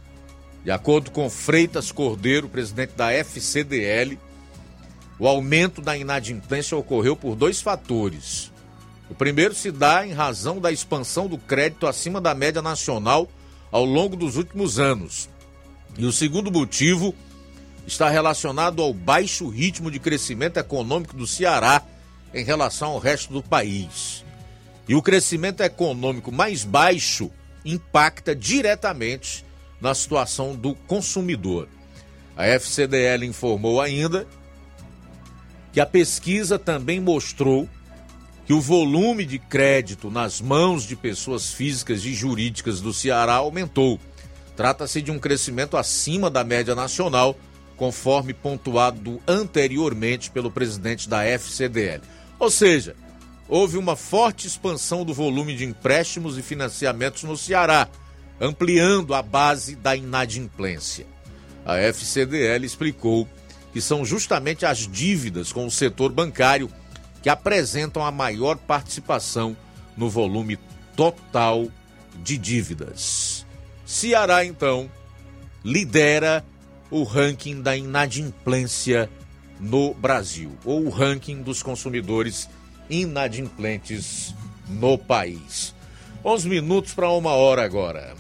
De 0.64 0.70
acordo 0.70 1.10
com 1.10 1.28
Freitas 1.28 1.90
Cordeiro, 1.90 2.48
presidente 2.48 2.92
da 2.92 3.12
FCDL, 3.12 4.16
o 5.18 5.26
aumento 5.26 5.80
da 5.80 5.96
inadimplência 5.96 6.76
ocorreu 6.76 7.16
por 7.16 7.34
dois 7.34 7.60
fatores. 7.60 8.52
O 9.10 9.14
primeiro 9.14 9.54
se 9.54 9.70
dá 9.70 10.06
em 10.06 10.12
razão 10.12 10.60
da 10.60 10.70
expansão 10.70 11.26
do 11.26 11.36
crédito 11.36 11.86
acima 11.86 12.20
da 12.20 12.34
média 12.34 12.62
nacional 12.62 13.28
ao 13.70 13.84
longo 13.84 14.16
dos 14.16 14.36
últimos 14.36 14.78
anos, 14.78 15.28
e 15.96 16.04
o 16.04 16.12
segundo 16.12 16.50
motivo 16.50 17.14
está 17.86 18.08
relacionado 18.08 18.80
ao 18.80 18.94
baixo 18.94 19.48
ritmo 19.48 19.90
de 19.90 19.98
crescimento 19.98 20.56
econômico 20.56 21.16
do 21.16 21.26
Ceará 21.26 21.82
em 22.32 22.44
relação 22.44 22.92
ao 22.92 22.98
resto 22.98 23.32
do 23.32 23.42
país. 23.42 24.24
E 24.88 24.94
o 24.94 25.02
crescimento 25.02 25.62
econômico 25.62 26.32
mais 26.32 26.64
baixo 26.64 27.30
impacta 27.64 28.34
diretamente 28.34 29.44
na 29.80 29.94
situação 29.94 30.54
do 30.54 30.74
consumidor. 30.74 31.68
A 32.36 32.46
FCDL 32.46 33.24
informou 33.24 33.80
ainda 33.80 34.26
que 35.72 35.80
a 35.80 35.86
pesquisa 35.86 36.58
também 36.58 37.00
mostrou 37.00 37.68
que 38.46 38.52
o 38.52 38.60
volume 38.60 39.24
de 39.24 39.38
crédito 39.38 40.10
nas 40.10 40.40
mãos 40.40 40.84
de 40.84 40.96
pessoas 40.96 41.52
físicas 41.52 42.04
e 42.04 42.12
jurídicas 42.12 42.80
do 42.80 42.92
Ceará 42.92 43.34
aumentou 43.34 44.00
Trata-se 44.56 45.00
de 45.00 45.10
um 45.10 45.18
crescimento 45.18 45.76
acima 45.76 46.30
da 46.30 46.44
média 46.44 46.74
nacional, 46.74 47.36
conforme 47.76 48.34
pontuado 48.34 49.20
anteriormente 49.26 50.30
pelo 50.30 50.50
presidente 50.50 51.08
da 51.08 51.24
FCDL. 51.24 52.02
Ou 52.38 52.50
seja, 52.50 52.94
houve 53.48 53.76
uma 53.76 53.96
forte 53.96 54.46
expansão 54.46 55.04
do 55.04 55.14
volume 55.14 55.56
de 55.56 55.64
empréstimos 55.64 56.38
e 56.38 56.42
financiamentos 56.42 57.22
no 57.22 57.36
Ceará, 57.36 57.88
ampliando 58.40 59.14
a 59.14 59.22
base 59.22 59.74
da 59.76 59.96
inadimplência. 59.96 61.06
A 61.64 61.76
FCDL 61.76 62.64
explicou 62.64 63.28
que 63.72 63.80
são 63.80 64.04
justamente 64.04 64.66
as 64.66 64.86
dívidas 64.86 65.52
com 65.52 65.66
o 65.66 65.70
setor 65.70 66.12
bancário 66.12 66.70
que 67.22 67.28
apresentam 67.28 68.04
a 68.04 68.10
maior 68.10 68.56
participação 68.56 69.56
no 69.96 70.10
volume 70.10 70.58
total 70.96 71.68
de 72.16 72.36
dívidas. 72.36 73.41
Ceará, 73.92 74.42
então, 74.42 74.90
lidera 75.62 76.42
o 76.90 77.02
ranking 77.02 77.60
da 77.60 77.76
inadimplência 77.76 79.06
no 79.60 79.92
Brasil, 79.92 80.52
ou 80.64 80.86
o 80.86 80.88
ranking 80.88 81.42
dos 81.42 81.62
consumidores 81.62 82.48
inadimplentes 82.88 84.34
no 84.66 84.96
país. 84.96 85.74
11 86.24 86.48
minutos 86.48 86.94
para 86.94 87.10
uma 87.10 87.32
hora 87.32 87.62
agora. 87.66 88.14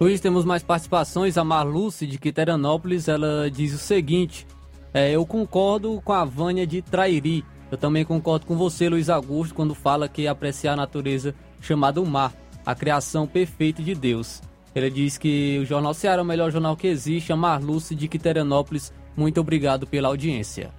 Luiz, 0.00 0.20
temos 0.20 0.44
mais 0.44 0.62
participações. 0.62 1.36
A 1.36 1.42
Marluce 1.42 2.06
de 2.06 2.16
Quiteranópolis, 2.16 3.08
ela 3.08 3.50
diz 3.50 3.74
o 3.74 3.78
seguinte: 3.78 4.46
é, 4.94 5.10
eu 5.10 5.26
concordo 5.26 6.00
com 6.00 6.12
a 6.12 6.24
Vânia 6.24 6.64
de 6.64 6.80
Trairi. 6.80 7.44
Eu 7.72 7.76
também 7.76 8.04
concordo 8.04 8.46
com 8.46 8.56
você, 8.56 8.88
Luiz 8.88 9.10
Augusto, 9.10 9.52
quando 9.52 9.74
fala 9.74 10.08
que 10.08 10.28
apreciar 10.28 10.74
a 10.74 10.76
natureza 10.76 11.34
chamada 11.60 12.00
o 12.00 12.06
mar, 12.06 12.32
a 12.64 12.74
criação 12.74 13.26
perfeita 13.26 13.82
de 13.82 13.94
Deus. 13.94 14.40
Ele 14.74 14.90
diz 14.90 15.18
que 15.18 15.58
o 15.60 15.66
Jornal 15.66 15.92
Ceará 15.92 16.20
é 16.20 16.22
o 16.22 16.26
melhor 16.26 16.50
jornal 16.50 16.76
que 16.76 16.86
existe. 16.86 17.32
A 17.32 17.36
Marluce 17.36 17.94
de 17.94 18.08
Quiteranópolis, 18.08 18.92
muito 19.16 19.40
obrigado 19.40 19.86
pela 19.86 20.08
audiência. 20.08 20.70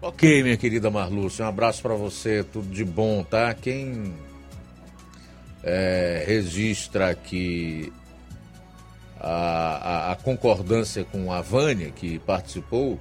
Ok, 0.00 0.42
minha 0.42 0.56
querida 0.56 0.90
Marluce, 0.90 1.42
um 1.42 1.46
abraço 1.46 1.82
para 1.82 1.94
você, 1.94 2.44
tudo 2.44 2.68
de 2.68 2.84
bom, 2.84 3.24
tá? 3.24 3.52
Quem 3.54 4.14
é, 5.64 6.24
registra 6.26 7.10
aqui 7.10 7.92
a, 9.18 9.30
a, 9.30 10.12
a, 10.12 10.16
concordância 10.16 11.04
com 11.04 11.32
a 11.32 11.40
Vânia, 11.40 11.90
que 11.90 12.18
participou 12.20 12.98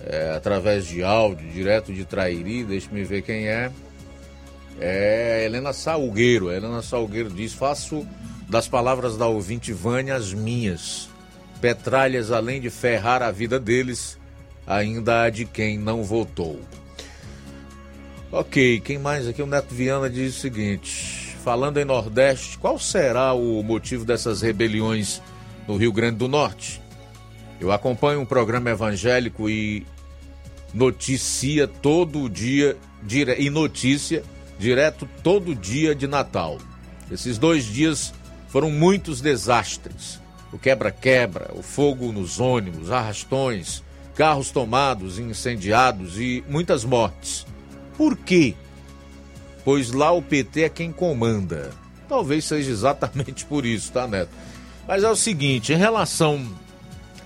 é, 0.00 0.32
através 0.36 0.86
de 0.86 1.02
áudio, 1.02 1.50
direto 1.50 1.92
de 1.92 2.04
Trairi, 2.04 2.62
deixe-me 2.62 3.02
ver 3.02 3.22
quem 3.22 3.48
é. 3.48 3.72
É 4.80 5.44
Helena 5.44 5.72
Salgueiro. 5.72 6.50
Helena 6.50 6.82
Salgueiro 6.82 7.30
diz: 7.30 7.52
Faço 7.52 8.06
das 8.48 8.68
palavras 8.68 9.16
da 9.16 9.26
ouvinte 9.26 9.72
Vânia 9.72 10.14
as 10.14 10.32
minhas. 10.32 11.08
Petralhas, 11.60 12.32
além 12.32 12.60
de 12.60 12.70
ferrar 12.70 13.22
a 13.22 13.30
vida 13.30 13.58
deles, 13.58 14.18
ainda 14.66 15.22
há 15.22 15.30
de 15.30 15.44
quem 15.44 15.78
não 15.78 16.02
votou. 16.02 16.60
Ok, 18.30 18.80
quem 18.80 18.98
mais 18.98 19.28
aqui? 19.28 19.42
O 19.42 19.46
Neto 19.46 19.74
Viana 19.74 20.08
diz 20.08 20.36
o 20.36 20.40
seguinte: 20.40 21.36
falando 21.44 21.78
em 21.78 21.84
Nordeste, 21.84 22.58
qual 22.58 22.78
será 22.78 23.32
o 23.32 23.62
motivo 23.62 24.04
dessas 24.04 24.42
rebeliões 24.42 25.20
no 25.68 25.76
Rio 25.76 25.92
Grande 25.92 26.16
do 26.16 26.28
Norte? 26.28 26.80
Eu 27.60 27.70
acompanho 27.70 28.20
um 28.20 28.24
programa 28.24 28.70
evangélico 28.70 29.48
e 29.48 29.86
noticia 30.74 31.68
todo 31.68 32.28
dia 32.28 32.76
dire... 33.02 33.36
e 33.38 33.50
notícia 33.50 34.22
direto 34.62 35.08
todo 35.24 35.56
dia 35.56 35.92
de 35.92 36.06
Natal. 36.06 36.58
Esses 37.10 37.36
dois 37.36 37.64
dias 37.64 38.14
foram 38.46 38.70
muitos 38.70 39.20
desastres. 39.20 40.20
O 40.52 40.58
quebra-quebra, 40.58 41.50
o 41.54 41.62
fogo 41.62 42.12
nos 42.12 42.38
ônibus, 42.38 42.90
arrastões, 42.90 43.82
carros 44.14 44.52
tomados 44.52 45.18
incendiados 45.18 46.16
e 46.16 46.44
muitas 46.48 46.84
mortes. 46.84 47.44
Por 47.96 48.16
quê? 48.16 48.54
Pois 49.64 49.90
lá 49.90 50.12
o 50.12 50.22
PT 50.22 50.62
é 50.62 50.68
quem 50.68 50.92
comanda. 50.92 51.70
Talvez 52.08 52.44
seja 52.44 52.70
exatamente 52.70 53.44
por 53.44 53.66
isso, 53.66 53.90
tá, 53.90 54.06
Neto? 54.06 54.30
Mas 54.86 55.02
é 55.02 55.10
o 55.10 55.16
seguinte, 55.16 55.72
em 55.72 55.76
relação 55.76 56.46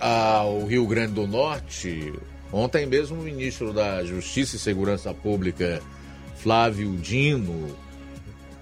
ao 0.00 0.64
Rio 0.64 0.86
Grande 0.86 1.12
do 1.12 1.26
Norte, 1.26 2.14
ontem 2.50 2.86
mesmo 2.86 3.20
o 3.20 3.24
ministro 3.24 3.74
da 3.74 4.02
Justiça 4.04 4.56
e 4.56 4.58
Segurança 4.58 5.12
Pública, 5.12 5.82
Flávio 6.46 6.96
Dino, 6.98 7.76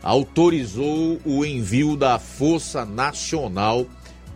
autorizou 0.02 1.20
o 1.22 1.44
envio 1.44 1.98
da 1.98 2.18
Força 2.18 2.82
Nacional 2.82 3.86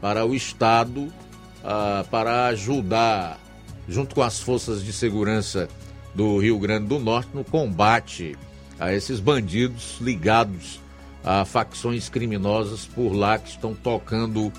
para 0.03 0.27
o 0.27 0.35
Estado 0.35 1.05
uh, 1.05 2.07
para 2.11 2.49
ajudar 2.49 3.41
junto 3.89 4.15
com 4.15 4.21
as 4.21 4.39
forças 4.39 4.85
de 4.85 4.93
segurança 4.93 5.67
do 6.15 6.37
Rio 6.37 6.59
Grande 6.59 6.89
do 6.89 6.99
Norte 6.99 7.31
no 7.33 7.43
combate 7.43 8.37
a 8.79 8.93
esses 8.93 9.19
bandidos 9.19 9.97
ligados 9.99 10.79
a 11.25 11.43
facções 11.47 12.11
criminosas 12.11 12.85
por 12.85 13.15
lá 13.15 13.39
que 13.39 13.49
estão 13.49 13.75
tocando 13.75 14.53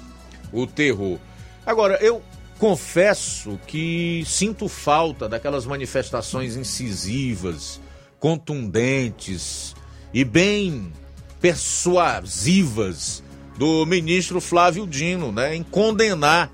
o 0.52 0.66
terror. 0.66 1.20
Agora, 1.64 2.00
eu 2.02 2.24
confesso 2.58 3.60
que 3.68 4.24
sinto 4.26 4.68
falta 4.68 5.30
daquelas 5.30 5.68
manifestações 5.68 6.56
incisivas, 6.56 7.80
contundentes 8.20 9.76
e 10.14 10.24
bem 10.24 10.92
persuasivas 11.40 13.24
do 13.58 13.86
ministro 13.86 14.42
Flávio 14.42 14.86
Dino, 14.86 15.32
né, 15.32 15.56
em 15.56 15.64
condenar 15.64 16.52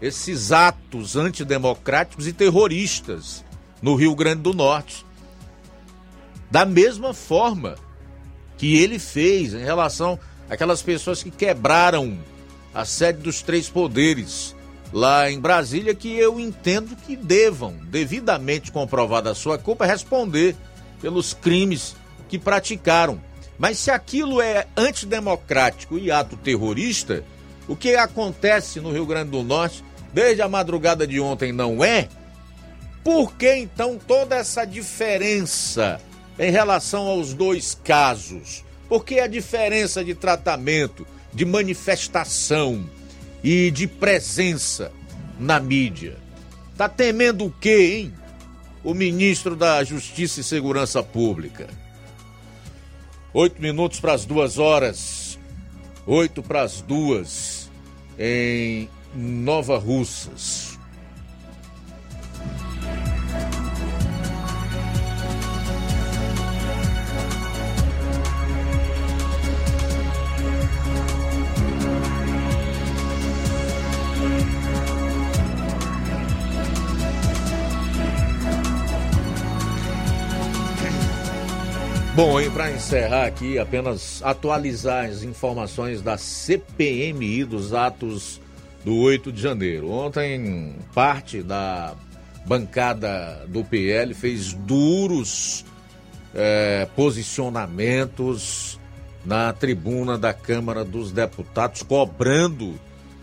esses 0.00 0.52
atos 0.52 1.16
antidemocráticos 1.16 2.26
e 2.26 2.32
terroristas 2.32 3.44
no 3.82 3.94
Rio 3.94 4.14
Grande 4.14 4.42
do 4.42 4.54
Norte. 4.54 5.04
Da 6.50 6.64
mesma 6.64 7.12
forma 7.12 7.76
que 8.56 8.76
ele 8.78 8.98
fez 8.98 9.54
em 9.54 9.62
relação 9.62 10.18
àquelas 10.48 10.82
pessoas 10.82 11.22
que 11.22 11.30
quebraram 11.30 12.18
a 12.74 12.84
sede 12.84 13.20
dos 13.20 13.42
três 13.42 13.68
poderes 13.68 14.54
lá 14.92 15.30
em 15.30 15.38
Brasília, 15.38 15.94
que 15.94 16.16
eu 16.16 16.40
entendo 16.40 16.96
que 16.96 17.14
devam, 17.14 17.74
devidamente 17.84 18.72
comprovada 18.72 19.30
a 19.30 19.34
sua 19.34 19.58
culpa, 19.58 19.84
responder 19.84 20.56
pelos 21.00 21.34
crimes 21.34 21.96
que 22.28 22.38
praticaram. 22.38 23.20
Mas 23.58 23.78
se 23.78 23.90
aquilo 23.90 24.40
é 24.40 24.66
antidemocrático 24.76 25.98
e 25.98 26.10
ato 26.10 26.36
terrorista, 26.36 27.24
o 27.66 27.74
que 27.74 27.94
acontece 27.96 28.80
no 28.80 28.92
Rio 28.92 29.06
Grande 29.06 29.30
do 29.30 29.42
Norte 29.42 29.84
desde 30.12 30.42
a 30.42 30.48
madrugada 30.48 31.06
de 31.06 31.20
ontem 31.20 31.52
não 31.52 31.84
é, 31.84 32.08
por 33.02 33.34
que 33.34 33.54
então 33.54 33.98
toda 33.98 34.36
essa 34.36 34.64
diferença 34.64 36.00
em 36.38 36.50
relação 36.50 37.06
aos 37.06 37.34
dois 37.34 37.78
casos? 37.82 38.64
Por 38.88 39.04
que 39.04 39.20
a 39.20 39.26
diferença 39.26 40.04
de 40.04 40.14
tratamento, 40.14 41.06
de 41.32 41.44
manifestação 41.44 42.88
e 43.42 43.70
de 43.70 43.86
presença 43.86 44.92
na 45.38 45.60
mídia? 45.60 46.16
Tá 46.76 46.88
temendo 46.88 47.46
o 47.46 47.50
quê, 47.50 48.00
hein? 48.00 48.14
O 48.88 48.94
ministro 48.94 49.54
da 49.54 49.84
Justiça 49.84 50.40
e 50.40 50.42
Segurança 50.42 51.02
Pública. 51.02 51.68
Oito 53.34 53.60
minutos 53.60 54.00
para 54.00 54.14
as 54.14 54.24
duas 54.24 54.56
horas. 54.56 55.38
Oito 56.06 56.42
para 56.42 56.62
as 56.62 56.80
duas. 56.80 57.70
Em 58.18 58.88
Nova 59.14 59.76
Russas. 59.76 60.67
Bom, 82.18 82.40
e 82.40 82.50
para 82.50 82.72
encerrar 82.72 83.26
aqui, 83.26 83.60
apenas 83.60 84.20
atualizar 84.24 85.04
as 85.04 85.22
informações 85.22 86.02
da 86.02 86.18
CPMI 86.18 87.44
dos 87.44 87.72
atos 87.72 88.40
do 88.84 88.96
8 88.96 89.30
de 89.30 89.40
janeiro. 89.40 89.88
Ontem, 89.88 90.74
parte 90.92 91.44
da 91.44 91.94
bancada 92.44 93.46
do 93.46 93.62
PL 93.62 94.14
fez 94.14 94.52
duros 94.52 95.64
é, 96.34 96.88
posicionamentos 96.96 98.80
na 99.24 99.52
tribuna 99.52 100.18
da 100.18 100.34
Câmara 100.34 100.84
dos 100.84 101.12
Deputados, 101.12 101.84
cobrando 101.84 102.80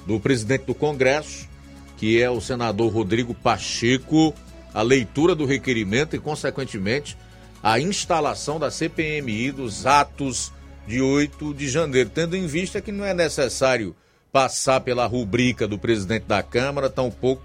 do 0.08 0.22
presidente 0.22 0.68
do 0.68 0.74
Congresso, 0.74 1.50
que 1.98 2.22
é 2.22 2.30
o 2.30 2.40
senador 2.40 2.94
Rodrigo 2.94 3.34
Pacheco, 3.34 4.34
a 4.74 4.82
leitura 4.82 5.36
do 5.36 5.44
requerimento 5.44 6.16
e, 6.16 6.20
consequentemente, 6.20 7.18
a 7.66 7.80
instalação 7.80 8.60
da 8.60 8.70
CPMI 8.70 9.52
dos 9.52 9.88
atos 9.88 10.54
de 10.86 11.02
8 11.02 11.52
de 11.52 11.68
janeiro, 11.68 12.12
tendo 12.14 12.38
em 12.38 12.46
vista 12.46 12.80
que 12.80 12.92
não 12.92 13.04
é 13.04 13.12
necessário 13.12 13.96
passar 14.32 14.82
pela 14.82 15.08
rubrica 15.08 15.68
do 15.68 15.80
presidente 15.80 16.26
da 16.28 16.44
Câmara, 16.44 16.92
tampouco 16.92 17.42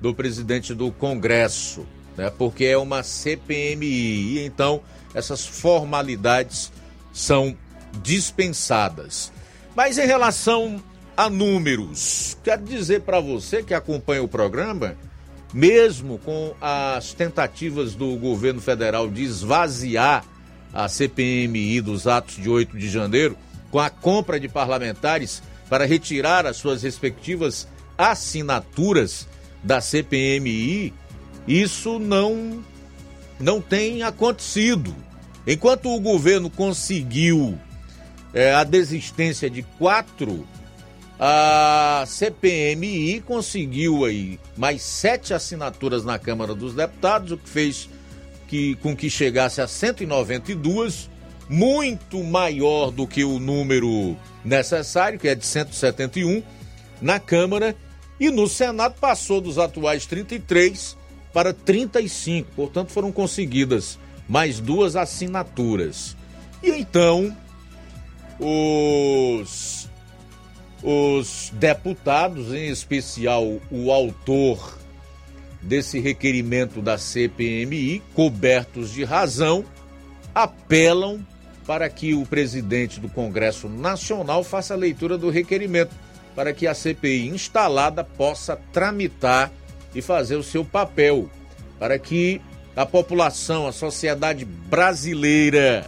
do 0.00 0.14
presidente 0.14 0.72
do 0.72 0.92
Congresso, 0.92 1.84
né? 2.16 2.30
porque 2.38 2.66
é 2.66 2.78
uma 2.78 3.02
CPMI. 3.02 4.36
E 4.36 4.46
então 4.46 4.80
essas 5.12 5.44
formalidades 5.44 6.70
são 7.12 7.56
dispensadas. 8.00 9.32
Mas 9.74 9.98
em 9.98 10.06
relação 10.06 10.80
a 11.16 11.28
números, 11.28 12.38
quero 12.44 12.62
dizer 12.62 13.00
para 13.00 13.18
você 13.18 13.60
que 13.60 13.74
acompanha 13.74 14.22
o 14.22 14.28
programa 14.28 14.96
mesmo 15.54 16.18
com 16.18 16.52
as 16.60 17.14
tentativas 17.14 17.94
do 17.94 18.16
governo 18.16 18.60
federal 18.60 19.08
de 19.08 19.22
esvaziar 19.22 20.24
a 20.72 20.88
CPMI 20.88 21.80
dos 21.80 22.08
atos 22.08 22.34
de 22.34 22.50
8 22.50 22.76
de 22.76 22.88
janeiro, 22.88 23.38
com 23.70 23.78
a 23.78 23.88
compra 23.88 24.40
de 24.40 24.48
parlamentares 24.48 25.40
para 25.70 25.86
retirar 25.86 26.44
as 26.44 26.56
suas 26.56 26.82
respectivas 26.82 27.68
assinaturas 27.96 29.28
da 29.62 29.80
CPMI, 29.80 30.92
isso 31.46 32.00
não 32.00 32.64
não 33.38 33.60
tem 33.60 34.02
acontecido. 34.02 34.94
Enquanto 35.46 35.88
o 35.88 36.00
governo 36.00 36.50
conseguiu 36.50 37.58
é, 38.32 38.52
a 38.54 38.64
desistência 38.64 39.48
de 39.48 39.62
quatro, 39.78 40.46
a 41.18 42.04
CPMI 42.06 43.20
conseguiu 43.20 44.04
aí 44.04 44.38
mais 44.56 44.82
sete 44.82 45.32
assinaturas 45.32 46.04
na 46.04 46.18
Câmara 46.18 46.54
dos 46.54 46.74
Deputados, 46.74 47.32
o 47.32 47.38
que 47.38 47.48
fez 47.48 47.88
que, 48.48 48.74
com 48.76 48.96
que 48.96 49.08
chegasse 49.08 49.60
a 49.60 49.68
192, 49.68 51.08
muito 51.48 52.22
maior 52.22 52.90
do 52.90 53.06
que 53.06 53.24
o 53.24 53.38
número 53.38 54.16
necessário, 54.44 55.18
que 55.18 55.28
é 55.28 55.34
de 55.34 55.46
171, 55.46 56.42
na 57.00 57.20
Câmara, 57.20 57.76
e 58.18 58.30
no 58.30 58.48
Senado 58.48 58.94
passou 59.00 59.40
dos 59.40 59.58
atuais 59.58 60.06
33 60.06 60.96
para 61.32 61.52
35, 61.52 62.50
portanto 62.54 62.90
foram 62.90 63.10
conseguidas 63.10 63.98
mais 64.28 64.60
duas 64.60 64.96
assinaturas. 64.96 66.16
E 66.62 66.70
então 66.70 67.36
os 68.38 69.88
os 70.84 71.50
deputados, 71.54 72.52
em 72.52 72.68
especial 72.68 73.58
o 73.70 73.90
autor 73.90 74.78
desse 75.62 75.98
requerimento 75.98 76.82
da 76.82 76.98
CPMI, 76.98 78.02
cobertos 78.12 78.92
de 78.92 79.02
razão, 79.02 79.64
apelam 80.34 81.26
para 81.66 81.88
que 81.88 82.12
o 82.12 82.26
presidente 82.26 83.00
do 83.00 83.08
Congresso 83.08 83.66
Nacional 83.66 84.44
faça 84.44 84.74
a 84.74 84.76
leitura 84.76 85.16
do 85.16 85.30
requerimento, 85.30 85.96
para 86.36 86.52
que 86.52 86.66
a 86.66 86.74
CPI 86.74 87.28
instalada 87.28 88.04
possa 88.04 88.54
tramitar 88.70 89.50
e 89.94 90.02
fazer 90.02 90.36
o 90.36 90.42
seu 90.42 90.66
papel, 90.66 91.30
para 91.78 91.98
que 91.98 92.42
a 92.76 92.84
população, 92.84 93.66
a 93.66 93.72
sociedade 93.72 94.44
brasileira 94.44 95.86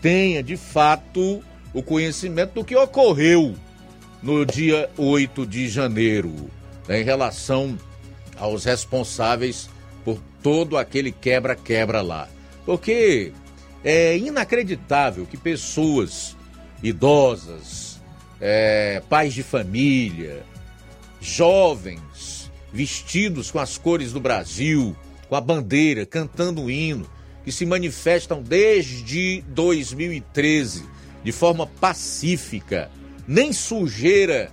tenha 0.00 0.40
de 0.40 0.56
fato 0.56 1.42
o 1.74 1.82
conhecimento 1.82 2.54
do 2.54 2.64
que 2.64 2.76
ocorreu 2.76 3.56
no 4.22 4.44
dia 4.44 4.90
8 4.96 5.46
de 5.46 5.68
janeiro, 5.68 6.50
né, 6.86 7.00
em 7.00 7.04
relação 7.04 7.78
aos 8.36 8.64
responsáveis 8.64 9.68
por 10.04 10.18
todo 10.42 10.76
aquele 10.76 11.12
quebra-quebra 11.12 12.00
lá. 12.02 12.28
Porque 12.64 13.32
é 13.84 14.16
inacreditável 14.16 15.26
que 15.26 15.36
pessoas 15.36 16.36
idosas, 16.82 18.00
é, 18.40 19.02
pais 19.08 19.34
de 19.34 19.42
família, 19.42 20.42
jovens, 21.20 22.50
vestidos 22.72 23.50
com 23.50 23.58
as 23.58 23.76
cores 23.76 24.12
do 24.12 24.20
Brasil, 24.20 24.96
com 25.28 25.36
a 25.36 25.40
bandeira, 25.40 26.06
cantando 26.06 26.62
o 26.62 26.70
hino, 26.70 27.06
que 27.44 27.52
se 27.52 27.64
manifestam 27.66 28.42
desde 28.42 29.42
2013 29.48 30.84
de 31.22 31.32
forma 31.32 31.66
pacífica, 31.66 32.90
nem 33.30 33.52
sujeira 33.52 34.50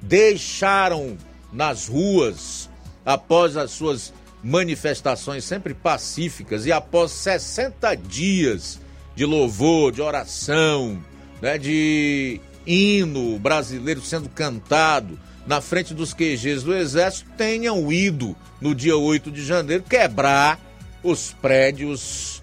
deixaram 0.00 1.18
nas 1.52 1.88
ruas 1.88 2.70
após 3.04 3.54
as 3.54 3.70
suas 3.70 4.14
manifestações 4.42 5.44
sempre 5.44 5.74
pacíficas 5.74 6.64
e 6.64 6.72
após 6.72 7.12
60 7.12 7.94
dias 7.96 8.80
de 9.14 9.26
louvor, 9.26 9.92
de 9.92 10.00
oração, 10.00 11.04
né, 11.42 11.58
de 11.58 12.40
hino 12.66 13.38
brasileiro 13.38 14.00
sendo 14.00 14.30
cantado 14.30 15.20
na 15.46 15.60
frente 15.60 15.92
dos 15.92 16.14
QGs 16.14 16.62
do 16.62 16.74
Exército, 16.74 17.30
tenham 17.36 17.92
ido 17.92 18.34
no 18.58 18.74
dia 18.74 18.96
8 18.96 19.30
de 19.30 19.44
janeiro 19.44 19.82
quebrar 19.82 20.58
os 21.02 21.36
prédios 21.42 22.42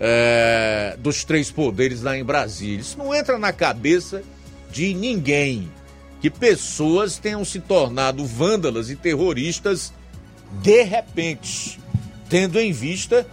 é, 0.00 0.96
dos 0.98 1.22
três 1.22 1.50
poderes 1.50 2.00
lá 2.00 2.16
em 2.16 2.24
Brasília. 2.24 2.80
Isso 2.80 2.96
não 2.96 3.14
entra 3.14 3.38
na 3.38 3.52
cabeça 3.52 4.22
de 4.70 4.94
ninguém. 4.94 5.70
Que 6.20 6.30
pessoas 6.30 7.16
tenham 7.16 7.44
se 7.44 7.60
tornado 7.60 8.24
vândalas 8.24 8.90
e 8.90 8.96
terroristas 8.96 9.92
de 10.62 10.82
repente, 10.82 11.78
tendo 12.28 12.58
em 12.58 12.72
vista 12.72 13.26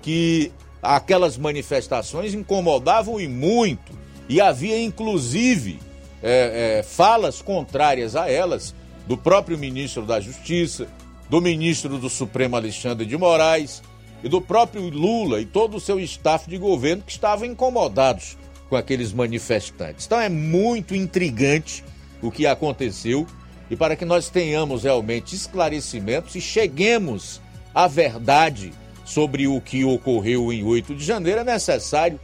que 0.00 0.52
aquelas 0.82 1.36
manifestações 1.36 2.32
incomodavam 2.32 3.20
e 3.20 3.28
muito, 3.28 3.92
e 4.28 4.40
havia 4.40 4.80
inclusive 4.80 5.80
é, 6.22 6.78
é, 6.78 6.82
falas 6.82 7.42
contrárias 7.42 8.14
a 8.14 8.30
elas 8.30 8.74
do 9.06 9.16
próprio 9.16 9.58
ministro 9.58 10.06
da 10.06 10.20
Justiça, 10.20 10.86
do 11.28 11.40
ministro 11.40 11.98
do 11.98 12.08
Supremo 12.08 12.56
Alexandre 12.56 13.04
de 13.04 13.16
Moraes 13.16 13.82
e 14.22 14.28
do 14.28 14.40
próprio 14.40 14.88
Lula 14.88 15.40
e 15.40 15.46
todo 15.46 15.76
o 15.76 15.80
seu 15.80 15.98
staff 16.00 16.48
de 16.48 16.58
governo 16.58 17.02
que 17.04 17.12
estavam 17.12 17.46
incomodados 17.46 18.36
com 18.70 18.76
aqueles 18.76 19.12
manifestantes. 19.12 20.06
Então 20.06 20.18
é 20.18 20.28
muito 20.28 20.94
intrigante 20.94 21.84
o 22.22 22.30
que 22.30 22.46
aconteceu 22.46 23.26
e 23.68 23.76
para 23.76 23.96
que 23.96 24.04
nós 24.04 24.30
tenhamos 24.30 24.84
realmente 24.84 25.34
esclarecimentos 25.34 26.34
e 26.36 26.40
cheguemos 26.40 27.40
à 27.74 27.86
verdade 27.88 28.72
sobre 29.04 29.48
o 29.48 29.60
que 29.60 29.84
ocorreu 29.84 30.52
em 30.52 30.62
8 30.62 30.94
de 30.94 31.04
janeiro, 31.04 31.40
é 31.40 31.44
necessário 31.44 32.18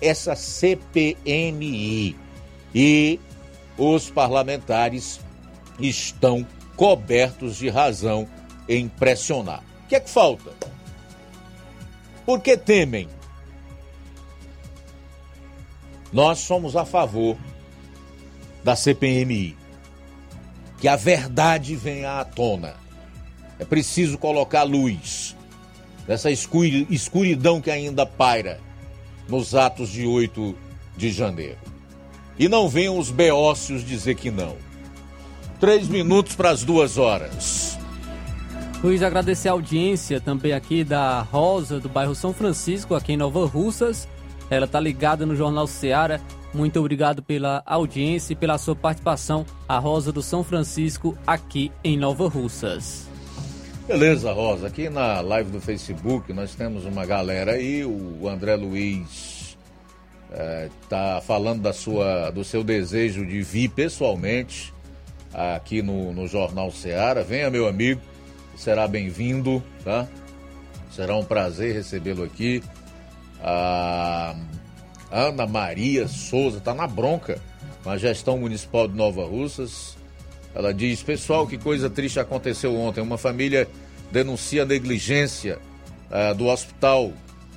essa 0.00 0.36
CPMI. 0.36 2.14
E 2.74 3.18
os 3.78 4.10
parlamentares 4.10 5.18
estão 5.80 6.46
cobertos 6.76 7.56
de 7.56 7.70
razão 7.70 8.28
em 8.68 8.86
pressionar. 8.86 9.62
O 9.84 9.88
que 9.88 9.96
é 9.96 10.00
que 10.00 10.10
falta? 10.10 10.50
Por 12.26 12.40
que 12.40 12.56
temem? 12.56 13.08
Nós 16.16 16.38
somos 16.38 16.74
a 16.76 16.86
favor 16.86 17.36
da 18.64 18.74
CPMI 18.74 19.54
que 20.80 20.88
a 20.88 20.96
verdade 20.96 21.76
venha 21.76 22.18
à 22.18 22.24
tona. 22.24 22.72
É 23.58 23.66
preciso 23.66 24.16
colocar 24.16 24.62
luz 24.62 25.36
nessa 26.08 26.30
escuridão 26.30 27.60
que 27.60 27.70
ainda 27.70 28.06
paira 28.06 28.58
nos 29.28 29.54
atos 29.54 29.90
de 29.90 30.06
8 30.06 30.56
de 30.96 31.10
janeiro. 31.10 31.58
E 32.38 32.48
não 32.48 32.66
venham 32.66 32.98
os 32.98 33.10
beócios 33.10 33.84
dizer 33.84 34.14
que 34.14 34.30
não. 34.30 34.56
Três 35.60 35.86
minutos 35.86 36.34
para 36.34 36.48
as 36.48 36.64
duas 36.64 36.96
horas. 36.96 37.78
Luiz, 38.82 39.02
agradecer 39.02 39.50
a 39.50 39.52
audiência 39.52 40.18
também 40.18 40.54
aqui 40.54 40.82
da 40.82 41.20
Rosa, 41.20 41.78
do 41.78 41.90
bairro 41.90 42.14
São 42.14 42.32
Francisco, 42.32 42.94
aqui 42.94 43.12
em 43.12 43.18
Nova 43.18 43.44
Russas. 43.44 44.08
Ela 44.50 44.66
tá 44.66 44.78
ligada 44.78 45.26
no 45.26 45.34
Jornal 45.34 45.66
Seara 45.66 46.20
muito 46.56 46.80
obrigado 46.80 47.22
pela 47.22 47.62
audiência 47.66 48.32
e 48.32 48.36
pela 48.36 48.56
sua 48.56 48.74
participação, 48.74 49.44
a 49.68 49.78
Rosa 49.78 50.10
do 50.10 50.22
São 50.22 50.42
Francisco, 50.42 51.14
aqui 51.26 51.70
em 51.84 51.98
Nova 51.98 52.26
Russas. 52.28 53.06
Beleza, 53.86 54.32
Rosa. 54.32 54.66
Aqui 54.68 54.88
na 54.88 55.20
live 55.20 55.50
do 55.50 55.60
Facebook 55.60 56.32
nós 56.32 56.54
temos 56.54 56.86
uma 56.86 57.04
galera 57.04 57.52
aí, 57.52 57.84
o 57.84 58.26
André 58.26 58.56
Luiz 58.56 59.58
está 60.80 61.18
é, 61.18 61.20
falando 61.20 61.60
da 61.60 61.74
sua, 61.74 62.30
do 62.30 62.42
seu 62.42 62.64
desejo 62.64 63.26
de 63.26 63.42
vir 63.42 63.68
pessoalmente 63.68 64.72
aqui 65.34 65.82
no, 65.82 66.10
no 66.14 66.26
Jornal 66.26 66.72
Seara. 66.72 67.22
Venha, 67.22 67.50
meu 67.50 67.68
amigo, 67.68 68.00
será 68.56 68.88
bem-vindo, 68.88 69.62
tá? 69.84 70.08
Será 70.90 71.14
um 71.16 71.24
prazer 71.24 71.74
recebê-lo 71.74 72.24
aqui. 72.24 72.62
Ah, 73.42 74.34
Ana 75.10 75.46
Maria 75.46 76.08
Souza, 76.08 76.58
está 76.58 76.74
na 76.74 76.86
bronca 76.86 77.40
com 77.82 77.90
a 77.90 77.96
gestão 77.96 78.38
municipal 78.38 78.88
de 78.88 78.94
Nova 78.94 79.24
Russas. 79.24 79.96
Ela 80.54 80.72
diz: 80.72 81.02
Pessoal, 81.02 81.46
que 81.46 81.56
coisa 81.58 81.88
triste 81.88 82.18
aconteceu 82.18 82.74
ontem. 82.74 83.00
Uma 83.00 83.18
família 83.18 83.68
denuncia 84.10 84.64
negligência 84.64 85.58
uh, 86.10 86.34
do 86.34 86.46
hospital 86.46 87.12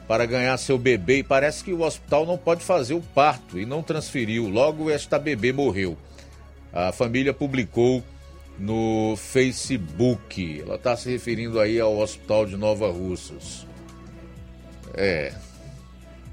para 0.07 0.25
ganhar 0.25 0.57
seu 0.57 0.77
bebê 0.77 1.19
e 1.19 1.23
parece 1.23 1.63
que 1.63 1.71
o 1.71 1.81
hospital 1.81 2.25
não 2.25 2.37
pode 2.37 2.63
fazer 2.63 2.93
o 2.93 3.01
parto 3.01 3.59
e 3.59 3.65
não 3.65 3.81
transferiu. 3.81 4.47
Logo, 4.49 4.89
esta 4.89 5.17
bebê 5.17 5.53
morreu. 5.53 5.97
A 6.73 6.91
família 6.91 7.33
publicou 7.33 8.03
no 8.57 9.15
Facebook. 9.17 10.61
Ela 10.61 10.75
está 10.75 10.95
se 10.95 11.09
referindo 11.09 11.59
aí 11.59 11.79
ao 11.79 11.97
hospital 11.97 12.45
de 12.45 12.57
Nova 12.57 12.91
Russas. 12.91 13.65
É, 14.93 15.33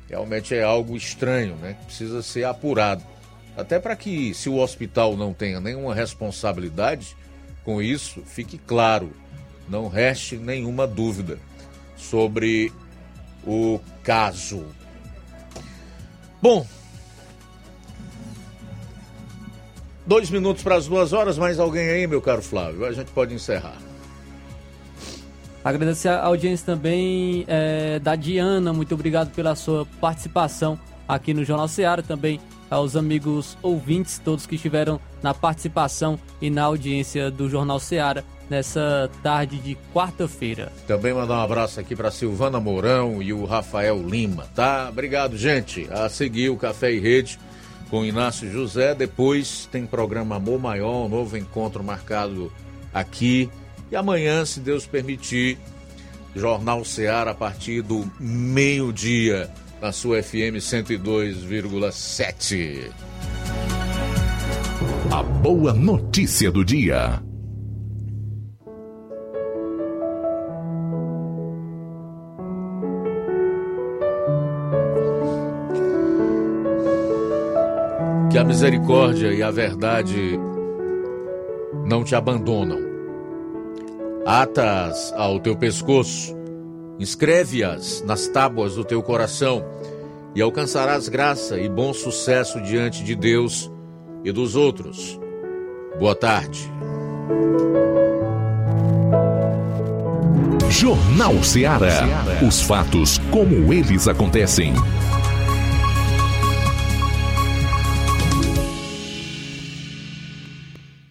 realmente 0.09 0.55
é 0.55 0.63
algo 0.63 0.97
estranho, 0.97 1.57
né? 1.57 1.77
Precisa 1.87 2.23
ser 2.23 2.45
apurado. 2.45 3.03
Até 3.57 3.79
para 3.79 3.97
que, 3.97 4.35
se 4.35 4.49
o 4.49 4.59
hospital 4.59 5.17
não 5.17 5.33
tenha 5.33 5.61
nenhuma 5.61 5.95
responsabilidade 5.95 7.17
com 7.65 7.81
isso, 7.81 8.23
fique 8.25 8.59
claro 8.59 9.11
Não 9.69 9.89
reste 9.89 10.37
nenhuma 10.37 10.87
dúvida 10.87 11.39
sobre 11.97 12.73
o 13.45 13.81
caso. 14.05 14.65
Bom, 16.41 16.65
dois 20.07 20.31
minutos 20.31 20.63
para 20.63 20.77
as 20.77 20.87
duas 20.87 21.13
horas, 21.13 21.37
mais 21.37 21.59
alguém 21.59 21.89
aí, 21.89 22.07
meu 22.07 22.23
caro 22.23 22.43
Flávio? 22.43 22.85
A 22.85 22.93
gente 22.93 23.11
pode 23.11 23.35
encerrar. 23.35 23.86
Agradecer 25.67 26.11
a 26.11 26.23
audiência 26.23 26.65
também 26.65 27.45
é, 27.49 27.99
da 27.99 28.15
Diana, 28.15 28.73
muito 28.73 28.95
obrigado 28.95 29.35
pela 29.35 29.57
sua 29.57 29.85
participação 30.01 30.79
aqui 31.09 31.35
no 31.35 31.45
Jornal 31.45 31.67
Seara, 31.67 32.05
também 32.05 32.39
aos 32.71 32.95
amigos 32.95 33.59
ouvintes, 33.61 34.21
todos 34.25 34.47
que 34.47 34.55
estiveram 34.55 35.01
na 35.21 35.35
participação 35.35 36.21
e 36.41 36.51
na 36.51 36.63
audiência 36.63 37.33
do 37.33 37.51
Jornal 37.51 37.81
Seara 37.81 38.25
nessa 38.49 39.11
tarde 39.25 39.59
de 39.59 39.77
quarta-feira. 39.93 40.71
Também 40.87 41.13
mandar 41.13 41.39
um 41.39 41.43
abraço 41.43 41.81
aqui 41.81 41.97
para 41.97 42.13
Silvana 42.13 42.61
Mourão 42.61 43.21
e 43.21 43.33
o 43.33 43.45
Rafael 43.45 44.01
Lima, 44.09 44.47
tá? 44.55 44.87
Obrigado, 44.89 45.37
gente. 45.37 45.89
A 45.91 46.09
seguir 46.09 46.49
o 46.49 46.57
Café 46.57 46.93
e 46.93 47.01
Rede 47.01 47.41
com 47.91 48.05
Inácio 48.05 48.49
José. 48.53 48.95
Depois 48.95 49.69
tem 49.73 49.85
programa 49.85 50.37
Amor 50.37 50.61
Maior, 50.61 51.07
um 51.07 51.09
novo 51.09 51.37
encontro 51.37 51.83
marcado 51.83 52.53
aqui. 52.95 53.51
E 53.91 53.97
amanhã, 53.97 54.45
se 54.45 54.61
Deus 54.61 54.87
permitir, 54.87 55.59
Jornal 56.35 56.85
Seara 56.85 57.31
a 57.31 57.35
partir 57.35 57.81
do 57.83 58.05
meio-dia 58.19 59.51
na 59.81 59.93
sua 59.93 60.21
FM 60.23 60.59
102,7. 60.59 62.91
A 65.11 65.23
boa 65.23 65.73
notícia 65.73 66.51
do 66.51 66.63
dia. 66.65 67.23
Que 78.31 78.39
a 78.39 78.45
misericórdia 78.45 79.33
e 79.33 79.43
a 79.43 79.51
verdade 79.51 80.39
não 81.87 82.05
te 82.05 82.15
abandonam. 82.15 82.86
Atas 84.27 85.15
ao 85.17 85.39
teu 85.39 85.55
pescoço, 85.55 86.37
inscreve-as 86.99 88.03
nas 88.05 88.27
tábuas 88.27 88.75
do 88.75 88.85
teu 88.85 89.01
coração 89.01 89.65
e 90.35 90.43
alcançarás 90.43 91.09
graça 91.09 91.61
e 91.61 91.69
bom 91.69 91.95
sucesso 91.95 92.61
diante 92.61 93.05
de 93.05 93.15
Deus 93.15 93.71
e 94.25 94.33
dos 94.33 94.57
outros. 94.57 95.17
Boa 96.01 96.17
tarde. 96.17 96.69
Jornal 100.69 101.41
Ceará. 101.45 102.03
Os 102.45 102.61
fatos 102.61 103.19
como 103.31 103.73
eles 103.73 104.09
acontecem. 104.09 104.75